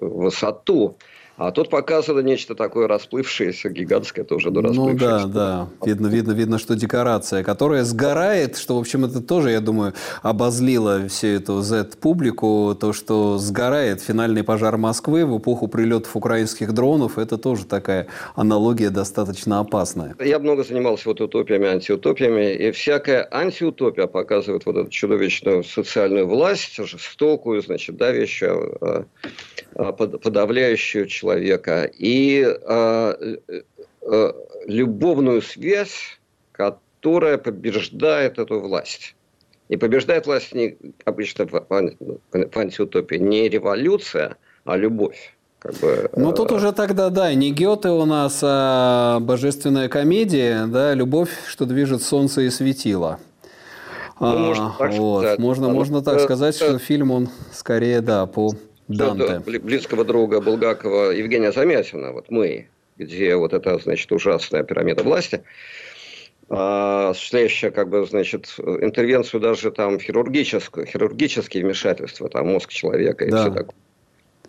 высоту. 0.00 0.96
А 1.36 1.50
тут 1.50 1.68
показано 1.68 2.20
нечто 2.20 2.54
такое 2.54 2.88
расплывшееся, 2.88 3.68
гигантское 3.68 4.24
тоже, 4.24 4.50
но 4.50 4.62
Ну 4.62 4.94
да, 4.96 5.26
да. 5.26 5.68
Видно, 5.84 6.06
видно, 6.06 6.32
видно, 6.32 6.58
что 6.58 6.74
декорация, 6.74 7.44
которая 7.44 7.84
сгорает, 7.84 8.56
что, 8.56 8.76
в 8.76 8.80
общем, 8.80 9.04
это 9.04 9.20
тоже, 9.20 9.50
я 9.50 9.60
думаю, 9.60 9.92
обозлило 10.22 11.08
всю 11.08 11.28
эту 11.28 11.60
Z-публику, 11.60 12.74
то, 12.80 12.94
что 12.94 13.36
сгорает 13.36 14.00
финальный 14.00 14.44
пожар 14.44 14.78
Москвы 14.78 15.26
в 15.26 15.38
эпоху 15.38 15.68
прилетов 15.68 16.16
украинских 16.16 16.72
дронов, 16.72 17.18
это 17.18 17.36
тоже 17.36 17.66
такая 17.66 18.06
аналогия 18.34 18.88
достаточно 18.88 19.60
опасная. 19.60 20.16
Я 20.18 20.38
много 20.38 20.64
занимался 20.64 21.08
вот 21.10 21.20
утопиями, 21.20 21.66
антиутопиями, 21.66 22.54
и 22.54 22.70
всякая 22.70 23.28
антиутопия 23.30 24.06
показывает 24.06 24.64
вот 24.64 24.76
эту 24.76 24.90
чудовищную 24.90 25.64
социальную 25.64 26.26
власть, 26.26 26.76
жестокую, 26.78 27.60
значит, 27.60 27.96
давящую, 27.96 29.06
подавляющую 29.76 31.06
человека 31.06 31.90
и 31.98 32.44
э, 32.46 33.36
э, 34.02 34.32
любовную 34.66 35.42
связь, 35.42 36.18
которая 36.52 37.38
побеждает 37.38 38.38
эту 38.38 38.60
власть. 38.60 39.14
И 39.68 39.76
побеждает 39.76 40.26
власть 40.26 40.54
не, 40.54 40.76
обычно 41.04 41.46
в, 41.46 41.66
в 41.68 42.56
антиутопии 42.56 43.16
не 43.16 43.48
революция, 43.48 44.36
а 44.64 44.76
любовь. 44.76 45.34
Как 45.58 45.74
бы, 45.74 46.08
ну, 46.14 46.32
тут 46.32 46.52
уже 46.52 46.72
тогда, 46.72 47.10
да, 47.10 47.34
не 47.34 47.50
Гёте 47.50 47.88
у 47.88 48.04
нас, 48.04 48.40
а 48.42 49.18
божественная 49.20 49.88
комедия, 49.88 50.66
да, 50.66 50.94
любовь, 50.94 51.30
что 51.48 51.64
движет 51.66 52.02
солнце 52.02 52.42
и 52.42 52.50
светило. 52.50 53.18
Ну, 54.20 54.26
а, 54.26 54.38
можно 54.38 54.74
так 54.78 54.92
вот. 54.92 55.20
сказать. 55.20 55.38
Можно, 55.38 55.68
можно 55.68 56.02
так 56.02 56.20
сказать, 56.20 56.54
что 56.54 56.78
фильм, 56.78 57.10
он 57.10 57.28
скорее, 57.52 58.00
да, 58.00 58.26
по 58.26 58.52
Данте. 58.88 59.40
близкого 59.40 60.04
друга 60.04 60.40
Булгакова 60.40 61.10
Евгения 61.10 61.52
Замятина, 61.52 62.12
вот 62.12 62.30
мы, 62.30 62.68
где 62.96 63.34
вот 63.36 63.52
эта, 63.52 63.78
значит, 63.78 64.10
ужасная 64.12 64.62
пирамида 64.62 65.02
власти, 65.02 65.42
а, 66.48 67.10
осуществляющая, 67.10 67.70
как 67.70 67.88
бы, 67.88 68.06
значит, 68.06 68.54
интервенцию 68.58 69.40
даже 69.40 69.70
там 69.72 69.98
хирургическую, 69.98 70.86
хирургические 70.86 71.64
вмешательства, 71.64 72.28
там 72.28 72.48
мозг 72.48 72.70
человека 72.70 73.24
и 73.24 73.30
да. 73.30 73.42
все 73.42 73.52
такое. 73.52 73.74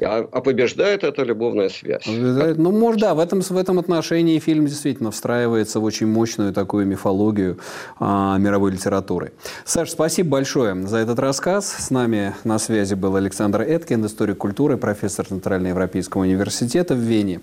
А, 0.02 0.28
а 0.32 0.42
побеждает 0.42 1.04
эта 1.04 1.24
любовная 1.24 1.70
связь. 1.70 2.04
Побеждает. 2.06 2.58
Ну, 2.58 2.72
может, 2.72 3.02
да, 3.02 3.16
в 3.16 3.20
этом, 3.20 3.42
в 3.42 3.58
этом 3.58 3.80
отношении 3.80 4.40
фильм 4.40 4.66
действительно 4.66 5.12
встраивается 5.12 5.80
в 5.80 5.84
очень 5.84 6.08
мощную 6.08 6.54
такую 6.54 6.86
мифологию 6.86 7.58
а, 8.00 8.38
мировой 8.38 8.72
литературы. 8.72 9.34
Саш, 9.66 9.90
спасибо 9.92 10.30
большое 10.30 10.76
за 10.88 10.98
этот 10.98 11.20
рассказ. 11.20 11.76
С 11.80 11.90
нами 11.90 12.36
на 12.44 12.60
связи 12.60 12.94
был 12.94 13.16
Александр 13.16 13.62
Эткин, 13.62 14.06
историк 14.06 14.38
культуры, 14.38 14.78
профессор 14.78 15.26
Центральноевропейского 15.26 16.22
университета 16.22 16.94
в 16.94 17.00
Вене. 17.00 17.42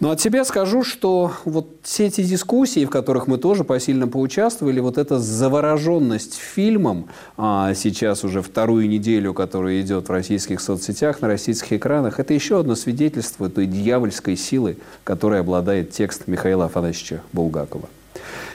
Но 0.00 0.10
от 0.10 0.20
себя 0.20 0.44
скажу, 0.44 0.82
что 0.82 1.32
вот 1.44 1.68
все 1.82 2.06
эти 2.06 2.22
дискуссии, 2.22 2.84
в 2.84 2.90
которых 2.90 3.26
мы 3.26 3.38
тоже 3.38 3.64
посильно 3.64 4.08
поучаствовали, 4.08 4.80
вот 4.80 4.98
эта 4.98 5.18
завороженность 5.18 6.34
фильмом, 6.34 7.08
а, 7.36 7.74
сейчас 7.74 8.24
уже 8.24 8.42
вторую 8.42 8.88
неделю, 8.88 9.34
которая 9.34 9.80
идет 9.80 10.08
в 10.08 10.12
российских 10.12 10.60
соцсетях, 10.60 11.20
на 11.20 11.28
российских 11.28 11.72
экранах, 11.74 11.91
экранах, 11.92 12.18
это 12.18 12.32
еще 12.32 12.60
одно 12.60 12.74
свидетельство 12.74 13.50
той 13.50 13.66
дьявольской 13.66 14.36
силы, 14.36 14.78
которой 15.04 15.40
обладает 15.40 15.90
текст 15.90 16.26
Михаила 16.26 16.66
Афанасьевича 16.66 17.20
Булгакова. 17.32 17.88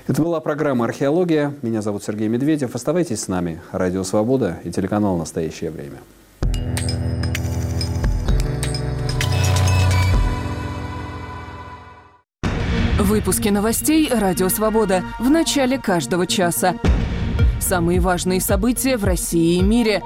Это 0.07 0.21
была 0.21 0.39
программа 0.39 0.85
«Археология». 0.85 1.53
Меня 1.61 1.81
зовут 1.81 2.03
Сергей 2.03 2.29
Медведев. 2.29 2.73
Оставайтесь 2.73 3.21
с 3.21 3.27
нами. 3.27 3.61
Радио 3.71 4.03
«Свобода» 4.03 4.57
и 4.63 4.71
телеканал 4.71 5.17
«Настоящее 5.17 5.69
время». 5.69 5.97
Выпуски 12.99 13.49
новостей 13.49 14.09
«Радио 14.11 14.49
Свобода» 14.49 15.03
в 15.19 15.29
начале 15.29 15.77
каждого 15.77 16.25
часа. 16.25 16.75
Самые 17.59 17.99
важные 17.99 18.39
события 18.39 18.95
в 18.97 19.03
России 19.03 19.57
и 19.57 19.61
мире. 19.61 20.01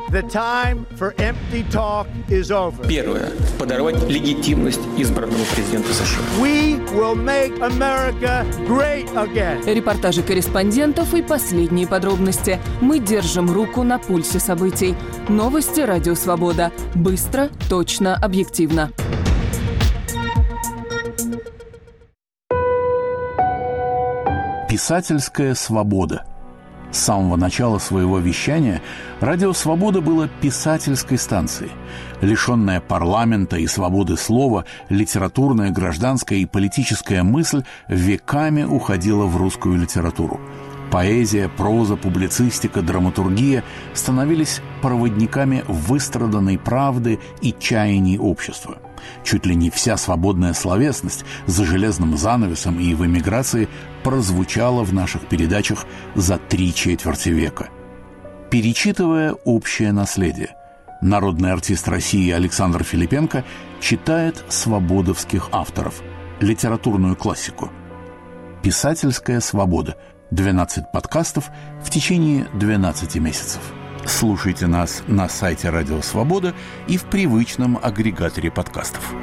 Первое. 2.87 3.29
Подорвать 3.59 4.09
легитимность 4.09 4.81
избранного 4.97 5.43
президента 5.53 5.93
США. 5.93 6.21
Репортажи 9.65 10.23
корреспондентов 10.23 11.13
и 11.13 11.21
последние 11.21 11.87
подробности. 11.87 12.59
Мы 12.81 12.99
держим 12.99 13.51
руку 13.51 13.83
на 13.83 13.99
пульсе 13.99 14.39
событий. 14.39 14.95
Новости 15.29 15.81
«Радио 15.81 16.15
Свобода». 16.15 16.71
Быстро, 16.95 17.49
точно, 17.69 18.15
объективно. 18.15 18.91
Писательская 24.67 25.53
свобода– 25.53 26.25
с 26.91 26.97
самого 26.97 27.35
начала 27.35 27.79
своего 27.79 28.19
вещания 28.19 28.81
«Радио 29.19 29.53
Свобода» 29.53 30.01
было 30.01 30.27
писательской 30.27 31.17
станцией. 31.17 31.71
Лишенная 32.21 32.81
парламента 32.81 33.57
и 33.57 33.67
свободы 33.67 34.17
слова, 34.17 34.65
литературная, 34.89 35.71
гражданская 35.71 36.39
и 36.39 36.45
политическая 36.45 37.23
мысль 37.23 37.63
веками 37.87 38.63
уходила 38.63 39.25
в 39.25 39.37
русскую 39.37 39.77
литературу. 39.77 40.39
Поэзия, 40.91 41.47
проза, 41.47 41.95
публицистика, 41.95 42.81
драматургия 42.81 43.63
становились 43.93 44.61
проводниками 44.81 45.63
выстраданной 45.67 46.57
правды 46.57 47.19
и 47.41 47.55
чаяний 47.57 48.17
общества. 48.19 48.77
Чуть 49.23 49.45
ли 49.45 49.55
не 49.55 49.69
вся 49.69 49.97
свободная 49.97 50.53
словесность 50.53 51.25
за 51.45 51.65
железным 51.65 52.17
занавесом 52.17 52.79
и 52.79 52.93
в 52.93 53.05
эмиграции 53.05 53.67
прозвучала 54.03 54.83
в 54.83 54.93
наших 54.93 55.27
передачах 55.27 55.85
за 56.15 56.37
три 56.37 56.73
четверти 56.73 57.29
века. 57.29 57.69
Перечитывая 58.49 59.33
общее 59.33 59.91
наследие, 59.91 60.55
народный 61.01 61.51
артист 61.51 61.87
России 61.87 62.31
Александр 62.31 62.83
Филипенко 62.83 63.45
читает 63.79 64.43
свободовских 64.49 65.49
авторов, 65.51 66.01
литературную 66.39 67.15
классику. 67.15 67.71
«Писательская 68.61 69.39
свобода»– 69.39 69.95
12 70.31 70.91
подкастов 70.91 71.49
в 71.83 71.89
течение 71.89 72.47
12 72.53 73.15
месяцев. 73.15 73.61
Слушайте 74.05 74.67
нас 74.67 75.03
на 75.07 75.29
сайте 75.29 75.69
Радио 75.69 76.01
Свобода 76.01 76.53
и 76.87 76.97
в 76.97 77.05
привычном 77.05 77.79
агрегаторе 77.81 78.51
подкастов. 78.51 79.13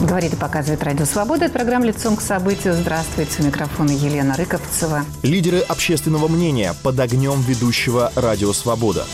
Говорит 0.00 0.32
и 0.32 0.36
показывает 0.36 0.82
Радио 0.82 1.04
Свобода. 1.04 1.44
Это 1.44 1.54
программа 1.54 1.84
«Лицом 1.84 2.16
к 2.16 2.22
событию». 2.22 2.72
Здравствуйте. 2.72 3.42
У 3.42 3.46
микрофона 3.46 3.90
Елена 3.90 4.36
Рыковцева. 4.36 5.04
Лидеры 5.22 5.58
общественного 5.58 6.28
мнения 6.28 6.72
под 6.82 6.98
огнем 6.98 7.40
ведущего 7.42 8.10
«Радио 8.16 8.54
Свобода». 8.54 9.04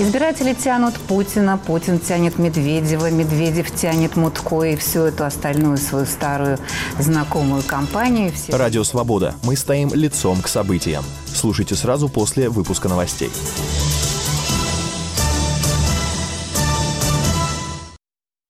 Избиратели 0.00 0.54
тянут 0.54 0.94
Путина, 0.94 1.58
Путин 1.58 1.98
тянет 1.98 2.38
Медведева, 2.38 3.10
Медведев 3.10 3.70
тянет 3.70 4.16
Мутко 4.16 4.62
и 4.62 4.74
всю 4.74 5.00
эту 5.00 5.26
остальную 5.26 5.76
свою 5.76 6.06
старую 6.06 6.58
знакомую 6.98 7.62
компанию. 7.62 8.32
Все... 8.32 8.56
Радио 8.56 8.82
«Свобода». 8.82 9.34
Мы 9.42 9.56
стоим 9.56 9.92
лицом 9.92 10.40
к 10.40 10.48
событиям. 10.48 11.04
Слушайте 11.26 11.74
сразу 11.74 12.08
после 12.08 12.48
выпуска 12.48 12.88
новостей. 12.88 13.30